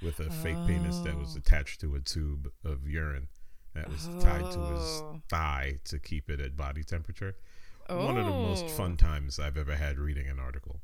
with 0.00 0.20
a 0.20 0.30
fake 0.30 0.56
penis 0.66 0.98
that 1.00 1.18
was 1.18 1.34
Oh. 1.34 1.38
attached 1.38 1.80
to 1.80 1.94
a 1.96 2.00
tube 2.00 2.50
of 2.64 2.86
urine 2.88 3.28
that 3.74 3.88
was 3.90 4.06
tied 4.22 4.50
to 4.52 4.60
his 4.72 4.82
Oh. 5.02 5.20
thigh 5.28 5.80
to 5.84 5.98
keep 5.98 6.30
it 6.30 6.40
at 6.40 6.56
body 6.56 6.84
temperature. 6.84 7.34
One 7.88 8.16
of 8.16 8.24
the 8.24 8.30
most 8.30 8.64
Oh. 8.66 8.68
fun 8.68 8.96
times 8.96 9.38
I've 9.40 9.56
ever 9.56 9.74
had 9.76 9.98
reading 9.98 10.28
an 10.28 10.38
article. 10.38 10.80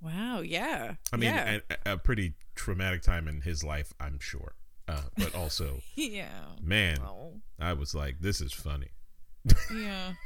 wow 0.00 0.40
yeah 0.40 0.94
I 1.12 1.16
mean, 1.16 1.30
yeah, 1.30 1.58
a, 1.86 1.92
a 1.94 1.98
pretty 1.98 2.34
traumatic 2.54 3.02
time 3.02 3.26
in 3.28 3.40
his 3.40 3.64
life, 3.64 3.92
I'm 3.98 4.18
sure. 4.20 4.54
Uh, 4.88 5.00
but 5.18 5.34
also, 5.34 5.80
yeah. 5.96 6.28
man, 6.62 6.98
Oh. 7.02 7.40
I 7.58 7.72
was 7.72 7.94
like, 7.94 8.20
this 8.20 8.40
is 8.40 8.52
funny. 8.52 8.90
yeah. 9.74 10.12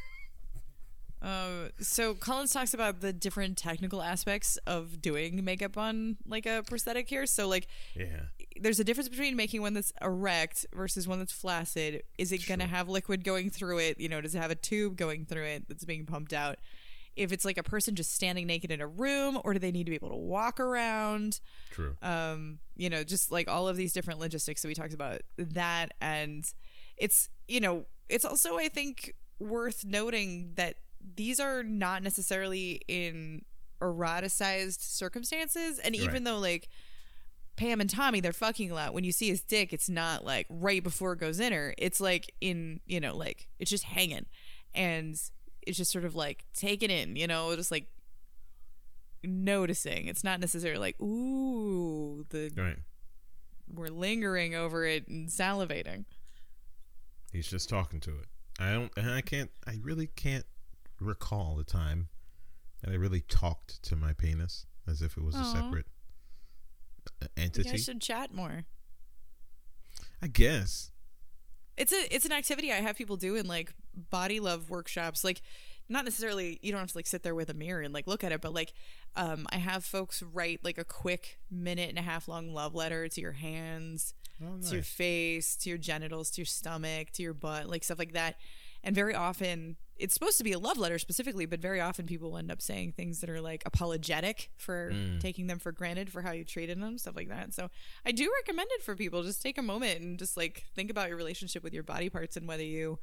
Uh, 1.22 1.68
so 1.78 2.14
Collins 2.14 2.50
talks 2.50 2.72
about 2.72 3.02
the 3.02 3.12
different 3.12 3.58
technical 3.58 4.00
aspects 4.00 4.56
of 4.66 5.02
doing 5.02 5.44
makeup 5.44 5.76
on 5.76 6.16
like 6.26 6.46
a 6.46 6.62
prosthetic 6.66 7.10
here. 7.10 7.26
So 7.26 7.46
like 7.46 7.66
Yeah. 7.94 8.22
there's 8.58 8.80
a 8.80 8.84
difference 8.84 9.10
between 9.10 9.36
making 9.36 9.60
one 9.60 9.74
that's 9.74 9.92
erect 10.00 10.64
versus 10.74 11.06
one 11.06 11.18
that's 11.18 11.30
flaccid. 11.32 12.04
Is 12.16 12.32
it 12.32 12.46
gonna 12.48 12.66
have 12.66 12.88
liquid 12.88 13.22
going 13.22 13.50
through 13.50 13.80
it? 13.80 14.00
You 14.00 14.08
know, 14.08 14.22
does 14.22 14.34
it 14.34 14.38
have 14.38 14.50
a 14.50 14.54
tube 14.54 14.96
going 14.96 15.26
through 15.26 15.44
it 15.44 15.68
that's 15.68 15.84
being 15.84 16.06
pumped 16.06 16.32
out? 16.32 16.56
If 17.20 17.32
it's 17.32 17.44
like 17.44 17.58
a 17.58 17.62
person 17.62 17.94
just 17.94 18.14
standing 18.14 18.46
naked 18.46 18.70
in 18.70 18.80
a 18.80 18.86
room, 18.86 19.38
or 19.44 19.52
do 19.52 19.58
they 19.58 19.70
need 19.70 19.84
to 19.84 19.90
be 19.90 19.94
able 19.96 20.10
to 20.10 20.16
walk 20.16 20.58
around? 20.60 21.40
True. 21.70 21.96
um 22.02 22.58
you 22.76 22.90
know 22.90 23.04
just 23.04 23.30
like 23.30 23.48
all 23.48 23.68
of 23.68 23.76
these 23.76 23.92
different 23.92 24.18
logistics 24.20 24.62
that 24.62 24.68
we 24.68 24.74
talked 24.74 24.94
about 24.94 25.20
that 25.38 25.92
and 26.00 26.44
it's 26.96 27.28
you 27.46 27.60
know 27.60 27.84
it's 28.08 28.24
also 28.24 28.56
i 28.58 28.68
think 28.68 29.14
worth 29.38 29.84
noting 29.84 30.52
that 30.56 30.74
these 31.16 31.38
are 31.38 31.62
not 31.62 32.02
necessarily 32.02 32.80
in 32.88 33.42
eroticized 33.80 34.80
circumstances 34.80 35.78
and 35.78 35.94
even 35.94 36.12
Right. 36.14 36.24
though 36.24 36.38
like 36.38 36.68
Pam 37.56 37.80
and 37.80 37.90
Tommy, 37.90 38.20
they're 38.20 38.32
fucking 38.32 38.70
a 38.70 38.74
lot. 38.74 38.94
When 38.94 39.04
you 39.04 39.12
see 39.12 39.28
his 39.28 39.42
dick, 39.42 39.74
it's 39.74 39.88
not 39.90 40.24
like 40.24 40.46
right 40.48 40.82
before 40.82 41.12
it 41.12 41.18
goes 41.18 41.38
in 41.40 41.52
her. 41.52 41.74
It's 41.76 42.00
like 42.00 42.32
in, 42.40 42.80
you 42.86 43.00
know, 43.00 43.14
like 43.14 43.48
it's 43.58 43.70
just 43.70 43.84
hanging. 43.84 44.24
And 44.74 45.20
it's 45.66 45.76
just 45.78 45.90
sort 45.90 46.04
of 46.04 46.14
like 46.14 46.44
taken 46.54 46.90
in, 46.90 47.16
you 47.16 47.26
know, 47.26 47.54
just 47.56 47.70
like 47.70 47.86
noticing. 49.22 50.06
It's 50.06 50.24
not 50.24 50.40
necessarily 50.40 50.80
like, 50.80 51.00
ooh, 51.00 52.24
the 52.30 52.50
Right. 52.56 52.78
we're 53.72 53.88
lingering 53.88 54.54
over 54.54 54.84
it 54.84 55.06
and 55.08 55.28
salivating. 55.28 56.04
He's 57.32 57.48
just 57.48 57.68
talking 57.68 58.00
to 58.00 58.10
it. 58.18 58.26
I 58.58 58.72
don't, 58.72 58.90
and 58.96 59.10
I 59.10 59.20
can't, 59.20 59.50
I 59.66 59.78
really 59.82 60.06
can't 60.08 60.46
recall 61.00 61.56
the 61.56 61.64
time 61.64 62.08
that 62.82 62.90
I 62.92 62.96
really 62.96 63.20
talked 63.22 63.82
to 63.84 63.96
my 63.96 64.12
penis 64.12 64.66
as 64.86 65.02
if 65.02 65.16
it 65.16 65.22
was 65.22 65.34
a 65.34 65.44
separate 65.44 65.86
uh, 67.22 67.26
You 67.36 67.44
entity. 67.44 67.70
guys 67.70 67.84
should 67.84 68.00
chat 68.00 68.34
more. 68.34 68.64
I 70.22 70.26
guess. 70.26 70.89
It's 71.76 71.92
a 71.92 72.14
it's 72.14 72.26
an 72.26 72.32
activity 72.32 72.72
I 72.72 72.76
have 72.76 72.96
people 72.96 73.16
do 73.16 73.36
in 73.36 73.46
like 73.46 73.72
body 74.10 74.40
love 74.40 74.70
workshops. 74.70 75.24
Like 75.24 75.40
not 75.88 76.04
necessarily 76.04 76.58
you 76.62 76.70
don't 76.72 76.80
have 76.80 76.92
to 76.92 76.98
like 76.98 77.06
sit 77.06 77.22
there 77.22 77.34
with 77.34 77.48
a 77.50 77.54
mirror 77.54 77.80
and 77.80 77.92
like 77.92 78.06
look 78.06 78.22
at 78.22 78.32
it, 78.32 78.40
but 78.40 78.52
like 78.54 78.72
um 79.16 79.46
I 79.50 79.56
have 79.56 79.84
folks 79.84 80.22
write 80.22 80.60
like 80.62 80.78
a 80.78 80.84
quick 80.84 81.38
minute 81.50 81.88
and 81.88 81.98
a 81.98 82.02
half 82.02 82.28
long 82.28 82.52
love 82.52 82.74
letter 82.74 83.08
to 83.08 83.20
your 83.20 83.32
hands, 83.32 84.14
Oh, 84.42 84.58
to 84.68 84.74
your 84.74 84.82
face, 84.82 85.56
to 85.56 85.68
your 85.68 85.78
genitals, 85.78 86.30
to 86.32 86.40
your 86.40 86.46
stomach, 86.46 87.10
to 87.12 87.22
your 87.22 87.34
butt, 87.34 87.68
like 87.68 87.84
stuff 87.84 87.98
like 87.98 88.12
that. 88.12 88.36
And 88.82 88.94
very 88.94 89.14
often 89.14 89.76
it's 89.96 90.14
supposed 90.14 90.38
to 90.38 90.44
be 90.44 90.52
a 90.52 90.58
love 90.58 90.78
letter 90.78 90.98
specifically, 90.98 91.44
but 91.44 91.60
very 91.60 91.78
often 91.80 92.06
people 92.06 92.38
end 92.38 92.50
up 92.50 92.62
saying 92.62 92.92
things 92.92 93.20
that 93.20 93.28
are 93.28 93.40
like 93.42 93.62
apologetic 93.66 94.50
for 94.56 94.90
Mm. 94.90 95.20
taking 95.20 95.46
them 95.46 95.58
for 95.58 95.72
granted 95.72 96.10
for 96.10 96.22
how 96.22 96.32
you 96.32 96.42
treated 96.44 96.80
them, 96.80 96.96
stuff 96.96 97.14
like 97.16 97.28
that. 97.28 97.52
So 97.52 97.68
I 98.06 98.12
do 98.12 98.32
recommend 98.40 98.68
it 98.72 98.82
for 98.82 98.96
people. 98.96 99.22
Just 99.22 99.42
take 99.42 99.58
a 99.58 99.62
moment 99.62 100.00
and 100.00 100.18
just 100.18 100.36
like 100.38 100.64
think 100.74 100.90
about 100.90 101.08
your 101.08 101.18
relationship 101.18 101.62
with 101.62 101.74
your 101.74 101.82
body 101.82 102.08
parts 102.08 102.36
and 102.38 102.48
whether 102.48 102.62
you 102.64 102.98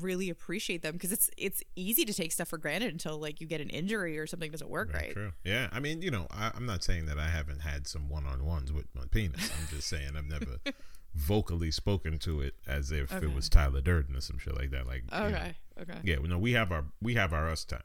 really 0.00 0.30
appreciate 0.30 0.80
them 0.82 0.94
because 0.94 1.12
it's 1.12 1.30
it's 1.36 1.62
easy 1.76 2.04
to 2.06 2.14
take 2.14 2.32
stuff 2.32 2.48
for 2.48 2.56
granted 2.56 2.90
until 2.90 3.18
like 3.18 3.42
you 3.42 3.46
get 3.46 3.60
an 3.60 3.68
injury 3.68 4.18
or 4.18 4.26
something 4.26 4.50
doesn't 4.50 4.70
work 4.70 4.90
Very 4.90 5.04
right. 5.04 5.12
True. 5.12 5.32
Yeah. 5.44 5.68
I 5.70 5.80
mean, 5.80 6.00
you 6.02 6.10
know, 6.10 6.26
I, 6.30 6.50
I'm 6.54 6.64
not 6.66 6.82
saying 6.82 7.06
that 7.06 7.18
I 7.18 7.28
haven't 7.28 7.60
had 7.60 7.86
some 7.86 8.08
one 8.08 8.26
on 8.26 8.44
ones 8.44 8.72
with 8.72 8.86
my 8.94 9.04
penis. 9.10 9.50
I'm 9.60 9.68
just 9.68 9.86
saying 9.88 10.12
I've 10.16 10.24
never 10.24 10.56
vocally 11.14 11.70
spoken 11.70 12.18
to 12.18 12.40
it 12.40 12.54
as 12.66 12.90
if 12.90 13.12
Okay. 13.12 13.26
it 13.26 13.34
was 13.34 13.48
Tyler 13.48 13.80
Durden 13.80 14.16
or 14.16 14.20
some 14.20 14.38
shit 14.38 14.56
like 14.56 14.70
that. 14.70 14.86
Like, 14.86 15.02
you 15.12 15.18
know. 15.18 15.24
Okay. 15.26 15.54
Okay. 15.80 15.98
yeah. 16.04 16.16
No, 16.22 16.38
we 16.38 16.52
have 16.52 16.72
our 16.72 16.84
we 17.00 17.14
have 17.14 17.32
our 17.32 17.48
us 17.50 17.64
time. 17.64 17.82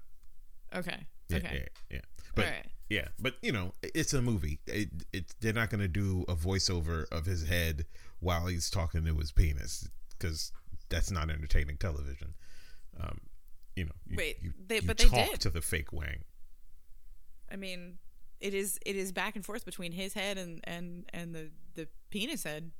Okay. 0.76 1.06
Yeah, 1.30 1.38
Okay. 1.38 1.70
yeah, 1.90 1.96
yeah. 1.98 2.02
But 2.36 2.46
right. 2.46 2.66
yeah, 2.90 3.08
but 3.20 3.36
you 3.42 3.52
know, 3.52 3.74
it's 3.82 4.14
a 4.14 4.22
movie. 4.22 4.60
It, 4.68 4.90
it 5.12 5.34
they're 5.42 5.54
not 5.54 5.70
gonna 5.70 5.88
do 5.88 6.24
a 6.28 6.36
voiceover 6.36 7.06
of 7.12 7.26
his 7.26 7.48
head 7.48 7.86
while 8.20 8.48
he's 8.48 8.70
talking 8.70 9.04
to 9.06 9.16
his 9.16 9.32
penis 9.32 9.90
because 10.18 10.52
that's 10.90 11.12
not 11.12 11.30
entertaining 11.30 11.78
television. 11.78 12.34
Um, 13.00 13.20
you 13.76 13.86
know, 13.86 13.92
you, 14.08 14.16
Wait, 14.18 14.38
you, 14.42 14.54
they- 14.68 14.76
you 14.76 14.82
but 14.84 14.98
they 14.98 15.06
talk 15.06 15.32
did. 15.32 15.42
to 15.42 15.50
the 15.50 15.62
fake 15.62 15.92
Wang. 15.94 16.24
I 17.52 17.56
mean, 17.56 17.98
it 18.40 18.54
is 18.54 18.80
it 18.86 18.96
is 18.96 19.12
back 19.12 19.36
and 19.36 19.46
forth 19.46 19.66
between 19.66 19.92
his 19.92 20.14
head 20.14 20.38
and 20.38 20.60
and 20.66 21.06
and 21.14 21.34
the 21.36 21.50
the 21.76 21.88
penis 22.10 22.44
head 22.44 22.72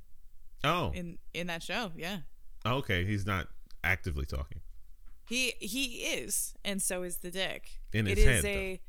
Oh, 0.64 0.90
in 0.94 1.18
in 1.34 1.46
that 1.48 1.62
show. 1.62 1.92
Yeah. 1.96 2.18
okay. 2.66 3.04
He's 3.04 3.24
not 3.26 3.48
actively 3.84 4.26
talking. 4.26 4.60
He 5.28 5.54
he 5.60 5.84
is, 6.04 6.54
and 6.64 6.80
so 6.82 7.02
is 7.02 7.18
the 7.18 7.30
dick. 7.30 7.80
In 7.92 8.06
It 8.06 8.18
his 8.18 8.26
is 8.26 8.44
head, 8.44 8.44
a 8.46 8.80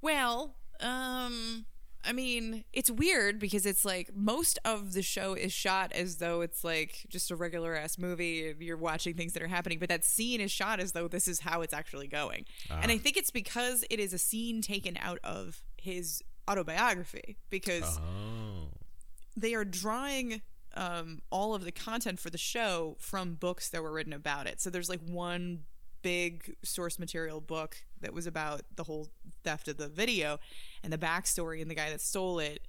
well, 0.00 0.56
um 0.80 1.66
I 2.08 2.12
mean, 2.12 2.62
it's 2.72 2.88
weird 2.88 3.40
because 3.40 3.66
it's 3.66 3.84
like 3.84 4.14
most 4.14 4.60
of 4.64 4.92
the 4.92 5.02
show 5.02 5.34
is 5.34 5.52
shot 5.52 5.90
as 5.92 6.18
though 6.18 6.40
it's 6.40 6.62
like 6.62 7.04
just 7.08 7.32
a 7.32 7.36
regular 7.36 7.74
ass 7.74 7.98
movie. 7.98 8.54
You're 8.60 8.76
watching 8.76 9.14
things 9.14 9.32
that 9.32 9.42
are 9.42 9.48
happening, 9.48 9.80
but 9.80 9.88
that 9.88 10.04
scene 10.04 10.40
is 10.40 10.52
shot 10.52 10.78
as 10.78 10.92
though 10.92 11.08
this 11.08 11.26
is 11.26 11.40
how 11.40 11.62
it's 11.62 11.74
actually 11.74 12.06
going. 12.06 12.44
And 12.70 12.92
Ah. 12.92 12.94
I 12.94 12.98
think 12.98 13.16
it's 13.16 13.32
because 13.32 13.84
it 13.90 13.98
is 13.98 14.12
a 14.12 14.18
scene 14.18 14.62
taken 14.62 14.96
out 15.00 15.18
of 15.24 15.62
his 15.78 16.22
autobiography 16.48 17.38
because 17.50 17.98
Oh, 17.98 18.68
they 19.36 19.54
are 19.54 19.64
drawing 19.64 20.42
um, 20.76 21.22
all 21.30 21.54
of 21.54 21.64
the 21.64 21.72
content 21.72 22.20
for 22.20 22.30
the 22.30 22.38
show 22.38 22.96
from 23.00 23.34
books 23.34 23.68
that 23.70 23.82
were 23.82 23.92
written 23.92 24.12
about 24.12 24.46
it. 24.46 24.60
So 24.60 24.70
there's 24.70 24.88
like 24.88 25.00
one 25.00 25.64
big 26.02 26.54
source 26.62 26.98
material 26.98 27.40
book 27.40 27.78
that 28.00 28.12
was 28.14 28.26
about 28.26 28.62
the 28.76 28.84
whole 28.84 29.08
theft 29.42 29.66
of 29.66 29.78
the 29.78 29.88
video 29.88 30.38
and 30.84 30.92
the 30.92 30.98
backstory 30.98 31.60
and 31.60 31.70
the 31.70 31.74
guy 31.74 31.90
that 31.90 32.00
stole 32.00 32.38
it. 32.38 32.60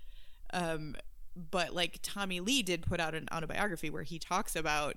Um, 0.51 0.95
but 1.35 1.75
like 1.75 1.99
Tommy 2.01 2.39
Lee 2.39 2.63
did 2.63 2.81
put 2.81 2.99
out 2.99 3.13
an 3.13 3.27
autobiography 3.31 3.89
where 3.89 4.03
he 4.03 4.17
talks 4.17 4.55
about 4.55 4.95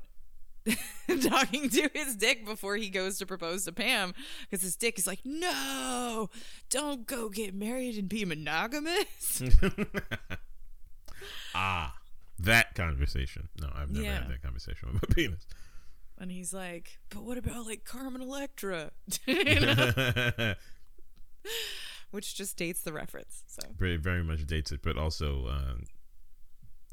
talking 1.22 1.68
to 1.68 1.90
his 1.92 2.16
dick 2.16 2.44
before 2.44 2.76
he 2.76 2.88
goes 2.88 3.18
to 3.18 3.26
propose 3.26 3.64
to 3.64 3.72
Pam 3.72 4.14
because 4.48 4.62
his 4.62 4.76
dick 4.76 4.98
is 4.98 5.06
like, 5.06 5.20
no, 5.24 6.30
don't 6.70 7.06
go 7.06 7.28
get 7.28 7.54
married 7.54 7.98
and 7.98 8.08
be 8.08 8.24
monogamous. 8.24 9.42
ah, 11.54 11.99
that 12.44 12.74
conversation. 12.74 13.48
No, 13.60 13.68
I've 13.74 13.90
never 13.90 14.04
Yeah. 14.04 14.20
had 14.20 14.30
that 14.30 14.42
conversation 14.42 14.88
with 14.92 15.02
my 15.08 15.08
penis. 15.14 15.46
And 16.18 16.30
he's 16.30 16.52
like, 16.52 16.98
but 17.08 17.22
what 17.22 17.38
about 17.38 17.66
like 17.66 17.84
Carmen 17.84 18.20
Electra? 18.20 18.90
Which 22.10 22.34
just 22.34 22.56
dates 22.56 22.82
the 22.82 22.92
reference. 22.92 23.44
So 23.46 23.62
very, 23.78 23.96
very 23.96 24.22
much 24.24 24.44
dates 24.46 24.72
it, 24.72 24.80
but 24.82 24.98
also 24.98 25.46
uh, 25.46 25.74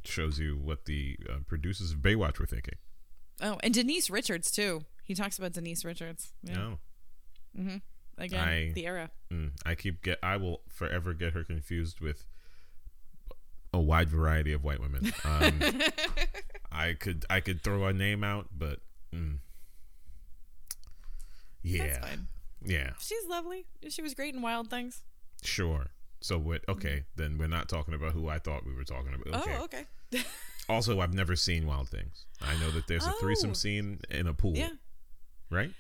shows 0.04 0.38
you 0.40 0.56
what 0.56 0.86
the 0.86 1.18
uh, 1.28 1.38
producers 1.48 1.92
of 1.92 1.98
Baywatch 2.00 2.40
were 2.40 2.46
thinking. 2.46 2.76
Oh, 3.42 3.58
and 3.64 3.74
Denise 3.74 4.10
Richards 4.10 4.52
too. 4.52 4.82
He 5.04 5.16
talks 5.16 5.38
about 5.40 5.54
Denise 5.54 5.84
Richards. 5.84 6.34
Yeah. 6.44 6.76
No, 7.56 7.80
Again, 8.20 8.48
I- 8.48 8.72
the 8.74 8.86
era. 8.86 9.10
mm, 9.34 9.52
I 9.66 9.74
keep 9.76 10.04
get. 10.04 10.20
I 10.24 10.38
will 10.38 10.62
forever 10.70 11.14
get 11.14 11.34
her 11.34 11.44
confused 11.44 12.00
with 12.00 12.26
a 13.74 13.80
wide 13.80 14.10
variety 14.10 14.54
of 14.54 14.64
white 14.64 14.80
women. 14.80 15.12
Um, 15.24 15.60
I 16.72 16.94
could, 16.94 17.26
I 17.30 17.40
could 17.40 17.64
throw 17.64 17.86
a 17.86 17.94
name 17.94 18.24
out, 18.24 18.48
but 18.56 18.80
mm, 19.14 19.38
yeah, 21.64 21.88
That's 21.88 21.98
fine. 22.08 22.28
yeah, 22.64 22.92
She's 23.00 23.26
lovely. 23.28 23.66
She 23.90 24.02
was 24.02 24.14
great 24.14 24.34
in 24.36 24.42
Wild 24.42 24.70
Things. 24.70 25.02
sure. 25.44 25.88
So 26.20 26.40
what? 26.40 26.62
Okay, 26.68 27.04
then 27.16 27.38
we're 27.38 27.48
not 27.48 27.70
talking 27.70 27.94
about 27.94 28.14
who 28.14 28.28
I 28.28 28.40
thought 28.40 28.66
we 28.66 28.74
were 28.74 28.84
talking 28.84 29.14
about. 29.14 29.42
Okay. 29.42 29.56
Oh, 29.60 29.64
okay. 29.66 29.86
Also, 30.70 31.00
I've 31.00 31.14
never 31.14 31.38
seen 31.38 31.66
Wild 31.66 31.88
Things. 31.88 32.26
I 32.42 32.54
know 32.60 32.70
that 32.72 32.88
there's 32.88 33.06
a 33.08 33.14
threesome 33.22 33.52
Oh. 33.52 33.54
scene 33.54 34.02
in 34.12 34.28
a 34.28 34.34
pool. 34.34 34.54
Yeah. 34.54 34.72
Right. 35.50 35.72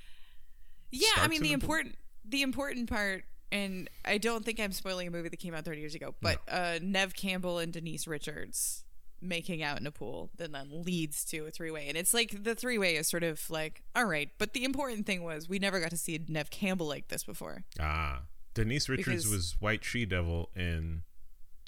Yeah, 0.91 1.09
I 1.17 1.27
mean 1.27 1.41
the 1.41 1.49
the 1.53 1.57
pool. 1.57 1.75
important 1.75 1.95
the 2.23 2.41
important 2.41 2.89
part 2.89 3.25
and 3.51 3.89
I 4.05 4.17
don't 4.17 4.43
think 4.45 4.59
I'm 4.59 4.71
spoiling 4.71 5.07
a 5.07 5.11
movie 5.11 5.29
that 5.29 5.37
came 5.37 5.53
out 5.53 5.65
30 5.65 5.79
years 5.79 5.95
ago, 5.95 6.15
but 6.21 6.39
uh 6.47 6.79
Neve 6.81 7.13
Campbell 7.15 7.59
and 7.59 7.71
Denise 7.73 8.07
Richards 8.07 8.83
making 9.19 9.63
out 9.63 9.79
in 9.79 9.87
a 9.87 9.91
pool 9.91 10.29
then 10.37 10.51
then 10.51 10.69
leads 10.83 11.25
to 11.25 11.45
a 11.47 11.51
three-way. 11.51 11.87
And 11.87 11.97
it's 11.97 12.13
like 12.13 12.43
the 12.43 12.53
three-way 12.53 12.97
is 12.97 13.07
sort 13.07 13.23
of 13.23 13.49
like 13.49 13.81
all 13.95 14.05
right, 14.05 14.29
but 14.37 14.53
the 14.53 14.63
important 14.63 15.05
thing 15.05 15.23
was 15.23 15.49
we 15.49 15.59
never 15.59 15.79
got 15.79 15.89
to 15.91 15.97
see 15.97 16.19
Neve 16.27 16.49
Campbell 16.51 16.87
like 16.87 17.07
this 17.07 17.23
before. 17.23 17.63
Ah, 17.79 18.21
Denise 18.53 18.87
Richards 18.89 19.05
Because- 19.07 19.27
was 19.27 19.55
White 19.59 19.83
She 19.83 20.05
Devil 20.05 20.49
in 20.55 21.01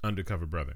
Undercover 0.03 0.45
Brother. 0.45 0.75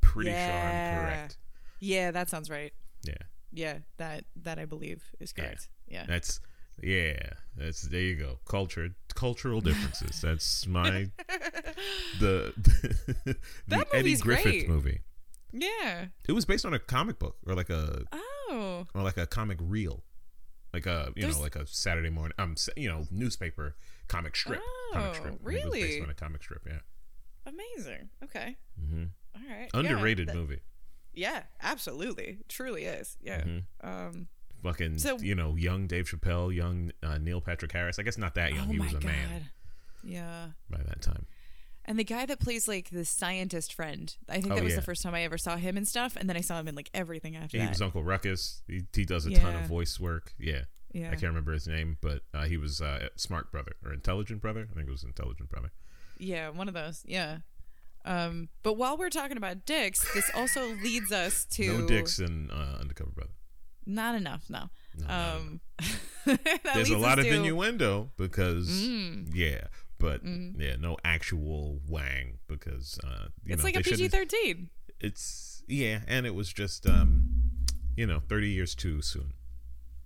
Pretty 0.00 0.30
sure 0.30 0.38
I'm 0.38 0.98
correct. 1.00 1.38
Yeah, 1.80 2.10
that 2.10 2.28
sounds 2.28 2.48
right. 2.50 2.72
Yeah, 3.02 3.14
Yeah, 3.52 3.78
that 3.96 4.24
that 4.36 4.58
I 4.58 4.64
believe 4.66 5.02
is 5.20 5.32
Yeah. 5.36 5.44
correct. 5.44 5.68
Yeah. 5.88 6.04
that's 6.06 6.40
yeah. 6.82 7.30
That's 7.56 7.82
there 7.82 8.00
you 8.00 8.16
go. 8.16 8.38
Culture, 8.46 8.88
cultural 9.14 9.60
differences. 9.60 10.20
That's 10.20 10.66
my 10.66 11.08
the 12.20 12.52
the 13.24 13.36
That 13.68 13.88
Eddie 13.92 14.16
Griffin 14.16 14.50
great. 14.52 14.68
movie. 14.68 15.00
Yeah. 15.52 16.06
It 16.28 16.32
was 16.32 16.44
based 16.44 16.64
on 16.66 16.74
a 16.74 16.78
comic 16.78 17.18
book 17.18 17.36
or 17.46 17.54
like 17.54 17.70
a 17.70 18.02
Oh. 18.12 18.86
or 18.94 19.02
like 19.02 19.16
a 19.16 19.26
comic 19.26 19.58
reel, 19.60 20.02
like 20.72 20.86
a 20.86 21.12
you 21.14 21.22
There's- 21.22 21.36
know 21.36 21.42
like 21.42 21.56
a 21.56 21.66
Saturday 21.66 22.10
morning 22.10 22.34
um 22.38 22.56
you 22.76 22.88
know 22.90 23.06
newspaper 23.10 23.76
comic 24.08 24.34
strip. 24.36 24.60
comic 24.92 25.08
Oh, 25.10 25.12
strip. 25.12 25.44
Think 25.44 25.58
It 25.58 25.64
was 25.64 25.72
based 25.74 26.02
on 26.02 26.10
a 26.10 26.14
comic 26.14 26.42
strip. 26.42 26.62
Yeah. 26.66 26.80
Amazing. 27.46 28.08
Okay. 28.24 28.56
hmm 28.78 29.04
All 29.36 29.42
right. 29.48 29.68
Yeah, 29.72 29.80
Underrated 29.80 30.28
that- 30.28 30.34
movie. 30.36 30.60
Yeah, 31.16 31.44
absolutely. 31.62 32.38
Truly 32.48 32.84
is. 32.86 33.16
Yeah. 33.22 33.42
Mhm. 33.44 33.62
Um 33.82 34.28
Fucking 34.64 34.98
So- 34.98 35.18
you 35.18 35.34
know 35.36 35.54
young 35.54 35.86
Dave 35.86 36.06
Chappelle, 36.08 36.52
young 36.52 36.90
uh, 37.02 37.18
Neil 37.18 37.40
Patrick 37.40 37.70
Harris. 37.70 37.98
I 38.00 38.02
guess 38.02 38.18
not 38.18 38.34
that 38.34 38.52
young. 38.52 38.68
oh 38.68 38.72
he 38.72 38.78
was 38.80 38.90
a 38.90 38.94
god. 38.94 39.04
man 39.04 39.50
Yeah. 40.02 40.46
by 40.68 40.78
that 40.82 41.00
time. 41.02 41.26
And 41.84 41.98
the 41.98 42.04
guy 42.04 42.24
that 42.26 42.40
plays 42.40 42.66
like 42.66 42.88
the 42.90 43.04
scientist 43.04 43.74
friend, 43.74 44.16
I 44.28 44.40
think 44.40 44.52
Oh, 44.52 44.54
that 44.56 44.64
was 44.64 44.72
yeah. 44.72 44.76
the 44.80 44.84
first 44.84 45.02
time 45.02 45.14
I 45.14 45.22
ever 45.22 45.36
saw 45.36 45.56
him 45.56 45.76
and 45.76 45.86
stuff, 45.86 46.16
and 46.16 46.28
then 46.30 46.36
I 46.36 46.40
saw 46.40 46.58
him 46.58 46.66
in 46.66 46.74
like 46.74 46.88
everything 46.94 47.36
after 47.36 47.58
He 47.58 47.62
that. 47.62 47.68
was 47.70 47.82
Uncle 47.82 48.02
Ruckus. 48.02 48.62
He, 48.66 48.84
he 48.94 49.04
does 49.04 49.26
a 49.26 49.30
ton 49.32 49.54
of 49.54 49.66
voice 49.68 50.00
work. 50.00 50.32
Yeah. 50.38 50.62
yeah. 50.94 51.08
I 51.08 51.10
can't 51.10 51.24
remember 51.24 51.52
his 51.52 51.68
name, 51.68 51.98
but 52.00 52.22
uh, 52.32 52.44
he 52.44 52.56
was 52.56 52.80
uh, 52.80 53.08
Smart 53.16 53.52
Brother 53.52 53.72
or 53.84 53.92
Intelligent 53.92 54.40
Brother. 54.40 54.66
I 54.70 54.74
think 54.74 54.88
it 54.88 54.92
was 54.92 55.04
Intelligent 55.04 55.50
Brother. 55.50 55.72
Yeah, 56.18 56.48
one 56.48 56.68
of 56.68 56.74
those. 56.74 57.02
Yeah. 57.06 57.38
Um, 58.06 58.48
but 58.62 58.74
while 58.74 58.96
we're 58.96 59.10
talking 59.10 59.36
about 59.36 59.66
dicks, 59.66 60.10
this 60.14 60.30
also 60.34 60.66
leads 60.82 61.12
us 61.12 61.44
to 61.52 61.80
No 61.80 61.86
dicks 61.86 62.18
in 62.18 62.50
uh, 62.50 62.78
Undercover 62.80 63.10
Brother. 63.10 63.32
Not 63.86 64.14
enough, 64.14 64.44
no. 64.48 64.70
No, 64.96 65.06
um, 65.08 65.60
There's 66.74 66.90
a 66.90 66.98
lot 66.98 67.18
of 67.18 67.24
to- 67.26 67.34
innuendo 67.34 68.10
because 68.16 68.68
Mm. 68.70 69.30
yeah, 69.34 69.66
but 69.98 70.20
yeah, 70.24 70.76
no 70.78 70.96
actual 71.04 71.80
wang 71.88 72.38
because 72.48 72.98
uh, 73.04 73.28
you 73.44 73.54
It's 73.54 73.62
know 73.62 73.66
like 73.66 73.76
a 73.76 73.82
PG 73.82 74.08
thirteen. 74.08 74.70
It's 75.00 75.62
yeah, 75.66 76.00
and 76.06 76.26
it 76.26 76.34
was 76.34 76.52
just 76.52 76.86
um, 76.86 77.24
you 77.96 78.06
know, 78.06 78.20
thirty 78.28 78.48
years 78.50 78.74
too 78.74 79.02
soon. 79.02 79.32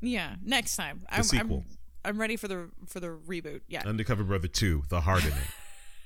Yeah, 0.00 0.36
next 0.44 0.76
time. 0.76 1.02
I'm, 1.10 1.22
sequel. 1.22 1.64
I'm 2.04 2.12
I'm 2.12 2.20
ready 2.20 2.36
for 2.36 2.48
the 2.48 2.70
for 2.86 3.00
the 3.00 3.08
reboot. 3.08 3.60
Yeah. 3.68 3.82
Undercover 3.84 4.24
Brother 4.24 4.48
two, 4.48 4.82
The 4.88 5.02
Hardening. 5.02 5.34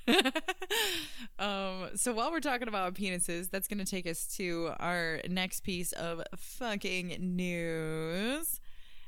um. 1.39 1.89
So 1.95 2.13
while 2.13 2.31
we're 2.31 2.39
talking 2.39 2.67
about 2.67 2.95
penises, 2.95 3.49
that's 3.49 3.67
going 3.67 3.83
to 3.83 3.89
take 3.89 4.07
us 4.07 4.25
to 4.37 4.71
our 4.79 5.21
next 5.29 5.61
piece 5.61 5.91
of 5.93 6.21
fucking 6.35 7.17
news. 7.19 8.59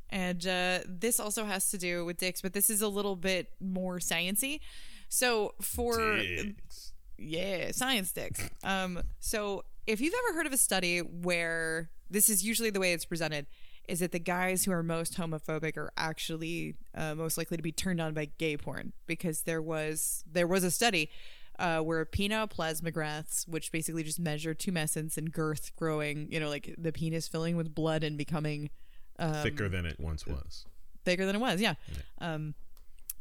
And 0.10 0.46
uh, 0.46 0.80
this 0.88 1.20
also 1.20 1.46
has 1.46 1.70
to 1.72 1.78
do 1.78 2.06
with 2.06 2.18
dicks, 2.18 2.42
but 2.42 2.54
this 2.54 2.70
is 2.70 2.82
a 2.82 2.88
little 2.88 3.16
bit 3.16 3.50
more 3.60 3.98
sciency. 4.00 4.60
So 5.10 5.54
for 5.62 6.18
Dicks. 6.18 6.94
yeah, 7.18 7.72
science 7.72 8.12
dicks. 8.12 8.50
Um, 8.64 9.02
so 9.20 9.64
if 9.88 10.02
you've 10.02 10.14
ever 10.28 10.38
heard 10.38 10.46
of 10.46 10.54
a 10.54 10.58
study 10.58 11.00
where 11.00 11.90
this 12.10 12.30
is 12.30 12.46
usually 12.46 12.70
the 12.70 12.80
way 12.80 12.94
it's 12.94 13.06
presented, 13.06 13.48
is 13.88 14.00
that 14.00 14.12
the 14.12 14.20
guys 14.20 14.66
who 14.66 14.72
are 14.72 14.84
most 14.84 15.18
homophobic 15.18 15.78
are 15.78 15.92
actually 15.98 16.76
uh, 16.96 17.16
most 17.16 17.38
likely 17.38 17.58
to 17.58 17.64
be 17.64 17.72
turned 17.72 18.02
on 18.02 18.14
by 18.14 18.30
gay 18.38 18.58
porn 18.58 18.94
because 19.08 19.42
there 19.42 19.62
was 19.62 20.24
there 20.32 20.48
was 20.48 20.64
a 20.64 20.72
study 20.72 21.10
uh, 21.60 21.80
where 21.80 22.06
penoplasmographs, 22.06 23.48
which 23.48 23.72
basically 23.72 24.04
just 24.04 24.20
measure 24.20 24.54
tumescence 24.54 25.18
and 25.18 25.32
girth 25.32 25.76
growing, 25.76 26.28
you 26.32 26.40
know, 26.40 26.50
like 26.50 26.76
the 26.78 26.92
penis 26.92 27.28
filling 27.28 27.56
with 27.56 27.74
blood 27.74 28.04
and 28.04 28.18
becoming 28.18 28.70
um, 29.20 29.34
thicker 29.36 29.70
than 29.70 29.86
it 29.86 30.00
once 30.00 30.28
was. 30.28 30.66
bigger 31.04 31.26
than 31.26 31.36
it 31.36 31.40
was. 31.40 31.62
Yeah. 31.62 31.76
Um, 32.20 32.56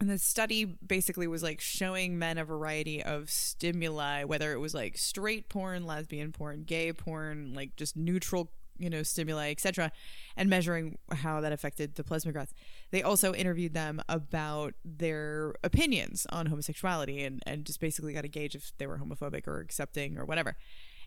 and 0.01 0.11
the 0.11 0.19
study 0.19 0.65
basically 0.65 1.29
was 1.29 1.43
like 1.43 1.61
showing 1.61 2.19
men 2.19 2.37
a 2.37 2.45
variety 2.45 3.03
of 3.03 3.31
stimuli, 3.31 4.25
whether 4.25 4.53
it 4.53 4.59
was 4.59 4.75
like 4.75 4.99
straight 4.99 5.49
porn, 5.49 5.87
lesbian 5.87 6.33
porn, 6.33 6.65
gay 6.65 6.93
porn, 6.93 7.55
like 7.55 7.77
just 7.77 7.97
neutral, 7.97 8.51
you 8.79 8.91
know, 8.91 9.03
stimuli, 9.03 9.51
etc., 9.51 9.93
and 10.37 10.49
measuring 10.51 10.99
how 11.13 11.41
that 11.41 11.53
affected 11.53 11.95
the 11.95 12.05
plasmographs. 12.05 12.53
They 12.91 13.03
also 13.03 13.33
interviewed 13.33 13.75
them 13.75 14.03
about 14.09 14.75
their 14.85 15.55
opinions 15.63 16.27
on 16.31 16.47
homosexuality 16.47 17.25
and, 17.25 17.43
and 17.47 17.65
just 17.65 17.81
basically 17.81 18.13
got 18.13 18.25
a 18.25 18.29
gauge 18.29 18.55
if 18.55 18.73
they 18.79 18.87
were 18.87 18.99
homophobic 18.99 19.47
or 19.47 19.61
accepting 19.61 20.19
or 20.19 20.25
whatever. 20.25 20.57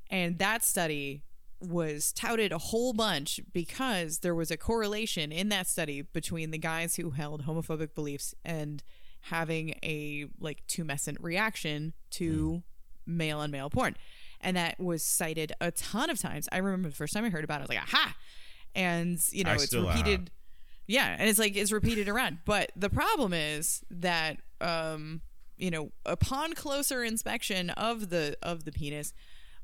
And 0.09 0.39
that 0.39 0.63
study 0.63 1.23
was 1.59 2.11
touted 2.13 2.51
a 2.51 2.57
whole 2.57 2.93
bunch 2.93 3.39
because 3.51 4.19
there 4.19 4.35
was 4.35 4.51
a 4.51 4.57
correlation 4.57 5.31
in 5.31 5.49
that 5.49 5.67
study 5.67 6.01
between 6.01 6.51
the 6.51 6.57
guys 6.57 6.95
who 6.95 7.11
held 7.11 7.45
homophobic 7.45 7.95
beliefs 7.95 8.35
and 8.45 8.83
having 9.21 9.73
a 9.83 10.25
like 10.39 10.65
tumescent 10.67 11.17
reaction 11.19 11.93
to 12.11 12.33
mm. 12.51 12.63
male 13.05 13.39
on 13.39 13.51
male 13.51 13.69
porn. 13.69 13.95
And 14.41 14.55
that 14.57 14.79
was 14.79 15.03
cited 15.03 15.51
a 15.59 15.71
ton 15.71 16.09
of 16.09 16.19
times. 16.19 16.47
I 16.51 16.57
remember 16.57 16.89
the 16.89 16.95
first 16.95 17.13
time 17.13 17.25
I 17.25 17.29
heard 17.29 17.43
about 17.43 17.55
it, 17.55 17.59
I 17.59 17.63
was 17.63 17.69
like, 17.69 17.79
aha. 17.79 18.15
And, 18.75 19.19
you 19.31 19.43
know, 19.43 19.51
I 19.51 19.55
it's 19.55 19.73
aha. 19.73 19.87
repeated. 19.87 20.31
Yeah. 20.85 21.15
And 21.17 21.29
it's 21.29 21.39
like, 21.39 21.55
it's 21.55 21.71
repeated 21.71 22.07
around. 22.07 22.39
But 22.45 22.71
the 22.75 22.89
problem 22.89 23.33
is 23.33 23.83
that, 23.89 24.37
um, 24.61 25.21
you 25.57 25.71
know, 25.71 25.91
upon 26.05 26.53
closer 26.53 27.03
inspection 27.03 27.71
of 27.71 28.09
the 28.09 28.37
of 28.43 28.63
the 28.63 28.71
penis, 28.71 29.13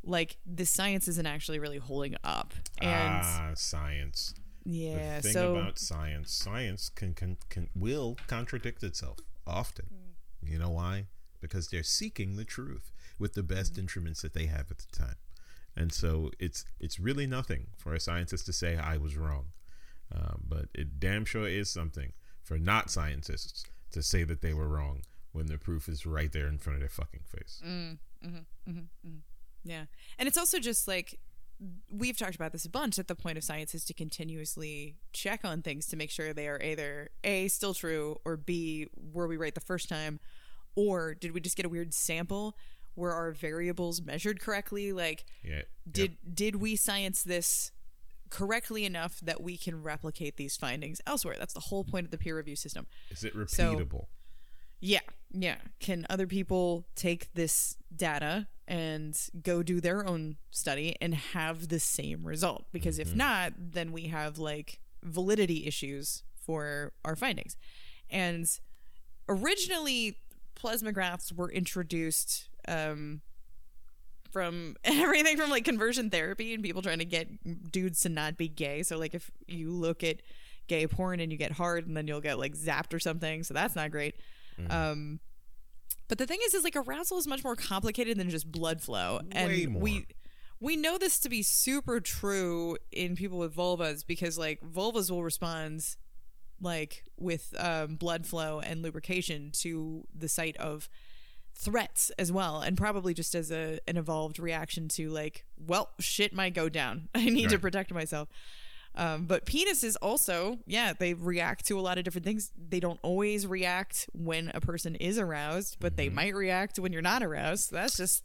like 0.03 0.37
the 0.45 0.65
science 0.65 1.07
isn't 1.07 1.25
actually 1.25 1.59
really 1.59 1.77
holding 1.77 2.15
up. 2.23 2.53
And 2.79 3.21
ah, 3.23 3.51
science. 3.55 4.33
yeah, 4.65 5.17
the 5.17 5.21
thing 5.21 5.33
so 5.33 5.55
about 5.55 5.79
science, 5.79 6.33
science 6.33 6.89
can, 6.89 7.13
can 7.13 7.37
can 7.49 7.69
will 7.75 8.17
contradict 8.27 8.83
itself 8.83 9.19
often. 9.45 9.85
You 10.41 10.57
know 10.59 10.71
why? 10.71 11.07
Because 11.39 11.69
they're 11.69 11.83
seeking 11.83 12.35
the 12.35 12.45
truth 12.45 12.91
with 13.19 13.33
the 13.33 13.43
best 13.43 13.73
Mm-hmm. 13.73 13.81
instruments 13.81 14.21
that 14.21 14.33
they 14.33 14.45
have 14.47 14.69
at 14.71 14.77
the 14.79 14.97
time, 14.97 15.15
and 15.75 15.91
so 15.93 16.31
it's 16.39 16.65
it's 16.79 16.99
really 16.99 17.27
nothing 17.27 17.67
for 17.77 17.93
a 17.93 17.99
scientist 17.99 18.45
to 18.47 18.53
say 18.53 18.77
I 18.77 18.97
was 18.97 19.15
wrong, 19.17 19.47
uh, 20.13 20.35
but 20.47 20.65
it 20.73 20.99
damn 20.99 21.25
sure 21.25 21.47
is 21.47 21.69
something 21.69 22.13
for 22.43 22.57
not 22.57 22.89
scientists 22.89 23.63
to 23.91 24.01
say 24.03 24.23
that 24.23 24.41
they 24.41 24.53
were 24.53 24.67
wrong 24.67 25.01
when 25.31 25.47
the 25.47 25.57
proof 25.57 25.87
is 25.87 26.05
right 26.05 26.31
there 26.31 26.47
in 26.47 26.57
front 26.57 26.75
of 26.75 26.81
their 26.81 26.89
fucking 26.89 27.23
face. 27.25 27.61
Mm. 27.65 27.97
Yeah. 29.63 29.85
And 30.19 30.27
it's 30.27 30.37
also 30.37 30.59
just 30.59 30.87
like 30.87 31.19
we've 31.91 32.17
talked 32.17 32.35
about 32.35 32.51
this 32.51 32.65
a 32.65 32.69
bunch 32.69 32.97
that 32.97 33.07
the 33.07 33.15
point 33.15 33.37
of 33.37 33.43
science 33.43 33.73
is 33.73 33.85
to 33.85 33.93
continuously 33.93 34.97
check 35.13 35.41
on 35.45 35.61
things 35.61 35.87
to 35.87 35.95
make 35.95 36.09
sure 36.09 36.33
they 36.33 36.47
are 36.47 36.61
either 36.61 37.09
A 37.23 37.47
still 37.47 37.73
true 37.73 38.19
or 38.25 38.35
B 38.35 38.87
were 38.95 39.27
we 39.27 39.37
right 39.37 39.55
the 39.55 39.61
first 39.61 39.87
time 39.87 40.19
or 40.75 41.13
did 41.13 41.33
we 41.33 41.39
just 41.39 41.55
get 41.55 41.65
a 41.65 41.69
weird 41.69 41.93
sample 41.93 42.57
were 42.95 43.13
our 43.13 43.31
variables 43.31 44.01
measured 44.01 44.39
correctly 44.39 44.93
like 44.93 45.25
Yeah. 45.43 45.63
did 45.89 46.17
did 46.33 46.57
we 46.57 46.75
science 46.75 47.23
this 47.23 47.71
correctly 48.29 48.83
enough 48.85 49.19
that 49.21 49.41
we 49.41 49.57
can 49.57 49.83
replicate 49.83 50.37
these 50.37 50.55
findings 50.57 51.01
elsewhere 51.05 51.35
that's 51.37 51.53
the 51.53 51.59
whole 51.59 51.83
point 51.83 52.05
of 52.05 52.11
the 52.11 52.17
peer 52.17 52.35
review 52.37 52.55
system 52.55 52.87
Is 53.09 53.23
it 53.23 53.33
So- 53.47 53.75
repeatable? 53.75 54.05
yeah, 54.79 54.99
yeah. 55.31 55.57
Can 55.79 56.05
other 56.09 56.27
people 56.27 56.85
take 56.95 57.33
this 57.33 57.77
data 57.95 58.47
and 58.67 59.17
go 59.41 59.63
do 59.63 59.79
their 59.79 60.05
own 60.05 60.35
study 60.51 60.95
and 61.01 61.13
have 61.15 61.69
the 61.69 61.79
same 61.79 62.23
result? 62.25 62.65
Because 62.71 62.99
if 62.99 63.09
mm-hmm. 63.09 63.17
not, 63.17 63.53
then 63.57 63.91
we 63.93 64.07
have 64.07 64.37
like 64.37 64.79
validity 65.01 65.65
issues 65.65 66.23
for 66.37 66.91
our 67.05 67.15
findings. 67.15 67.55
And 68.09 68.45
originally, 69.29 70.17
plasmographs 70.55 71.31
were 71.31 71.49
introduced 71.51 72.49
um, 72.67 73.21
from 74.31 74.75
everything 74.83 75.37
from 75.37 75.49
like 75.49 75.65
conversion 75.65 76.09
therapy 76.09 76.53
and 76.53 76.63
people 76.63 76.81
trying 76.81 76.99
to 76.99 77.05
get 77.05 77.71
dudes 77.71 78.01
to 78.01 78.09
not 78.09 78.37
be 78.37 78.47
gay. 78.47 78.83
So, 78.83 78.97
like, 78.97 79.13
if 79.13 79.31
you 79.47 79.71
look 79.71 80.03
at 80.03 80.21
gay 80.67 80.87
porn 80.87 81.19
and 81.19 81.31
you 81.31 81.37
get 81.37 81.51
hard 81.51 81.87
and 81.87 81.95
then 81.95 82.07
you'll 82.07 82.21
get 82.21 82.39
like 82.39 82.55
zapped 82.55 82.93
or 82.93 82.99
something. 82.99 83.43
So, 83.43 83.53
that's 83.53 83.75
not 83.75 83.91
great. 83.91 84.15
Um, 84.69 85.19
but 86.07 86.17
the 86.17 86.27
thing 86.27 86.39
is, 86.45 86.53
is 86.53 86.63
like 86.63 86.75
arousal 86.75 87.17
is 87.17 87.27
much 87.27 87.43
more 87.43 87.55
complicated 87.55 88.17
than 88.17 88.29
just 88.29 88.51
blood 88.51 88.81
flow, 88.81 89.21
and 89.31 89.71
more. 89.71 89.81
we 89.81 90.05
we 90.59 90.75
know 90.75 90.97
this 90.97 91.19
to 91.19 91.29
be 91.29 91.41
super 91.41 91.99
true 91.99 92.77
in 92.91 93.15
people 93.15 93.37
with 93.37 93.55
vulvas 93.55 94.05
because 94.05 94.37
like 94.37 94.61
vulvas 94.61 95.09
will 95.09 95.23
respond 95.23 95.83
like 96.61 97.03
with 97.19 97.53
um, 97.59 97.95
blood 97.95 98.25
flow 98.25 98.59
and 98.59 98.81
lubrication 98.81 99.51
to 99.51 100.05
the 100.17 100.29
site 100.29 100.55
of 100.57 100.87
threats 101.55 102.11
as 102.17 102.31
well 102.31 102.61
and 102.61 102.77
probably 102.77 103.13
just 103.13 103.35
as 103.35 103.51
a 103.51 103.79
an 103.87 103.95
evolved 103.95 104.39
reaction 104.39 104.87
to 104.87 105.09
like 105.09 105.45
well 105.67 105.91
shit 105.99 106.33
might 106.33 106.53
go 106.53 106.67
down 106.67 107.07
i 107.15 107.25
need 107.29 107.49
to 107.49 107.59
protect 107.59 107.93
myself 107.93 108.27
um, 108.95 109.25
but 109.25 109.47
penises 109.47 109.95
also, 110.03 110.59
yeah, 110.67 110.93
they 110.93 111.15
react 111.15 111.65
to 111.65 111.79
a 111.79 111.81
lot 111.81 111.97
of 111.97 112.03
different 112.03 112.25
things. 112.25 112.51
They 112.69 112.79
don't 112.79 112.99
always 113.01 113.47
react 113.47 114.07
when 114.13 114.51
a 114.53 114.61
person 114.61 114.93
is 114.93 115.17
aroused, 115.17 115.77
but 115.79 115.97
they 115.97 116.09
might 116.09 116.35
react 116.35 116.77
when 116.77 116.93
you're 116.93 117.01
not 117.01 117.23
aroused. 117.23 117.69
So 117.69 117.77
that's 117.77 117.97
just 117.97 118.23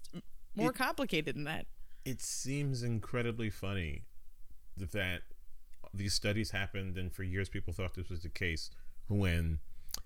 more 0.55 0.73
complicated 0.73 1.37
than 1.37 1.45
that. 1.45 1.65
it 2.05 2.21
seems 2.21 2.83
incredibly 2.83 3.49
funny 3.49 4.03
that 4.77 5.23
these 5.95 6.13
studies 6.13 6.51
happened 6.51 6.99
and 6.99 7.13
for 7.15 7.23
years 7.23 7.49
people 7.49 7.73
thought 7.73 7.95
this 7.95 8.11
was 8.11 8.23
the 8.23 8.29
case 8.29 8.71
when 9.09 9.59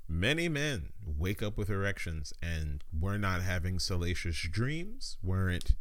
many 0.09 0.49
men 0.49 0.93
wake 1.05 1.43
up 1.43 1.57
with 1.57 1.70
erections 1.70 2.33
and 2.43 2.85
were 2.99 3.18
not 3.18 3.43
having 3.43 3.78
salacious 3.78 4.37
dreams 4.51 5.16
weren't 5.22 5.74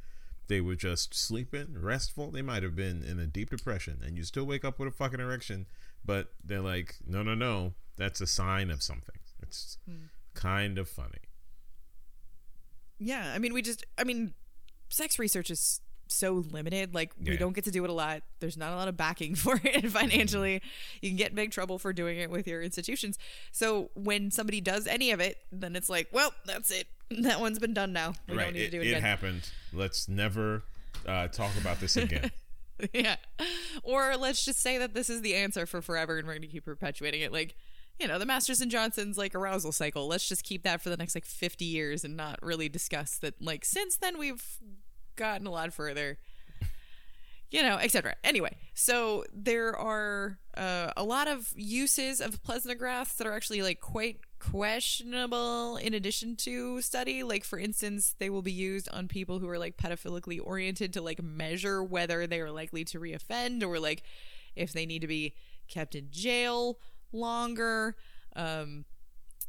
they 0.47 0.59
were 0.59 0.75
just 0.75 1.13
sleeping 1.13 1.75
restful. 1.79 2.29
They 2.29 2.41
might 2.41 2.61
have 2.61 2.75
been 2.75 3.03
in 3.03 3.19
a 3.19 3.25
deep 3.25 3.51
depression 3.51 3.99
and 4.05 4.17
you 4.17 4.23
still 4.23 4.43
wake 4.43 4.65
up 4.65 4.79
with 4.79 4.89
a 4.89 4.91
fucking 4.91 5.19
erection 5.21 5.65
but 6.03 6.33
they're 6.43 6.59
like 6.59 6.95
no 7.07 7.23
no 7.23 7.35
no 7.35 7.73
that's 7.97 8.19
a 8.21 8.27
sign 8.27 8.69
of 8.71 8.81
something. 8.81 9.19
It's 9.41 9.77
hmm. 9.87 10.05
kind 10.33 10.77
of 10.77 10.89
funny. 10.89 11.19
Yeah, 12.99 13.31
I 13.33 13.39
mean, 13.39 13.53
we 13.53 13.61
just, 13.61 13.83
I 13.97 14.03
mean, 14.03 14.33
sex 14.89 15.17
research 15.17 15.49
is 15.49 15.81
so 16.11 16.43
limited. 16.51 16.93
Like, 16.93 17.13
we 17.23 17.37
don't 17.37 17.53
get 17.53 17.63
to 17.65 17.71
do 17.71 17.83
it 17.83 17.89
a 17.89 17.93
lot. 17.93 18.21
There's 18.39 18.57
not 18.57 18.73
a 18.73 18.75
lot 18.75 18.87
of 18.87 18.97
backing 18.97 19.35
for 19.35 19.59
it 19.63 19.89
financially. 19.91 20.61
You 21.01 21.09
can 21.09 21.17
get 21.17 21.29
in 21.31 21.35
big 21.35 21.51
trouble 21.51 21.79
for 21.79 21.93
doing 21.93 22.19
it 22.19 22.29
with 22.29 22.47
your 22.47 22.61
institutions. 22.61 23.17
So 23.51 23.89
when 23.95 24.31
somebody 24.31 24.61
does 24.61 24.87
any 24.87 25.11
of 25.11 25.19
it, 25.19 25.37
then 25.51 25.75
it's 25.75 25.89
like, 25.89 26.07
well, 26.11 26.33
that's 26.45 26.71
it. 26.71 26.87
That 27.23 27.41
one's 27.41 27.59
been 27.59 27.73
done 27.73 27.91
now. 27.91 28.13
We 28.29 28.37
right 28.37 28.45
don't 28.45 28.53
need 28.53 28.61
it, 28.61 28.65
to 28.67 28.71
do 28.71 28.77
it 28.79 28.87
it 28.87 28.89
again. 28.91 29.01
happened 29.01 29.49
let's 29.73 30.07
never 30.07 30.63
uh, 31.05 31.27
talk 31.27 31.51
about 31.59 31.77
this 31.81 31.97
again 31.97 32.31
yeah. 32.93 33.15
Or 33.83 34.15
let's 34.17 34.43
just 34.43 34.59
say 34.59 34.77
that 34.77 34.93
this 34.93 35.09
is 35.09 35.21
the 35.21 35.35
answer 35.35 35.65
for 35.65 35.81
forever 35.81 36.17
and 36.17 36.27
we're 36.27 36.33
going 36.33 36.41
to 36.43 36.47
keep 36.47 36.65
perpetuating 36.65 37.21
it. 37.21 37.31
Like, 37.31 37.55
you 37.99 38.07
know, 38.07 38.17
the 38.17 38.25
Masters 38.25 38.61
and 38.61 38.71
Johnson's 38.71 39.17
like 39.17 39.35
arousal 39.35 39.71
cycle. 39.71 40.07
Let's 40.07 40.27
just 40.27 40.43
keep 40.43 40.63
that 40.63 40.81
for 40.81 40.89
the 40.89 40.97
next 40.97 41.15
like 41.15 41.25
50 41.25 41.65
years 41.65 42.03
and 42.03 42.17
not 42.17 42.39
really 42.41 42.69
discuss 42.69 43.17
that. 43.19 43.41
Like, 43.41 43.65
since 43.65 43.97
then, 43.97 44.17
we've 44.17 44.43
gotten 45.15 45.47
a 45.47 45.51
lot 45.51 45.73
further, 45.73 46.17
you 47.49 47.61
know, 47.61 47.77
etc. 47.77 48.15
Anyway, 48.23 48.57
so 48.73 49.25
there 49.33 49.75
are 49.75 50.37
uh, 50.55 50.91
a 50.97 51.03
lot 51.03 51.27
of 51.27 51.51
uses 51.55 52.21
of 52.21 52.41
plesnographs 52.43 53.17
that 53.17 53.27
are 53.27 53.33
actually 53.33 53.61
like 53.61 53.79
quite 53.79 54.19
questionable 54.39 55.77
in 55.77 55.93
addition 55.93 56.35
to 56.35 56.81
study 56.81 57.21
like 57.21 57.43
for 57.43 57.59
instance 57.59 58.15
they 58.17 58.27
will 58.27 58.41
be 58.41 58.51
used 58.51 58.89
on 58.91 59.07
people 59.07 59.37
who 59.37 59.47
are 59.47 59.59
like 59.59 59.77
pedophilically 59.77 60.39
oriented 60.43 60.91
to 60.91 60.99
like 60.99 61.21
measure 61.21 61.83
whether 61.83 62.25
they 62.25 62.41
are 62.41 62.49
likely 62.49 62.83
to 62.83 62.99
reoffend 62.99 63.63
or 63.63 63.79
like 63.79 64.01
if 64.55 64.73
they 64.73 64.83
need 64.87 65.01
to 65.01 65.07
be 65.07 65.35
kept 65.67 65.95
in 65.95 66.07
jail 66.11 66.79
longer. 67.11 67.95
Um, 68.35 68.85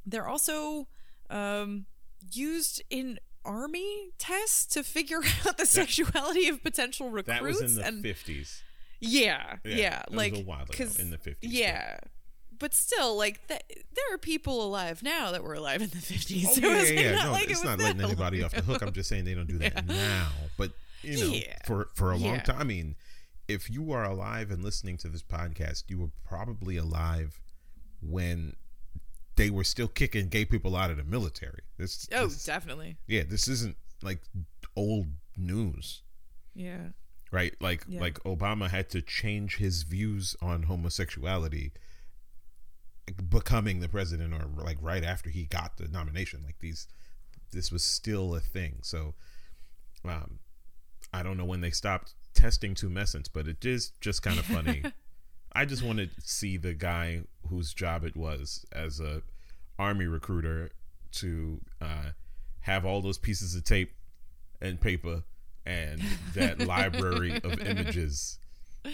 they're 0.06 0.28
also 0.28 0.88
um, 1.30 1.86
used 2.32 2.82
in 2.90 3.18
army 3.44 4.10
test 4.18 4.72
to 4.72 4.82
figure 4.82 5.20
out 5.46 5.58
the 5.58 5.66
sexuality 5.66 6.48
of 6.48 6.62
potential 6.62 7.10
recruits. 7.10 7.40
That 7.40 7.42
was 7.42 7.60
in 7.60 7.74
the 7.76 7.84
and 7.86 8.02
fifties. 8.02 8.62
yeah, 9.00 9.56
Yeah, 9.64 9.74
yeah, 9.76 9.90
that 9.90 10.12
like 10.12 10.34
a 10.34 10.40
while 10.40 10.62
ago, 10.62 10.72
'cause- 10.76 10.98
in 10.98 11.10
the 11.10 11.18
50s, 11.18 11.36
Yeah. 11.42 11.98
But 12.58 12.74
still, 12.74 13.16
like 13.16 13.44
th- 13.48 13.60
there 13.68 14.14
are 14.14 14.18
people 14.18 14.64
alive 14.64 15.02
now 15.02 15.32
that 15.32 15.42
were 15.42 15.54
alive 15.54 15.82
in 15.82 15.88
the 15.90 15.96
fifties. 15.96 16.46
Oh, 16.48 16.54
so 16.60 16.60
yeah, 16.68 16.76
it's 16.80 16.90
yeah, 16.92 17.00
yeah. 17.00 17.12
not 17.16 17.24
No, 17.26 17.32
like 17.32 17.44
it 17.44 17.50
it's 17.50 17.60
was 17.60 17.64
not 17.70 17.78
letting 17.80 18.00
anybody 18.02 18.42
off 18.44 18.52
the 18.52 18.62
hook. 18.62 18.82
I'm 18.82 18.92
just 18.92 19.08
saying 19.08 19.24
they 19.24 19.34
don't 19.34 19.48
do 19.48 19.58
that 19.58 19.84
now. 19.88 20.28
But 20.56 20.70
you 21.02 21.18
know, 21.18 21.32
Yeah. 21.32 21.56
for 21.66 21.88
for 21.94 22.12
a 22.12 22.16
long 22.16 22.34
Yeah. 22.36 22.42
time. 22.42 22.58
I 22.60 22.64
mean, 22.64 22.94
if 23.48 23.68
you 23.68 23.90
are 23.90 24.04
alive 24.04 24.52
and 24.52 24.62
listening 24.62 24.96
to 24.98 25.08
this 25.08 25.24
podcast, 25.24 25.84
you 25.88 25.98
were 25.98 26.10
probably 26.24 26.76
alive 26.76 27.40
when 28.00 28.54
they 29.36 29.50
were 29.50 29.64
still 29.64 29.88
kicking 29.88 30.28
gay 30.28 30.44
people 30.44 30.76
out 30.76 30.90
of 30.90 30.96
the 30.96 31.04
military. 31.04 31.60
This, 31.78 32.08
Oh, 32.12 32.26
this- 32.26 32.44
definitely. 32.44 32.96
yeah, 33.06 33.22
this 33.28 33.48
isn't 33.48 33.76
like 34.02 34.20
old 34.76 35.06
news. 35.36 36.02
Yeah. 36.54 36.88
right 37.30 37.54
like 37.62 37.84
Yeah. 37.88 38.00
like 38.02 38.22
obama 38.24 38.68
had 38.68 38.90
to 38.90 39.00
change 39.00 39.56
his 39.56 39.84
views 39.84 40.36
on 40.42 40.64
homosexuality 40.64 41.72
becoming 43.30 43.80
the 43.80 43.88
president 43.88 44.32
or 44.34 44.46
like 44.62 44.76
right 44.80 45.02
after 45.02 45.28
he 45.30 45.44
got 45.46 45.76
the 45.76 45.88
nomination 45.88 46.42
like 46.44 46.58
these 46.60 46.86
this 47.50 47.72
was 47.72 47.82
still 47.82 48.34
a 48.34 48.40
thing 48.40 48.78
so 48.82 49.14
um 50.04 50.38
i 51.12 51.22
don't 51.22 51.36
know 51.36 51.44
when 51.44 51.60
they 51.62 51.70
stopped 51.70 52.14
testing 52.34 52.74
tumescence 52.74 53.28
but 53.32 53.48
it 53.48 53.64
is 53.64 53.92
just 54.00 54.22
kind 54.22 54.38
of 54.38 54.44
funny 54.44 54.82
i 55.54 55.64
just 55.64 55.82
wanted 55.82 56.14
to 56.14 56.20
see 56.22 56.56
the 56.56 56.74
guy 56.74 57.20
whose 57.48 57.72
job 57.74 58.04
it 58.04 58.16
was 58.16 58.64
as 58.72 59.00
a 59.00 59.22
army 59.78 60.06
recruiter 60.06 60.70
to 61.12 61.60
uh 61.80 62.10
have 62.60 62.84
all 62.86 63.00
those 63.02 63.18
pieces 63.18 63.54
of 63.54 63.64
tape 63.64 63.92
and 64.60 64.80
paper 64.80 65.22
and 65.66 66.00
that 66.34 66.58
library 66.60 67.38
of 67.44 67.58
images 67.60 68.38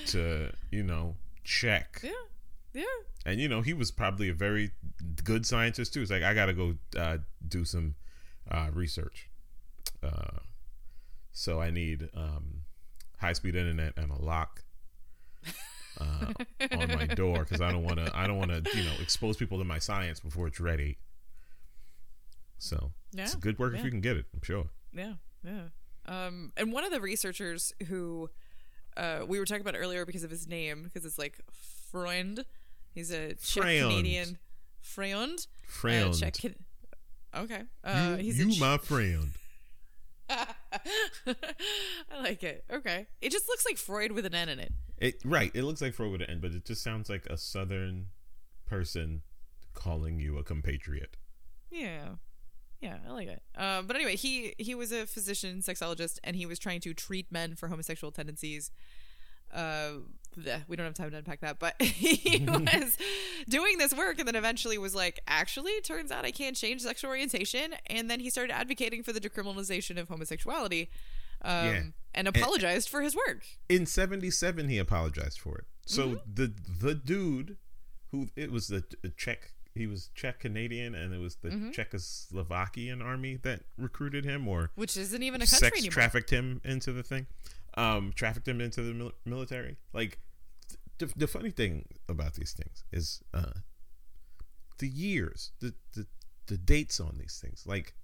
to 0.07 0.51
you 0.71 0.83
know 0.83 1.17
check 1.45 2.01
Yeah. 2.03 2.11
Yeah. 2.75 2.85
and 3.27 3.41
you 3.41 3.49
know 3.49 3.63
he 3.63 3.73
was 3.73 3.91
probably 3.91 4.29
a 4.29 4.35
very 4.35 4.71
good 5.25 5.47
scientist 5.47 5.95
too 5.95 6.03
it's 6.03 6.11
like 6.11 6.23
i 6.23 6.35
gotta 6.35 6.53
go 6.53 6.75
uh, 6.97 7.19
do 7.47 7.65
some 7.65 7.95
uh, 8.51 8.69
research 8.73 9.29
uh, 10.03 10.39
so 11.33 11.61
i 11.61 11.71
need 11.71 12.09
um, 12.15 12.63
high-speed 13.19 13.55
internet 13.55 13.93
and 13.97 14.11
a 14.13 14.21
lock 14.23 14.63
uh, 16.01 16.33
on 16.73 16.89
my 16.95 17.07
door 17.07 17.41
because 17.41 17.61
i 17.61 17.71
don't 17.73 17.83
want 17.83 17.97
to 17.97 18.11
i 18.17 18.27
don't 18.27 18.39
want 18.39 18.51
to 18.51 18.77
you 18.77 18.85
know 18.85 18.93
expose 19.01 19.37
people 19.37 19.59
to 19.59 19.65
my 19.65 19.79
science 19.79 20.21
before 20.21 20.47
it's 20.47 20.61
ready 20.61 20.97
so 22.59 22.91
it's 23.17 23.35
Yeah, 23.35 23.41
good 23.41 23.59
work 23.59 23.73
if 23.73 23.79
yeah. 23.81 23.85
you 23.85 23.91
can 23.91 24.01
get 24.01 24.17
it 24.17 24.27
i'm 24.35 24.41
sure 24.43 24.67
Yeah, 24.93 25.15
yeah. 25.45 25.69
Um, 26.07 26.53
and 26.57 26.73
one 26.73 26.85
of 26.85 26.91
the 26.91 27.01
researchers 27.01 27.73
who 27.89 28.31
uh, 28.97 29.21
we 29.29 29.39
were 29.39 29.45
talking 29.45 29.61
about 29.61 29.77
earlier 29.77 30.07
because 30.07 30.25
of 30.25 30.31
his 30.31 30.49
name, 30.49 30.83
because 30.85 31.05
it's 31.05 31.19
like 31.19 31.39
Freund. 31.53 32.45
He's 32.95 33.11
a 33.13 33.35
Czech 33.35 33.63
Freund. 33.63 33.91
Canadian. 33.91 34.39
Freund. 34.81 35.39
Uh, 35.39 35.71
friend 35.71 36.15
Czech. 36.19 36.33
Can- 36.35 36.55
okay. 37.37 37.63
Uh, 37.85 38.17
you, 38.17 38.25
he's 38.25 38.39
you 38.39 38.51
Ch- 38.53 38.59
my 38.61 38.79
friend 38.79 39.29
I 40.31 42.23
like 42.23 42.43
it. 42.43 42.65
Okay. 42.71 43.07
It 43.21 43.33
just 43.33 43.49
looks 43.49 43.65
like 43.67 43.77
Freud 43.77 44.13
with 44.13 44.27
an 44.27 44.35
N 44.35 44.49
in 44.49 44.59
it. 44.59 44.73
It 44.99 45.21
right. 45.25 45.51
It 45.55 45.63
looks 45.63 45.81
like 45.81 45.95
Freud 45.95 46.13
with 46.13 46.23
an 46.23 46.31
N, 46.31 46.41
but 46.41 46.53
it 46.53 46.65
just 46.65 46.83
sounds 46.83 47.09
like 47.09 47.27
a 47.27 47.37
southern 47.37 48.07
person 48.67 49.23
calling 49.75 50.19
you 50.21 50.39
a 50.39 50.43
compatriot. 50.43 51.17
Yeah. 51.71 52.17
Yeah, 52.81 52.99
I 53.07 53.13
like 53.13 53.29
it. 53.29 53.43
Um, 53.57 53.87
but 53.87 53.97
anyway, 53.97 54.17
he 54.17 54.55
he 54.59 54.75
was 54.75 54.93
a 54.93 55.07
physician, 55.07 55.61
sexologist, 55.61 56.19
and 56.23 56.37
he 56.37 56.47
was 56.47 56.59
trying 56.59 56.81
to 56.81 56.95
treat 56.95 57.33
men 57.33 57.57
for 57.57 57.69
homosexual 57.69 58.13
tendencies. 58.13 58.71
Uh, 59.53 59.91
bleh, 60.39 60.63
we 60.69 60.77
don't 60.77 60.85
have 60.87 60.95
time 60.95 61.11
to 61.11 61.17
unpack 61.17 61.41
that, 61.41 61.59
but 61.59 61.75
he 61.83 62.45
was 62.49 62.97
doing 63.49 63.79
this 63.79 63.95
work, 63.95 64.19
and 64.19 64.29
then 64.29 64.37
eventually 64.37 64.79
was 64.79 64.95
like, 64.95 65.21
actually, 65.27 65.73
it 65.73 65.85
turns 65.85 66.11
out 66.13 66.25
I 66.25 66.31
can't 66.31 66.57
change 66.57 66.83
sexual 66.83 67.11
orientation, 67.11 67.75
and 67.87 68.11
then 68.11 68.21
he 68.21 68.31
started 68.31 68.53
advocating 68.55 69.03
for 69.03 69.13
the 69.13 69.21
decriminalization 69.21 69.99
of 69.99 70.09
homosexuality, 70.09 70.91
um, 71.43 71.67
Yeah. 71.67 71.83
and 72.15 72.29
apologized 72.29 72.89
for 72.89 73.01
his 73.03 73.15
work. 73.17 73.45
In 73.69 73.87
'77, 73.87 74.69
he 74.69 74.79
apologized 74.79 75.39
for 75.41 75.59
it. 75.59 75.65
So 75.87 76.09
Mm-hmm. 76.09 76.35
the 76.35 76.53
the 76.81 76.95
dude 76.95 77.57
who 78.11 78.29
it 78.37 78.51
was 78.53 78.69
the 78.69 78.85
the 79.03 79.11
Czech. 79.11 79.53
He 79.75 79.87
was 79.87 80.11
Czech 80.15 80.41
Canadian, 80.41 80.95
and 80.97 81.15
it 81.15 81.19
was 81.19 81.37
the 81.37 81.51
Mm-hmm. 81.51 81.71
Czechoslovakian 81.71 83.03
army 83.05 83.37
that 83.43 83.61
recruited 83.77 84.25
him, 84.25 84.49
or 84.49 84.71
Which 84.75 84.97
isn't 84.97 85.23
even 85.23 85.41
a 85.41 85.47
country 85.47 85.59
sex 85.59 85.79
anymore. 85.79 85.93
trafficked 85.93 86.31
him 86.31 86.61
into 86.65 86.93
the 86.93 87.03
thing, 87.05 87.27
um, 87.77 88.13
trafficked 88.15 88.49
him 88.49 88.61
into 88.61 88.83
the 88.83 88.95
mil- 88.95 89.13
military. 89.25 89.77
Like 89.93 90.19
the, 90.99 91.13
the 91.17 91.27
funny 91.27 91.51
thing 91.51 91.87
about 92.09 92.35
these 92.35 92.53
things 92.53 92.85
is 92.93 93.23
uh, 93.33 93.61
the 94.79 94.89
years, 94.89 95.53
the, 95.61 95.75
the 95.95 96.07
the 96.47 96.57
dates 96.57 96.99
on 96.99 97.17
these 97.19 97.39
things. 97.43 97.65
Like 97.67 97.95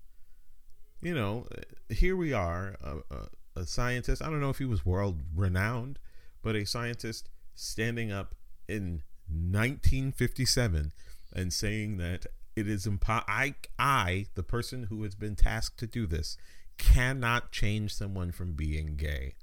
you 1.02 1.14
know, 1.14 1.46
uh, 1.56 1.94
here 1.94 2.16
we 2.16 2.32
are, 2.32 2.76
a, 2.82 2.96
a, 3.14 3.60
a 3.60 3.66
scientist. 3.66 4.22
I 4.22 4.26
don't 4.26 4.40
know 4.40 4.50
if 4.50 4.58
he 4.58 4.64
was 4.64 4.86
world 4.86 5.20
renowned, 5.34 5.98
but 6.42 6.56
a 6.56 6.64
scientist 6.64 7.28
standing 7.54 8.10
up 8.10 8.34
in 8.68 9.02
1957 9.28 10.92
and 11.34 11.52
saying 11.52 11.96
that 11.98 12.26
it 12.56 12.68
is 12.68 12.86
impo- 12.86 13.24
I 13.26 13.54
I 13.78 14.26
the 14.34 14.42
person 14.42 14.84
who 14.84 15.02
has 15.02 15.14
been 15.14 15.36
tasked 15.36 15.78
to 15.80 15.86
do 15.86 16.06
this 16.06 16.36
cannot 16.78 17.52
change 17.52 17.94
someone 17.94 18.32
from 18.32 18.52
being 18.52 18.96
gay. 18.96 19.34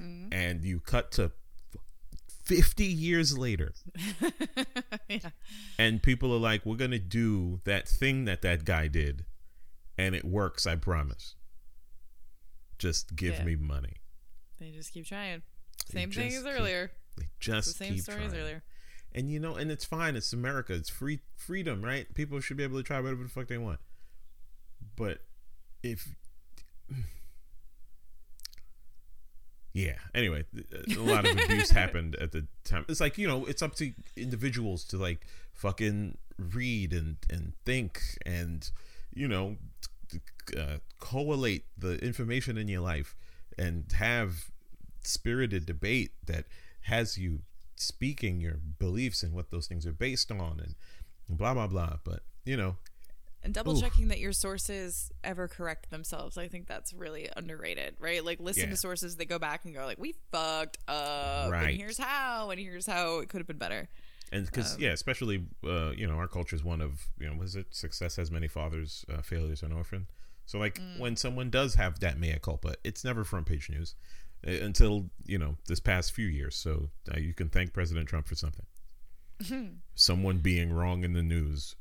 Mm-hmm. 0.00 0.32
And 0.32 0.64
you 0.64 0.80
cut 0.80 1.10
to 1.12 1.32
50 2.44 2.84
years 2.84 3.36
later 3.36 3.74
yeah. 5.08 5.30
and 5.80 6.00
people 6.00 6.32
are 6.32 6.38
like 6.38 6.64
we're 6.64 6.76
going 6.76 6.92
to 6.92 6.98
do 7.00 7.60
that 7.64 7.88
thing 7.88 8.24
that 8.26 8.40
that 8.42 8.64
guy 8.64 8.86
did 8.86 9.24
and 9.98 10.14
it 10.14 10.24
works, 10.24 10.66
I 10.66 10.76
promise. 10.76 11.34
Just 12.78 13.16
give 13.16 13.34
Yeah. 13.38 13.44
me 13.44 13.56
money. 13.56 13.94
They 14.60 14.70
just 14.70 14.92
keep 14.92 15.06
trying. 15.06 15.42
Same 15.90 16.10
thing 16.10 16.32
as 16.34 16.44
earlier. 16.46 16.90
They 17.16 17.24
It's 17.24 17.32
just 17.40 17.68
the 17.78 17.84
same 17.84 17.94
keep 17.94 18.02
story 18.02 18.24
as 18.24 18.34
earlier. 18.34 18.62
And 19.12 19.30
you 19.30 19.40
know, 19.40 19.54
and 19.56 19.70
it's 19.70 19.84
fine. 19.84 20.14
It's 20.16 20.32
America. 20.34 20.74
It's 20.74 20.90
free 20.90 21.20
freedom, 21.36 21.82
right? 21.82 22.12
People 22.14 22.38
should 22.40 22.58
be 22.58 22.62
able 22.64 22.76
to 22.76 22.82
try 22.82 23.00
whatever 23.00 23.22
the 23.22 23.28
fuck 23.30 23.48
they 23.48 23.56
want. 23.58 23.80
But 24.94 25.20
if 25.82 26.14
yeah, 29.76 29.96
anyway, 30.14 30.42
a 30.72 31.00
lot 31.00 31.26
of 31.26 31.32
abuse 31.32 31.68
happened 31.82 32.16
at 32.16 32.32
the 32.32 32.46
time. 32.64 32.86
It's 32.88 32.98
like 32.98 33.18
you 33.18 33.28
know, 33.28 33.44
it's 33.44 33.60
up 33.60 33.74
to 33.74 33.92
individuals 34.16 34.84
to 34.84 34.96
like 34.96 35.26
fucking 35.52 36.16
read 36.38 36.94
and 36.94 37.16
and 37.28 37.52
think 37.66 38.00
and 38.24 38.70
you 39.12 39.28
know 39.28 39.56
uh, 40.56 40.78
collate 40.98 41.66
the 41.76 42.02
information 42.02 42.56
in 42.56 42.68
your 42.68 42.80
life 42.80 43.14
and 43.58 43.84
have 43.98 44.50
spirited 45.02 45.66
debate 45.66 46.12
that 46.24 46.46
has 46.82 47.18
you 47.18 47.40
speaking 47.74 48.40
your 48.40 48.58
beliefs 48.78 49.22
and 49.22 49.34
what 49.34 49.50
those 49.50 49.66
things 49.66 49.86
are 49.86 49.92
based 49.92 50.32
on 50.32 50.58
and 50.58 50.74
blah 51.28 51.52
blah 51.52 51.66
blah 51.66 51.96
but 52.02 52.20
you 52.46 52.56
know 52.56 52.76
And 53.46 53.54
double 53.54 53.80
checking 53.80 54.08
that 54.08 54.18
your 54.18 54.32
sources 54.32 55.12
ever 55.22 55.46
correct 55.46 55.88
themselves. 55.90 56.36
I 56.36 56.48
think 56.48 56.66
that's 56.66 56.92
really 56.92 57.28
underrated, 57.36 57.94
right? 58.00 58.24
Like 58.24 58.40
listen 58.40 58.64
Yeah. 58.64 58.70
to 58.70 58.76
sources 58.76 59.16
that 59.18 59.26
go 59.26 59.38
back 59.38 59.64
and 59.64 59.72
go 59.72 59.86
like, 59.86 59.98
"We 59.98 60.14
fucked 60.32 60.78
up, 60.88 61.52
Right. 61.52 61.68
and 61.70 61.76
here's 61.76 61.96
how, 61.96 62.50
and 62.50 62.58
here's 62.60 62.86
how 62.86 63.20
it 63.20 63.28
could 63.28 63.38
have 63.38 63.46
been 63.46 63.56
better." 63.58 63.88
and 64.32 64.44
because 64.46 64.74
Um, 64.74 64.80
yeah 64.80 64.90
especially 64.90 65.44
uh 65.64 65.92
you 65.96 66.04
know 66.04 66.16
our 66.16 66.26
culture 66.26 66.56
is 66.56 66.64
one 66.64 66.80
of 66.80 67.06
you 67.20 67.28
know 67.30 67.36
was 67.38 67.54
it 67.54 67.72
success 67.72 68.16
has 68.16 68.28
many 68.28 68.48
fathers 68.48 69.04
uh, 69.08 69.22
failures 69.22 69.62
an 69.62 69.70
orphan 69.70 70.08
so 70.46 70.58
like 70.58 70.80
Mm. 70.80 70.98
when 70.98 71.14
someone 71.14 71.48
does 71.48 71.76
have 71.76 72.00
that 72.00 72.18
mea 72.18 72.36
culpa 72.42 72.74
it's 72.82 73.04
never 73.04 73.22
front 73.22 73.46
page 73.46 73.70
news 73.70 73.94
uh, 74.44 74.50
until 74.50 75.08
you 75.24 75.38
know 75.38 75.54
this 75.68 75.78
past 75.78 76.10
few 76.10 76.26
years 76.26 76.56
so 76.56 76.90
uh, 77.14 77.18
you 77.20 77.32
can 77.34 77.48
thank 77.48 77.72
president 77.72 78.08
trump 78.08 78.26
for 78.26 78.34
something 78.34 78.66
Mm-hmm. 79.42 79.74
someone 79.94 80.38
being 80.38 80.72
wrong 80.72 81.04
in 81.04 81.12
the 81.12 81.22
news 81.22 81.76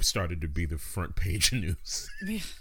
started 0.00 0.40
to 0.40 0.48
be 0.48 0.64
the 0.64 0.78
front 0.78 1.14
page 1.14 1.52
news. 1.52 2.08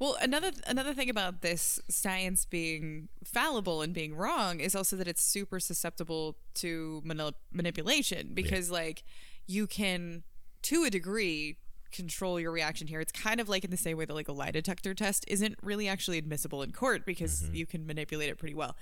Well, 0.00 0.16
another 0.20 0.52
another 0.66 0.94
thing 0.94 1.10
about 1.10 1.42
this 1.42 1.80
science 1.90 2.44
being 2.44 3.08
fallible 3.24 3.82
and 3.82 3.92
being 3.92 4.14
wrong 4.14 4.60
is 4.60 4.76
also 4.76 4.94
that 4.94 5.08
it's 5.08 5.22
super 5.22 5.58
susceptible 5.58 6.36
to 6.54 7.02
manip- 7.04 7.34
manipulation 7.52 8.30
because 8.32 8.70
like 8.70 9.02
you 9.48 9.66
can 9.66 10.22
to 10.62 10.84
a 10.84 10.90
degree 10.90 11.56
control 11.90 12.38
your 12.38 12.52
reaction 12.52 12.86
here. 12.86 13.00
It's 13.00 13.12
kind 13.12 13.40
of 13.40 13.48
like 13.48 13.64
in 13.64 13.70
the 13.70 13.76
same 13.76 13.96
way 13.96 14.04
that 14.04 14.14
like 14.14 14.28
a 14.28 14.32
lie 14.32 14.50
detector 14.50 14.94
test 14.94 15.24
isn't 15.26 15.56
really 15.62 15.88
actually 15.88 16.18
admissible 16.18 16.62
in 16.62 16.72
court 16.72 17.04
because 17.04 17.42
mm-hmm. 17.42 17.54
you 17.54 17.66
can 17.66 17.86
manipulate 17.86 18.28
it 18.28 18.38
pretty 18.38 18.54
well. 18.54 18.76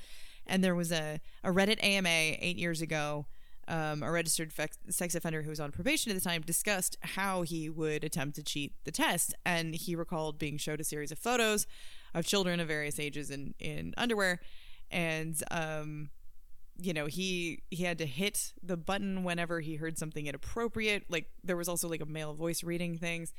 And 0.47 0.63
there 0.63 0.75
was 0.75 0.93
a, 0.93 1.21
a 1.43 1.51
Reddit 1.51 1.83
AMA 1.83 2.09
eight 2.09 2.57
years 2.57 2.81
ago. 2.81 3.27
Um, 3.69 4.03
a 4.05 4.11
registered 4.13 4.53
fex- 4.55 4.79
sex 4.91 5.15
offender 5.17 5.43
who 5.43 5.51
was 5.51 5.59
on 5.59 5.73
probation 5.73 6.13
at 6.13 6.15
the 6.15 6.21
time 6.21 6.43
discussed 6.43 6.97
how 7.03 7.43
he 7.43 7.69
would 7.69 8.05
attempt 8.05 8.37
to 8.37 8.43
cheat 8.45 8.73
the 8.85 8.93
test. 8.93 9.35
And 9.45 9.75
he 9.75 9.97
recalled 9.97 10.39
being 10.39 10.57
showed 10.57 10.81
a 10.81 10.85
series 10.85 11.11
of 11.11 11.19
photos 11.19 11.67
of 12.15 12.25
children 12.25 12.61
of 12.61 12.69
various 12.69 13.01
ages 13.01 13.31
in, 13.31 13.55
in 13.59 13.93
underwear. 13.97 14.39
And 14.91 15.35
um, 15.51 16.11
you 16.81 16.93
know 16.93 17.07
he 17.07 17.63
he 17.71 17.83
had 17.85 17.99
to 17.99 18.07
hit 18.07 18.53
the 18.63 18.77
button 18.77 19.25
whenever 19.25 19.61
he 19.61 19.77
heard 19.77 19.97
something 19.99 20.27
inappropriate 20.27 21.05
like 21.09 21.31
there 21.43 21.57
was 21.57 21.69
also 21.69 21.89
like 21.89 22.03
a 22.03 22.07
male 22.07 22.35
voice 22.35 22.63
reading 22.63 22.99
things 22.99 23.33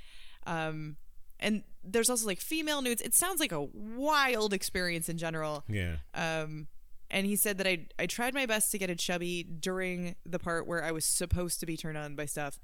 um 0.47 0.95
and 1.39 1.61
there's 1.83 2.09
also 2.09 2.25
like 2.25 2.41
female 2.41 2.81
nudes 2.81 2.99
it 2.99 3.13
sounds 3.13 3.39
like 3.39 3.51
a 3.51 3.61
wild 3.61 4.53
experience 4.53 5.07
in 5.07 5.19
general 5.19 5.63
Yeah. 5.69 5.97
um 6.15 6.65
and 7.09 7.25
he 7.25 7.35
said 7.35 7.57
that 7.57 7.67
I 7.67 7.87
I 7.97 8.05
tried 8.05 8.33
my 8.33 8.45
best 8.45 8.71
to 8.71 8.77
get 8.77 8.89
a 8.89 8.95
chubby 8.95 9.43
during 9.43 10.15
the 10.25 10.39
part 10.39 10.67
where 10.67 10.83
I 10.83 10.91
was 10.91 11.05
supposed 11.05 11.59
to 11.61 11.65
be 11.65 11.77
turned 11.77 11.97
on 11.97 12.15
by 12.15 12.25
stuff. 12.25 12.59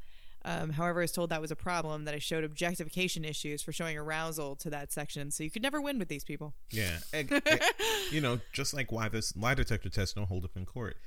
Um, 0.46 0.72
however, 0.72 1.00
I 1.00 1.04
was 1.04 1.12
told 1.12 1.30
that 1.30 1.42
was 1.42 1.52
a 1.52 1.56
problem 1.56 2.04
that 2.06 2.14
I 2.14 2.20
showed 2.20 2.44
objectification 2.44 3.24
issues 3.24 3.62
for 3.62 3.72
showing 3.72 3.98
arousal 3.98 4.56
to 4.58 4.70
that 4.72 4.92
section. 4.92 5.32
So 5.32 5.44
you 5.44 5.50
could 5.50 5.62
never 5.62 5.80
win 5.80 5.98
with 6.00 6.10
these 6.10 6.26
people. 6.26 6.54
Yeah. 6.70 6.98
Egg- 7.14 7.42
you 8.12 8.20
know, 8.20 8.40
just 8.52 8.74
like 8.74 8.92
why 8.92 9.08
this 9.08 9.36
lie 9.38 9.54
detector 9.54 9.90
test 9.90 10.16
don't 10.16 10.28
hold 10.28 10.44
up 10.44 10.58
in 10.58 10.66
court. 10.66 10.98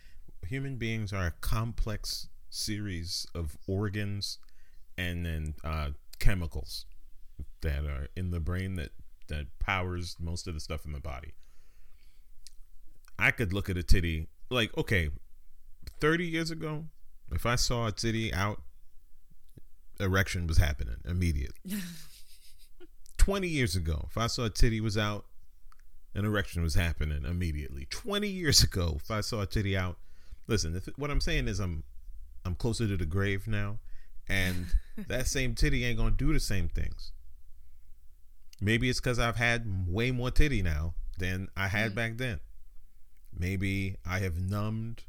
Human 0.47 0.77
beings 0.77 1.13
are 1.13 1.27
a 1.27 1.35
complex 1.43 2.29
series 2.49 3.27
of 3.35 3.59
organs 3.67 4.39
and 4.97 5.27
then 5.27 5.55
uh, 5.63 5.91
chemicals 6.19 6.87
that 7.61 7.85
are 7.85 8.09
in 8.17 8.31
the 8.31 8.41
brain 8.41 8.77
that, 8.77 8.93
that 9.29 9.47
powers 9.59 10.17
most 10.19 10.49
of 10.49 10.55
the 10.55 10.61
stuff 10.61 10.87
in 10.87 10.93
the 10.93 11.01
body. 11.01 11.35
I 13.19 13.31
could 13.31 13.53
look 13.53 13.71
at 13.71 13.77
a 13.77 13.83
titty, 13.83 14.29
like, 14.51 14.77
okay, 14.77 15.11
30 16.01 16.27
years 16.27 16.51
ago, 16.51 16.85
if 17.33 17.47
I 17.47 17.57
saw 17.57 17.87
a 17.87 17.93
titty 17.93 18.33
out, 18.33 18.63
erection 19.99 20.47
was 20.47 20.59
happening 20.59 20.97
immediately. 21.05 21.55
20 23.19 23.49
years 23.49 23.75
ago, 23.75 24.07
if 24.11 24.19
I 24.19 24.27
saw 24.27 24.45
a 24.45 24.51
titty 24.51 24.81
was 24.81 24.97
out, 24.97 25.25
an 26.15 26.25
erection 26.25 26.63
was 26.63 26.75
happening 26.75 27.25
immediately. 27.25 27.87
20 27.91 28.29
years 28.29 28.63
ago, 28.63 28.95
if 28.97 29.11
I 29.11 29.21
saw 29.21 29.43
a 29.43 29.47
titty 29.47 29.77
out, 29.77 29.99
listen, 30.47 30.77
if, 30.77 30.87
what 30.97 31.11
I'm 31.11 31.21
saying 31.21 31.49
is 31.49 31.61
I'm 31.61 31.85
I'm 32.45 32.55
closer 32.55 32.87
to 32.87 32.97
the 32.97 33.05
grave 33.05 33.49
now, 33.49 33.81
and 34.29 34.67
that 35.09 35.27
same 35.27 35.55
titty 35.55 35.85
ain't 35.85 35.99
gonna 35.99 36.13
do 36.13 36.33
the 36.33 36.41
same 36.41 36.69
things. 36.69 37.13
Maybe 38.61 38.89
it's 38.89 39.01
because 39.01 39.19
I've 39.19 39.37
had 39.37 39.87
way 39.89 40.11
more 40.11 40.31
titty 40.31 40.63
now 40.63 40.95
than 41.19 41.49
I 41.57 41.69
had 41.69 41.93
mm. 41.93 41.95
back 41.97 42.17
then. 42.17 42.41
Maybe 43.39 43.97
I 44.07 44.21
have 44.21 44.39
numbed 44.39 45.05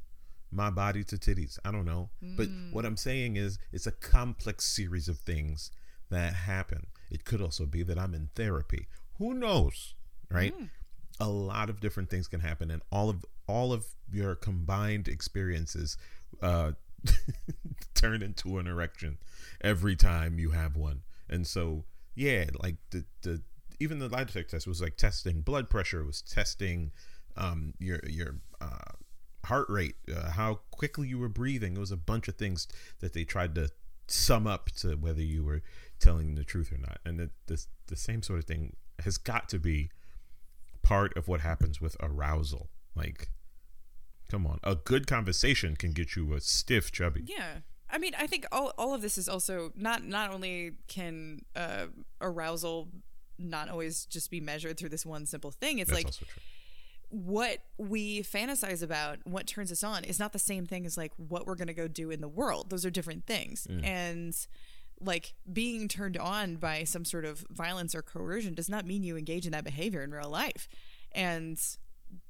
my 0.51 0.69
body 0.69 1.03
to 1.05 1.15
titties. 1.17 1.59
I 1.65 1.71
don't 1.71 1.85
know. 1.85 2.09
But 2.21 2.47
what 2.71 2.85
I'm 2.85 2.97
saying 2.97 3.35
is 3.35 3.59
it's 3.71 3.87
a 3.87 3.91
complex 3.91 4.65
series 4.65 5.07
of 5.07 5.19
things 5.19 5.71
that 6.09 6.33
happen. 6.33 6.87
It 7.11 7.25
could 7.25 7.41
also 7.41 7.65
be 7.65 7.83
that 7.83 7.97
I'm 7.97 8.13
in 8.13 8.29
therapy. 8.35 8.87
Who 9.17 9.33
knows? 9.33 9.93
Right? 10.29 10.53
A 11.19 11.27
lot 11.27 11.69
of 11.69 11.79
different 11.79 12.09
things 12.09 12.27
can 12.27 12.39
happen 12.41 12.69
and 12.69 12.81
all 12.91 13.09
of 13.09 13.25
all 13.47 13.71
of 13.71 13.85
your 14.11 14.35
combined 14.35 15.07
experiences 15.07 15.97
uh 16.41 16.73
turn 17.93 18.21
into 18.21 18.57
an 18.57 18.67
erection 18.67 19.17
every 19.61 19.95
time 19.95 20.37
you 20.39 20.51
have 20.51 20.75
one. 20.75 21.01
And 21.29 21.47
so 21.47 21.85
yeah, 22.15 22.45
like 22.61 22.75
the 22.91 23.05
the 23.21 23.41
even 23.79 23.99
the 23.99 24.09
lie 24.09 24.23
detector 24.23 24.57
test 24.57 24.67
was 24.67 24.81
like 24.81 24.97
testing 24.97 25.41
blood 25.41 25.69
pressure, 25.69 26.03
was 26.03 26.21
testing 26.21 26.91
um 27.37 27.73
your 27.79 27.99
your 28.07 28.39
uh 28.59 28.93
heart 29.45 29.69
rate, 29.69 29.95
uh, 30.13 30.31
how 30.31 30.59
quickly 30.71 31.07
you 31.07 31.17
were 31.17 31.29
breathing. 31.29 31.77
It 31.77 31.79
was 31.79 31.91
a 31.91 31.97
bunch 31.97 32.27
of 32.27 32.35
things 32.35 32.67
that 32.99 33.13
they 33.13 33.23
tried 33.23 33.55
to 33.55 33.69
sum 34.07 34.45
up 34.45 34.71
to 34.71 34.95
whether 34.95 35.21
you 35.21 35.43
were 35.43 35.61
telling 35.99 36.35
the 36.35 36.43
truth 36.43 36.71
or 36.71 36.77
not. 36.77 36.99
And 37.05 37.19
the, 37.19 37.29
the, 37.47 37.65
the 37.87 37.95
same 37.95 38.21
sort 38.21 38.39
of 38.39 38.45
thing 38.45 38.75
has 38.99 39.17
got 39.17 39.47
to 39.49 39.59
be 39.59 39.89
part 40.81 41.15
of 41.15 41.27
what 41.27 41.41
happens 41.41 41.79
with 41.79 41.95
arousal. 42.01 42.69
Like, 42.95 43.29
come 44.29 44.45
on, 44.45 44.59
a 44.63 44.75
good 44.75 45.07
conversation 45.07 45.75
can 45.75 45.91
get 45.91 46.15
you 46.15 46.33
a 46.33 46.41
stiff 46.41 46.91
chubby. 46.91 47.23
Yeah. 47.25 47.59
I 47.89 47.99
mean, 47.99 48.13
I 48.19 48.27
think 48.27 48.45
all, 48.51 48.73
all 48.77 48.93
of 48.93 49.01
this 49.01 49.17
is 49.17 49.29
also 49.29 49.71
not 49.75 50.03
not 50.03 50.33
only 50.33 50.73
can 50.89 51.45
uh, 51.55 51.85
arousal 52.19 52.89
not 53.39 53.69
always 53.69 54.05
just 54.05 54.29
be 54.29 54.41
measured 54.41 54.77
through 54.77 54.89
this 54.89 55.05
one 55.05 55.25
simple 55.25 55.51
thing. 55.51 55.79
It's 55.79 55.89
That's 55.89 56.21
like. 56.21 56.29
What 57.09 57.59
we 57.77 58.21
fantasize 58.21 58.83
about, 58.83 59.19
what 59.25 59.47
turns 59.47 59.71
us 59.71 59.83
on, 59.83 60.03
is 60.03 60.19
not 60.19 60.33
the 60.33 60.39
same 60.39 60.65
thing 60.65 60.85
as 60.85 60.97
like 60.97 61.13
what 61.17 61.45
we're 61.45 61.55
gonna 61.55 61.73
go 61.73 61.87
do 61.87 62.11
in 62.11 62.21
the 62.21 62.27
world. 62.27 62.69
Those 62.69 62.85
are 62.85 62.89
different 62.89 63.25
things. 63.25 63.67
Mm. 63.69 63.85
And 63.85 64.47
like 64.99 65.33
being 65.51 65.87
turned 65.87 66.17
on 66.17 66.55
by 66.55 66.83
some 66.83 67.05
sort 67.05 67.25
of 67.25 67.45
violence 67.49 67.93
or 67.93 68.01
coercion 68.01 68.53
does 68.53 68.69
not 68.69 68.85
mean 68.85 69.03
you 69.03 69.15
engage 69.15 69.45
in 69.45 69.51
that 69.51 69.63
behavior 69.63 70.03
in 70.03 70.11
real 70.11 70.29
life. 70.29 70.67
And 71.11 71.59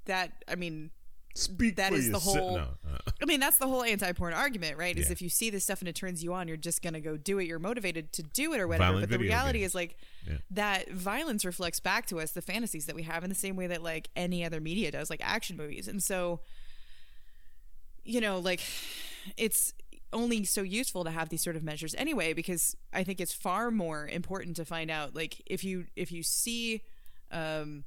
that, 0.06 0.44
I 0.48 0.56
mean, 0.56 0.92
Speak 1.38 1.76
that 1.76 1.90
for 1.92 1.96
is 1.98 2.10
the 2.10 2.20
whole- 2.20 2.58
No, 2.58 2.68
uh, 2.92 2.98
I 3.22 3.26
mean, 3.26 3.40
that's 3.40 3.58
the 3.58 3.68
whole 3.68 3.84
anti-porn 3.84 4.34
argument, 4.34 4.78
right? 4.78 4.98
Is 4.98 5.06
Yeah. 5.08 5.12
if 5.12 5.22
you 5.22 5.30
see 5.30 5.50
this 5.50 5.64
stuff 5.64 5.80
and 5.82 5.88
it 5.88 5.96
turns 5.96 6.24
you 6.24 6.34
on, 6.34 6.48
you're 6.48 6.58
just 6.58 6.82
gonna 6.82 7.00
go 7.00 7.16
do 7.18 7.38
it. 7.40 7.46
You're 7.46 7.60
motivated 7.60 8.12
to 8.14 8.24
do 8.24 8.54
it 8.54 8.60
or 8.60 8.68
whatever. 8.68 8.86
Violent 8.94 9.10
but 9.10 9.10
the 9.12 9.20
reality 9.20 9.60
games. 9.60 9.72
is 9.72 9.76
like 9.76 9.98
Yeah. 10.28 10.38
that 10.52 10.90
violence 10.92 11.46
reflects 11.46 11.80
back 11.80 12.06
to 12.08 12.20
us 12.20 12.32
the 12.32 12.42
fantasies 12.42 12.86
that 12.88 12.96
we 12.96 13.04
have 13.04 13.24
in 13.24 13.30
the 13.30 13.36
same 13.36 13.56
way 13.56 13.68
that 13.68 13.84
like 13.84 14.10
any 14.16 14.44
other 14.44 14.60
media 14.60 14.92
does, 14.92 15.10
like 15.10 15.22
action 15.24 15.58
movies. 15.58 15.88
And 15.88 16.02
so, 16.04 16.42
you 18.04 18.22
know, 18.22 18.40
like 18.40 18.62
it's 19.36 19.74
only 20.14 20.44
so 20.46 20.62
useful 20.62 21.04
to 21.04 21.12
have 21.12 21.30
these 21.30 21.42
sort 21.44 21.56
of 21.56 21.64
measures 21.64 21.94
anyway, 21.96 22.34
because 22.34 22.76
I 22.94 23.04
think 23.04 23.20
it's 23.20 23.34
far 23.34 23.70
more 23.72 24.08
important 24.08 24.56
to 24.56 24.66
find 24.66 24.90
out 24.90 25.14
like 25.16 25.42
if 25.46 25.64
you 25.64 25.88
if 25.96 26.12
you 26.12 26.24
see 26.24 26.82
um 27.32 27.84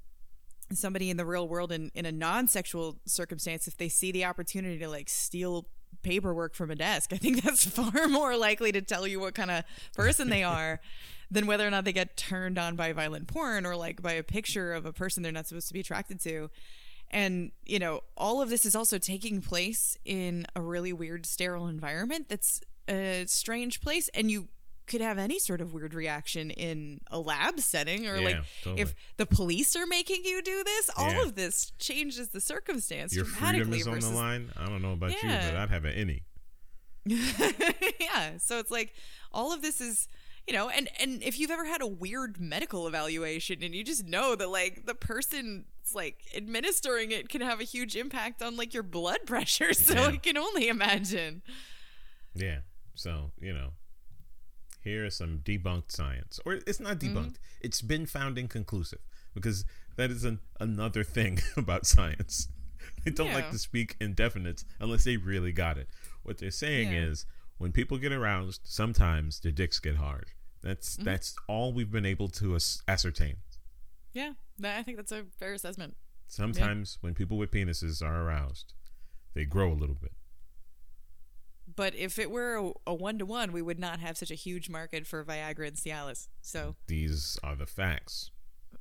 somebody 0.72 1.10
in 1.10 1.16
the 1.16 1.26
real 1.26 1.48
world 1.48 1.72
in, 1.72 1.90
in 1.94 2.06
a 2.06 2.12
non-sexual 2.12 2.98
circumstance 3.06 3.66
if 3.66 3.76
they 3.76 3.88
see 3.88 4.12
the 4.12 4.24
opportunity 4.24 4.78
to 4.78 4.88
like 4.88 5.08
steal 5.08 5.66
paperwork 6.02 6.54
from 6.54 6.70
a 6.70 6.74
desk 6.74 7.12
i 7.12 7.16
think 7.16 7.42
that's 7.44 7.64
far 7.64 8.08
more 8.08 8.36
likely 8.36 8.72
to 8.72 8.80
tell 8.80 9.06
you 9.06 9.18
what 9.20 9.34
kind 9.34 9.50
of 9.50 9.64
person 9.94 10.28
they 10.30 10.42
are 10.44 10.80
than 11.30 11.46
whether 11.46 11.66
or 11.66 11.70
not 11.70 11.84
they 11.84 11.92
get 11.92 12.16
turned 12.16 12.58
on 12.58 12.76
by 12.76 12.92
violent 12.92 13.28
porn 13.28 13.64
or 13.64 13.76
like 13.76 14.02
by 14.02 14.12
a 14.12 14.22
picture 14.22 14.72
of 14.72 14.84
a 14.84 14.92
person 14.92 15.22
they're 15.22 15.32
not 15.32 15.46
supposed 15.46 15.68
to 15.68 15.74
be 15.74 15.80
attracted 15.80 16.20
to. 16.20 16.50
And 17.10 17.52
you 17.64 17.78
know 17.78 18.02
all 18.16 18.42
of 18.42 18.50
this 18.50 18.64
is 18.64 18.74
also 18.74 18.98
taking 18.98 19.40
place 19.40 19.96
in 20.04 20.46
a 20.54 20.60
really 20.60 20.92
weird 20.92 21.26
sterile 21.26 21.66
environment 21.66 22.28
that's 22.28 22.60
a 22.88 23.24
strange 23.26 23.80
place 23.80 24.08
and 24.14 24.30
you 24.30 24.48
could 24.90 25.00
have 25.00 25.16
any 25.18 25.38
sort 25.38 25.60
of 25.60 25.72
weird 25.72 25.94
reaction 25.94 26.50
in 26.50 27.00
a 27.10 27.18
lab 27.18 27.60
setting 27.60 28.06
or 28.06 28.16
Yeah, 28.18 28.24
like 28.24 28.36
totally. 28.64 28.82
if 28.82 28.94
the 29.16 29.24
police 29.26 29.74
are 29.76 29.86
making 29.86 30.24
you 30.24 30.42
do 30.42 30.62
this 30.64 30.90
all 30.96 31.10
Yeah. 31.12 31.22
of 31.22 31.34
this 31.36 31.72
changes 31.78 32.28
the 32.30 32.40
circumstance 32.40 33.14
your 33.14 33.24
freedom 33.24 33.72
is 33.72 33.86
on 33.86 34.00
the 34.00 34.10
line. 34.10 34.50
I 34.56 34.66
don't 34.68 34.82
know 34.82 34.92
about 34.92 35.12
you, 35.12 35.28
but 35.28 35.56
I'd 35.56 35.70
have 35.70 35.84
an 35.84 35.94
any. 35.94 36.24
yeah 37.06 38.36
so 38.38 38.58
it's 38.58 38.70
like 38.70 38.92
all 39.32 39.52
of 39.52 39.62
this 39.62 39.80
is 39.80 40.06
you 40.46 40.52
know 40.52 40.68
and 40.68 40.88
and 40.98 41.22
if 41.22 41.38
you've 41.38 41.50
ever 41.50 41.64
had 41.64 41.80
a 41.82 41.86
weird 41.86 42.38
medical 42.40 42.86
evaluation 42.86 43.62
and 43.62 43.74
you 43.74 43.82
just 43.84 44.04
know 44.06 44.34
that 44.34 44.48
like 44.48 44.84
the 44.86 44.94
person 44.94 45.64
like 45.94 46.18
administering 46.36 47.10
it 47.10 47.28
can 47.28 47.40
have 47.40 47.58
a 47.60 47.64
huge 47.64 47.96
impact 47.96 48.42
on 48.42 48.56
like 48.56 48.74
your 48.74 48.82
blood 48.82 49.18
pressure 49.26 49.72
so 49.72 49.94
Yeah. 49.94 50.06
i 50.08 50.16
can 50.18 50.36
only 50.36 50.68
imagine 50.68 51.42
Yeah. 52.34 52.58
So, 52.94 53.30
you 53.40 53.52
know, 53.54 53.70
here 54.82 55.04
is 55.04 55.16
some 55.16 55.38
debunked 55.44 55.90
science. 55.92 56.40
Or 56.44 56.54
it's 56.54 56.80
not 56.80 56.98
Mm-hmm. 56.98 57.16
debunked. 57.16 57.36
It's 57.60 57.82
been 57.82 58.06
found 58.06 58.38
inconclusive 58.38 59.00
because 59.34 59.64
that 59.96 60.10
is 60.10 60.24
an, 60.24 60.40
another 60.58 61.04
thing 61.04 61.40
about 61.56 61.86
science. 61.86 62.48
They 63.04 63.10
don't 63.10 63.32
like 63.32 63.50
to 63.50 63.58
speak 63.58 63.98
indefinites 63.98 64.64
unless 64.78 65.04
they 65.04 65.16
really 65.16 65.52
got 65.52 65.78
it. 65.78 65.88
What 66.22 66.38
they're 66.38 66.50
saying 66.50 66.92
Yeah. 66.92 67.04
is 67.04 67.24
when 67.56 67.72
people 67.72 67.96
get 67.98 68.12
aroused, 68.12 68.60
sometimes 68.64 69.40
their 69.40 69.52
dicks 69.52 69.78
get 69.78 69.96
hard. 69.96 70.26
That's 70.62 70.94
Mm-hmm. 70.96 71.04
that's 71.04 71.34
all 71.46 71.72
we've 71.72 71.90
been 71.92 72.04
able 72.06 72.28
to 72.40 72.54
as- 72.56 72.82
ascertain. 72.88 73.36
yeah 74.12 74.32
that, 74.58 74.78
i 74.78 74.82
think 74.82 74.96
that's 74.98 75.12
a 75.12 75.24
fair 75.38 75.52
assessment 75.54 75.94
Sometimes 76.26 76.98
when 77.00 77.14
people 77.14 77.36
with 77.38 77.50
penises 77.50 78.02
are 78.02 78.22
aroused, 78.22 78.72
they 79.34 79.44
grow 79.44 79.72
a 79.72 79.74
little 79.82 79.96
bit. 80.00 80.12
But 81.80 81.94
if 81.94 82.18
it 82.18 82.30
were 82.30 82.74
a 82.86 82.92
one 82.92 83.18
to 83.20 83.24
one, 83.24 83.52
we 83.52 83.62
would 83.62 83.78
not 83.78 84.00
have 84.00 84.18
such 84.18 84.30
a 84.30 84.34
huge 84.34 84.68
market 84.68 85.06
for 85.06 85.24
Viagra 85.24 85.66
and 85.66 85.76
Cialis. 85.78 86.28
So, 86.42 86.76
These 86.88 87.38
are 87.42 87.56
the 87.56 87.64
facts. 87.64 88.32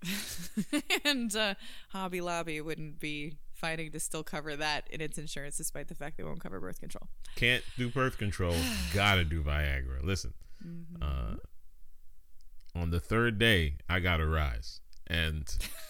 and 1.06 1.34
uh, 1.34 1.54
Hobby 1.94 2.20
Lobby 2.20 2.60
wouldn't 2.60 3.00
be 3.00 3.38
fighting 3.54 3.92
to 3.92 4.02
still 4.02 4.24
cover 4.24 4.58
that 4.58 4.86
in 4.92 5.00
its 5.00 5.18
insurance, 5.18 5.56
despite 5.56 5.88
the 5.88 5.96
fact 5.96 6.18
they 6.18 6.26
won't 6.26 6.42
cover 6.42 6.60
birth 6.60 6.82
control. 6.82 7.08
Can't 7.38 7.64
do 7.78 7.88
birth 7.88 8.18
control. 8.18 8.54
gotta 8.94 9.24
do 9.24 9.44
Viagra. 9.44 10.04
Listen, 10.04 10.34
uh, 11.02 11.36
on 12.76 12.92
the 12.92 13.00
third 13.00 13.40
day, 13.40 13.78
I 13.88 14.02
got 14.02 14.20
a 14.20 14.28
rise, 14.28 14.82
and 15.08 15.48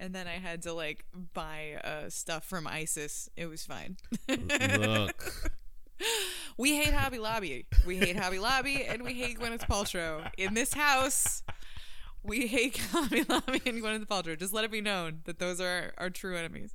And 0.00 0.14
then 0.14 0.26
I 0.26 0.38
had 0.38 0.62
to 0.62 0.72
like 0.72 1.04
buy 1.34 1.74
uh, 1.84 2.08
stuff 2.08 2.44
from 2.44 2.66
ISIS. 2.66 3.28
It 3.36 3.46
was 3.46 3.64
fine. 3.66 3.98
look, 4.28 5.50
we 6.56 6.76
hate 6.76 6.94
Hobby 6.94 7.18
Lobby. 7.18 7.66
We 7.86 7.98
hate 7.98 8.16
Hobby 8.16 8.38
Lobby, 8.38 8.82
and 8.84 9.02
we 9.02 9.12
hate 9.14 9.38
Gwyneth 9.38 9.66
Paltrow 9.68 10.26
in 10.38 10.54
this 10.54 10.72
house. 10.72 11.42
We 12.22 12.46
hate 12.46 12.78
Hobby 12.92 13.24
Lobby 13.28 13.60
and 13.66 13.82
Gwyneth 13.82 14.06
Paltrow. 14.06 14.38
Just 14.38 14.54
let 14.54 14.64
it 14.64 14.70
be 14.72 14.80
known 14.80 15.20
that 15.24 15.38
those 15.38 15.60
are 15.60 15.92
our, 15.98 16.04
our 16.06 16.10
true 16.10 16.36
enemies. 16.36 16.72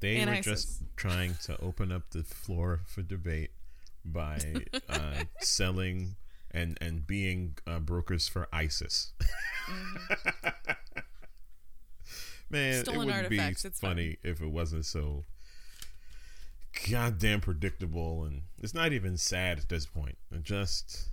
they 0.00 0.18
And 0.18 0.30
were 0.30 0.36
ISIS. 0.36 0.44
just 0.44 0.82
trying 0.96 1.34
to 1.44 1.60
open 1.60 1.90
up 1.90 2.10
the 2.10 2.22
floor 2.22 2.80
for 2.86 3.02
debate 3.02 3.50
by 4.04 4.38
uh, 4.88 5.24
selling 5.40 6.16
and 6.52 6.78
and 6.80 7.04
being 7.06 7.56
uh, 7.66 7.80
brokers 7.80 8.28
for 8.28 8.46
ISIS. 8.52 9.12
Man. 12.50 12.84
Stolen 12.84 13.02
it 13.02 13.04
would 13.06 13.14
artifacts, 13.24 13.62
be 13.62 13.68
it's 13.68 13.80
funny 13.80 14.16
if 14.22 14.40
it 14.40 14.46
wasn't 14.48 14.84
so 14.86 15.24
goddamn 16.90 17.40
predictable, 17.40 18.24
and 18.24 18.42
it's 18.62 18.74
not 18.74 18.92
even 18.92 19.16
sad 19.16 19.58
at 19.58 19.68
this 19.68 19.86
point. 19.86 20.16
It 20.32 20.42
just, 20.42 21.08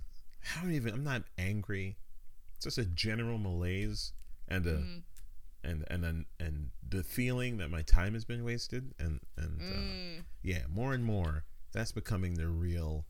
I 0.56 0.62
don't 0.62 0.72
even. 0.74 0.94
I'm 0.94 1.04
not 1.04 1.24
angry. 1.38 1.96
It's 2.56 2.64
just 2.64 2.78
a 2.78 2.84
general 2.84 3.38
malaise 3.38 4.12
and 4.48 4.66
a 4.66 4.70
Mm-hmm. 4.74 4.98
and 5.64 5.84
and 5.90 6.04
and 6.04 6.24
and 6.38 6.70
the 6.86 7.02
feeling 7.02 7.56
that 7.58 7.70
my 7.70 7.82
time 7.82 8.14
has 8.14 8.24
been 8.24 8.44
wasted, 8.44 8.92
and 8.98 9.20
and 9.36 9.60
Mm. 9.60 10.18
uh, 10.18 10.22
yeah, 10.42 10.62
more 10.68 10.92
and 10.94 11.04
more 11.04 11.44
that's 11.72 11.92
becoming 11.92 12.34
the 12.34 12.46
real 12.48 13.04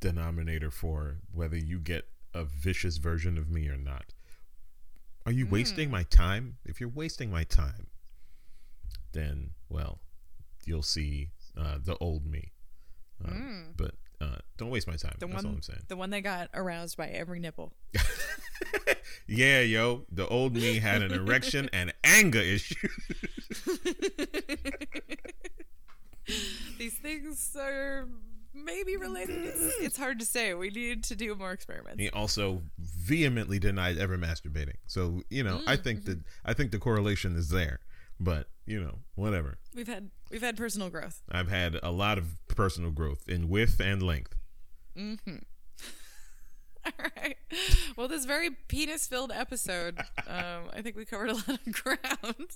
denominator 0.00 0.70
for 0.70 1.18
whether 1.32 1.56
you 1.56 1.78
get 1.80 2.06
a 2.32 2.44
vicious 2.44 2.96
version 2.98 3.36
of 3.36 3.50
me 3.50 3.68
or 3.68 3.76
not. 3.76 4.14
Are 5.28 5.32
you 5.32 5.46
wasting 5.46 5.90
my 5.90 6.04
time? 6.04 6.56
If 6.64 6.80
you're 6.80 6.88
wasting 6.88 7.30
my 7.30 7.44
time, 7.44 7.88
then 9.12 9.50
well, 9.68 9.98
you'll 10.64 10.82
see 10.82 11.32
uh, 11.54 11.76
the 11.84 11.98
old 11.98 12.24
me. 12.24 12.52
Uh, 13.22 13.32
But 13.76 13.90
uh, 14.22 14.36
don't 14.56 14.70
waste 14.70 14.86
my 14.86 14.96
time. 14.96 15.16
The 15.18 15.26
That's 15.26 15.36
one, 15.44 15.44
all 15.44 15.56
I'm 15.56 15.60
saying. 15.62 15.82
the 15.88 15.96
one 15.96 16.08
that 16.10 16.20
got 16.20 16.48
aroused 16.54 16.96
by 16.96 17.08
every 17.08 17.40
nipple. 17.40 17.74
Yeah, 19.26 19.60
yo, 19.60 20.06
the 20.10 20.26
old 20.26 20.54
me 20.54 20.78
had 20.78 21.02
an 21.02 21.12
erection 21.12 21.68
and 21.74 21.92
anger 22.02 22.40
issues. 22.40 22.78
These 26.78 26.94
things 26.94 27.54
are 27.60 28.08
maybe 28.54 28.96
related. 28.96 29.44
It's, 29.44 29.60
it's 29.80 29.96
hard 29.96 30.18
to 30.20 30.24
say. 30.24 30.54
We 30.54 30.70
need 30.70 31.04
to 31.04 31.16
do 31.16 31.34
more 31.34 31.52
experiments. 31.52 32.00
He 32.00 32.10
also 32.10 32.62
vehemently 32.78 33.58
denied 33.58 33.98
ever 33.98 34.18
masturbating. 34.18 34.76
So 34.86 35.22
you 35.30 35.42
know, 35.42 35.60
I 35.66 35.76
think 35.76 36.04
that 36.04 36.20
I 36.44 36.54
think 36.54 36.72
the 36.72 36.78
correlation 36.78 37.36
is 37.36 37.48
there. 37.48 37.80
But 38.20 38.48
you 38.66 38.80
know, 38.80 38.98
whatever. 39.14 39.58
We've 39.74 39.86
had 39.86 40.10
we've 40.30 40.42
had 40.42 40.56
personal 40.56 40.90
growth. 40.90 41.22
I've 41.30 41.50
had 41.50 41.78
a 41.82 41.90
lot 41.90 42.18
of 42.18 42.46
personal 42.48 42.90
growth 42.90 43.28
in 43.28 43.48
width 43.48 43.80
and 43.80 44.02
length. 44.02 44.34
Mm-hmm. 44.96 45.36
All 46.84 47.06
right. 47.16 47.36
Well, 47.96 48.08
this 48.08 48.24
very 48.24 48.50
penis-filled 48.68 49.32
episode, 49.32 49.98
um, 50.26 50.64
I 50.72 50.82
think 50.82 50.96
we 50.96 51.04
covered 51.04 51.30
a 51.30 51.34
lot 51.34 51.48
of 51.48 51.72
ground. 51.72 52.50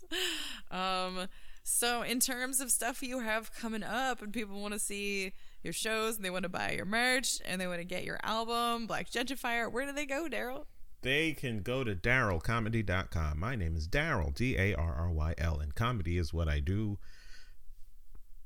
Um, 0.71 1.29
so, 1.65 2.03
in 2.03 2.19
terms 2.19 2.61
of 2.61 2.71
stuff 2.71 3.03
you 3.03 3.21
have 3.21 3.55
coming 3.55 3.83
up, 3.83 4.23
and 4.23 4.33
people 4.33 4.61
want 4.61 4.75
to 4.75 4.81
see 4.81 5.33
your 5.63 5.73
shows, 5.73 6.17
and 6.17 6.25
they 6.25 6.31
want 6.31 6.45
to 6.45 6.49
buy 6.49 6.73
your 6.73 6.85
merch, 6.85 7.39
and 7.45 7.61
they 7.61 7.67
want 7.67 7.81
to 7.81 7.85
get 7.85 8.05
your 8.05 8.19
album, 8.23 8.87
Black 8.87 9.11
Gentrifier, 9.11 9.71
where 9.71 9.87
do 9.87 9.93
they 9.93 10.07
go, 10.07 10.29
Darryl? 10.31 10.67
They 11.03 11.33
can 11.33 11.63
go 11.63 11.83
to 11.83 11.95
darrylcomedy.com. 11.95 13.39
My 13.39 13.57
name 13.57 13.77
is 13.77 13.89
Darryl, 13.89 14.33
D 14.35 14.57
A 14.57 14.75
R 14.75 14.95
R 14.95 15.11
Y 15.11 15.35
L, 15.39 15.59
and 15.59 15.75
comedy 15.75 16.17
is 16.17 16.33
what 16.33 16.49
I 16.49 16.61
do. 16.61 16.99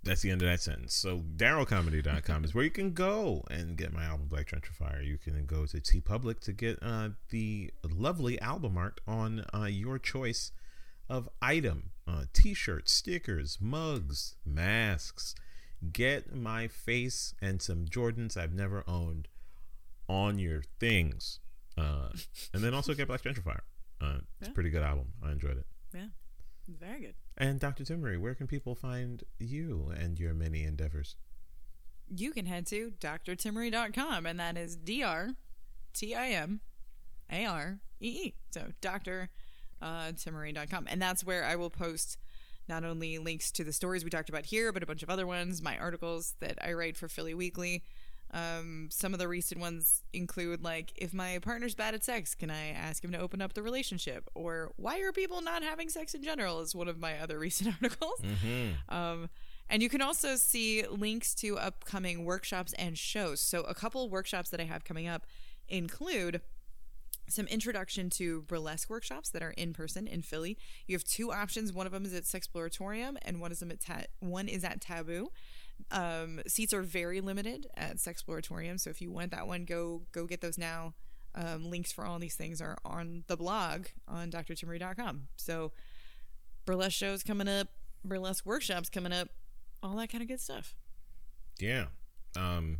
That's 0.02 0.22
the 0.22 0.30
end 0.30 0.40
of 0.40 0.48
that 0.48 0.60
sentence. 0.60 0.94
So, 0.94 1.18
darrylcomedy.com 1.18 2.44
is 2.44 2.54
where 2.54 2.64
you 2.64 2.70
can 2.70 2.92
go 2.92 3.42
and 3.50 3.76
get 3.76 3.92
my 3.92 4.04
album, 4.04 4.28
Black 4.28 4.50
Gentrifier. 4.50 5.04
You 5.04 5.18
can 5.18 5.44
go 5.46 5.66
to 5.66 5.80
TeePublic 5.80 6.40
to 6.40 6.52
get 6.52 6.78
uh, 6.80 7.10
the 7.30 7.72
lovely 7.82 8.40
album 8.40 8.78
art 8.78 9.00
on 9.06 9.44
uh, 9.52 9.64
your 9.64 9.98
choice 9.98 10.52
of 11.08 11.28
item 11.42 11.90
uh, 12.08 12.24
t 12.32 12.54
shirts, 12.54 12.92
stickers, 12.92 13.58
mugs, 13.60 14.36
masks. 14.44 15.34
Get 15.92 16.34
my 16.34 16.68
face 16.68 17.34
and 17.40 17.60
some 17.60 17.86
Jordans 17.86 18.36
I've 18.36 18.54
never 18.54 18.84
owned 18.88 19.28
on 20.08 20.38
your 20.38 20.62
things. 20.80 21.40
Uh, 21.76 22.08
and 22.54 22.62
then 22.62 22.74
also 22.74 22.94
get 22.94 23.08
Black 23.08 23.22
Gentrifier. 23.22 23.60
Uh, 24.00 24.18
it's 24.40 24.48
a 24.48 24.52
pretty 24.52 24.70
good 24.70 24.82
album. 24.82 25.12
I 25.22 25.32
enjoyed 25.32 25.58
it. 25.58 25.66
Yeah, 25.94 26.06
very 26.68 27.00
good. 27.00 27.14
And 27.36 27.60
Dr. 27.60 27.84
Timaree, 27.84 28.20
where 28.20 28.34
can 28.34 28.46
people 28.46 28.74
find 28.74 29.22
you 29.38 29.92
and 29.98 30.18
your 30.18 30.34
many 30.34 30.64
endeavors? 30.64 31.16
you 32.14 32.32
can 32.32 32.46
head 32.46 32.66
to 32.66 32.92
drtimaree.com 33.00 34.26
and 34.26 34.38
that 34.38 34.56
is 34.56 34.76
D 34.76 35.02
R 35.02 35.30
T 35.92 36.14
I 36.14 36.28
M 36.28 36.60
A 37.30 37.46
R 37.46 37.80
E 38.00 38.08
E. 38.08 38.34
So 38.50 38.72
Dr. 38.80 39.30
Uh. 39.80 40.12
And 40.88 41.02
that's 41.02 41.24
where 41.24 41.44
I 41.44 41.56
will 41.56 41.70
post 41.70 42.18
not 42.68 42.84
only 42.84 43.18
links 43.18 43.50
to 43.52 43.64
the 43.64 43.72
stories 43.72 44.04
we 44.04 44.10
talked 44.10 44.28
about 44.28 44.46
here, 44.46 44.72
but 44.72 44.82
a 44.82 44.86
bunch 44.86 45.02
of 45.02 45.10
other 45.10 45.26
ones, 45.26 45.62
my 45.62 45.78
articles 45.78 46.34
that 46.40 46.58
I 46.62 46.72
write 46.72 46.96
for 46.96 47.08
Philly 47.08 47.34
Weekly. 47.34 47.82
Um, 48.32 48.88
some 48.90 49.12
of 49.12 49.18
the 49.18 49.28
recent 49.28 49.60
ones 49.60 50.02
include 50.12 50.62
like, 50.62 50.92
if 50.96 51.14
my 51.14 51.38
partner's 51.38 51.74
bad 51.74 51.94
at 51.94 52.04
sex, 52.04 52.34
can 52.34 52.50
I 52.50 52.70
ask 52.70 53.04
him 53.04 53.12
to 53.12 53.18
open 53.18 53.40
up 53.40 53.54
the 53.54 53.62
relationship? 53.62 54.28
Or 54.34 54.72
why 54.76 55.00
are 55.00 55.12
people 55.12 55.40
not 55.40 55.62
having 55.62 55.88
sex 55.88 56.14
in 56.14 56.22
general? 56.22 56.60
Is 56.60 56.74
one 56.74 56.88
of 56.88 56.98
my 56.98 57.18
other 57.18 57.38
recent 57.46 57.74
articles. 57.80 58.20
Um, 58.88 59.30
and 59.68 59.82
you 59.82 59.88
can 59.88 60.02
also 60.02 60.36
see 60.36 60.86
links 60.86 61.34
to 61.36 61.58
upcoming 61.58 62.24
workshops 62.24 62.72
and 62.74 62.96
shows. 62.96 63.40
So, 63.40 63.62
a 63.62 63.74
couple 63.74 64.08
workshops 64.08 64.50
that 64.50 64.60
I 64.60 64.64
have 64.64 64.84
coming 64.84 65.08
up 65.08 65.26
include 65.68 66.40
some 67.28 67.46
introduction 67.46 68.10
to 68.10 68.42
burlesque 68.42 68.88
workshops 68.90 69.30
that 69.30 69.42
are 69.42 69.50
in 69.52 69.72
person 69.72 70.06
in 70.06 70.22
Philly. 70.22 70.56
You 70.86 70.94
have 70.94 71.04
two 71.04 71.32
options. 71.32 71.72
One 71.72 71.86
of 71.86 71.92
them 71.92 72.04
is 72.04 72.14
at 72.14 72.24
Sexploratorium, 72.24 73.16
and 73.22 73.40
one 73.40 73.52
is 73.52 73.62
at 73.62 73.80
ta- 73.80 74.06
one 74.20 74.48
is 74.48 74.64
at 74.64 74.80
Taboo. 74.80 75.30
Um, 75.90 76.40
seats 76.46 76.72
are 76.72 76.82
very 76.82 77.20
limited 77.20 77.66
at 77.76 77.96
Sexploratorium, 77.96 78.80
so 78.80 78.90
if 78.90 79.00
you 79.00 79.10
want 79.10 79.30
that 79.32 79.46
one, 79.46 79.64
go 79.64 80.02
go 80.12 80.26
get 80.26 80.40
those 80.40 80.58
now. 80.58 80.94
Um, 81.34 81.68
links 81.68 81.92
for 81.92 82.06
all 82.06 82.18
these 82.18 82.34
things 82.34 82.62
are 82.62 82.78
on 82.82 83.24
the 83.26 83.36
blog 83.36 83.88
on 84.08 84.30
drtimaree.com. 84.30 85.28
So 85.36 85.72
burlesque 86.64 86.96
shows 86.96 87.22
coming 87.22 87.46
up, 87.46 87.68
burlesque 88.02 88.46
workshops 88.46 88.88
coming 88.88 89.12
up, 89.12 89.28
all 89.82 89.96
that 89.96 90.10
kind 90.10 90.22
of 90.22 90.28
good 90.28 90.40
stuff. 90.40 90.74
Yeah. 91.60 91.86
Um, 92.36 92.78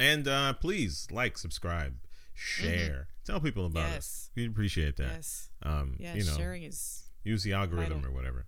and 0.00 0.28
uh, 0.28 0.52
please 0.54 1.08
like, 1.10 1.36
subscribe, 1.36 1.96
share, 2.38 3.08
tell 3.24 3.40
people 3.40 3.66
about 3.66 3.88
Yes. 3.90 3.96
us. 3.96 4.30
We 4.34 4.46
appreciate 4.46 4.96
that. 4.96 5.12
Yes. 5.12 5.50
Um, 5.62 5.96
Yeah, 5.98 6.14
you 6.14 6.24
know, 6.24 6.36
sharing 6.36 6.62
is 6.62 7.04
use 7.24 7.42
the 7.42 7.52
algorithm 7.52 7.98
vital. 7.98 8.10
or 8.10 8.14
whatever. 8.14 8.46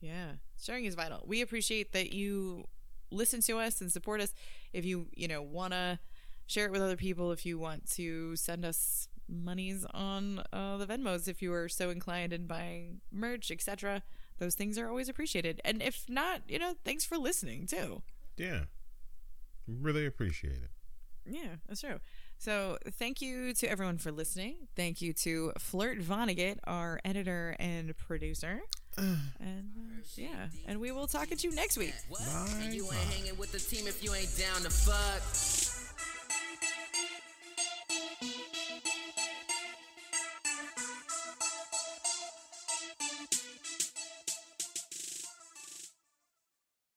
yeah, 0.00 0.32
sharing 0.60 0.84
is 0.86 0.94
vital. 0.94 1.22
We 1.26 1.40
appreciate 1.42 1.92
that 1.92 2.12
you 2.12 2.66
listen 3.10 3.40
to 3.42 3.58
us 3.58 3.80
and 3.80 3.92
support 3.92 4.20
us. 4.20 4.32
If 4.72 4.84
you, 4.84 5.08
you 5.14 5.28
know, 5.28 5.42
want 5.42 5.72
to 5.74 5.98
share 6.46 6.64
it 6.66 6.72
with 6.72 6.80
other 6.82 6.96
people, 6.96 7.30
if 7.32 7.44
you 7.46 7.58
want 7.58 7.88
to 7.92 8.34
send 8.36 8.64
us 8.64 9.08
monies 9.28 9.84
on 9.94 10.40
uh, 10.52 10.76
the 10.78 10.86
Venmos, 10.86 11.28
if 11.28 11.40
you 11.42 11.52
are 11.52 11.68
so 11.68 11.90
inclined 11.90 12.32
in 12.32 12.46
buying 12.46 13.00
merch, 13.12 13.50
etc., 13.50 14.02
those 14.38 14.54
things 14.54 14.76
are 14.78 14.88
always 14.88 15.08
appreciated. 15.08 15.60
And 15.64 15.80
if 15.82 16.06
not, 16.08 16.42
you 16.48 16.58
know, 16.58 16.74
thanks 16.84 17.04
for 17.04 17.16
listening 17.18 17.66
too. 17.66 18.02
Yeah. 18.36 18.64
Really 19.68 20.04
appreciate 20.06 20.54
it. 20.62 20.70
Yeah, 21.24 21.56
that's 21.68 21.82
true. 21.82 22.00
So 22.42 22.76
thank 22.98 23.22
you 23.22 23.54
to 23.54 23.68
everyone 23.68 23.98
for 23.98 24.10
listening. 24.10 24.56
Thank 24.74 25.00
you 25.00 25.12
to 25.12 25.52
Flirt 25.60 26.00
Vonnegut, 26.00 26.58
our 26.64 27.00
editor 27.04 27.54
and 27.60 27.96
producer. 27.96 28.62
and 28.98 29.22
uh, 29.38 30.02
yeah, 30.16 30.48
and 30.66 30.80
we 30.80 30.90
will 30.90 31.06
talk 31.06 31.30
at 31.30 31.44
you 31.44 31.52
next 31.54 31.78
week. 31.78 31.94
What? 32.08 32.22
And 32.60 32.74
you 32.74 32.82
ain't 32.86 32.94
hanging 32.94 33.38
with 33.38 33.52
the 33.52 33.60
team 33.60 33.86
if 33.86 34.02
you 34.02 34.12
ain't 34.12 34.36
down 34.36 34.60
to 34.62 34.70
fuck. 34.70 35.81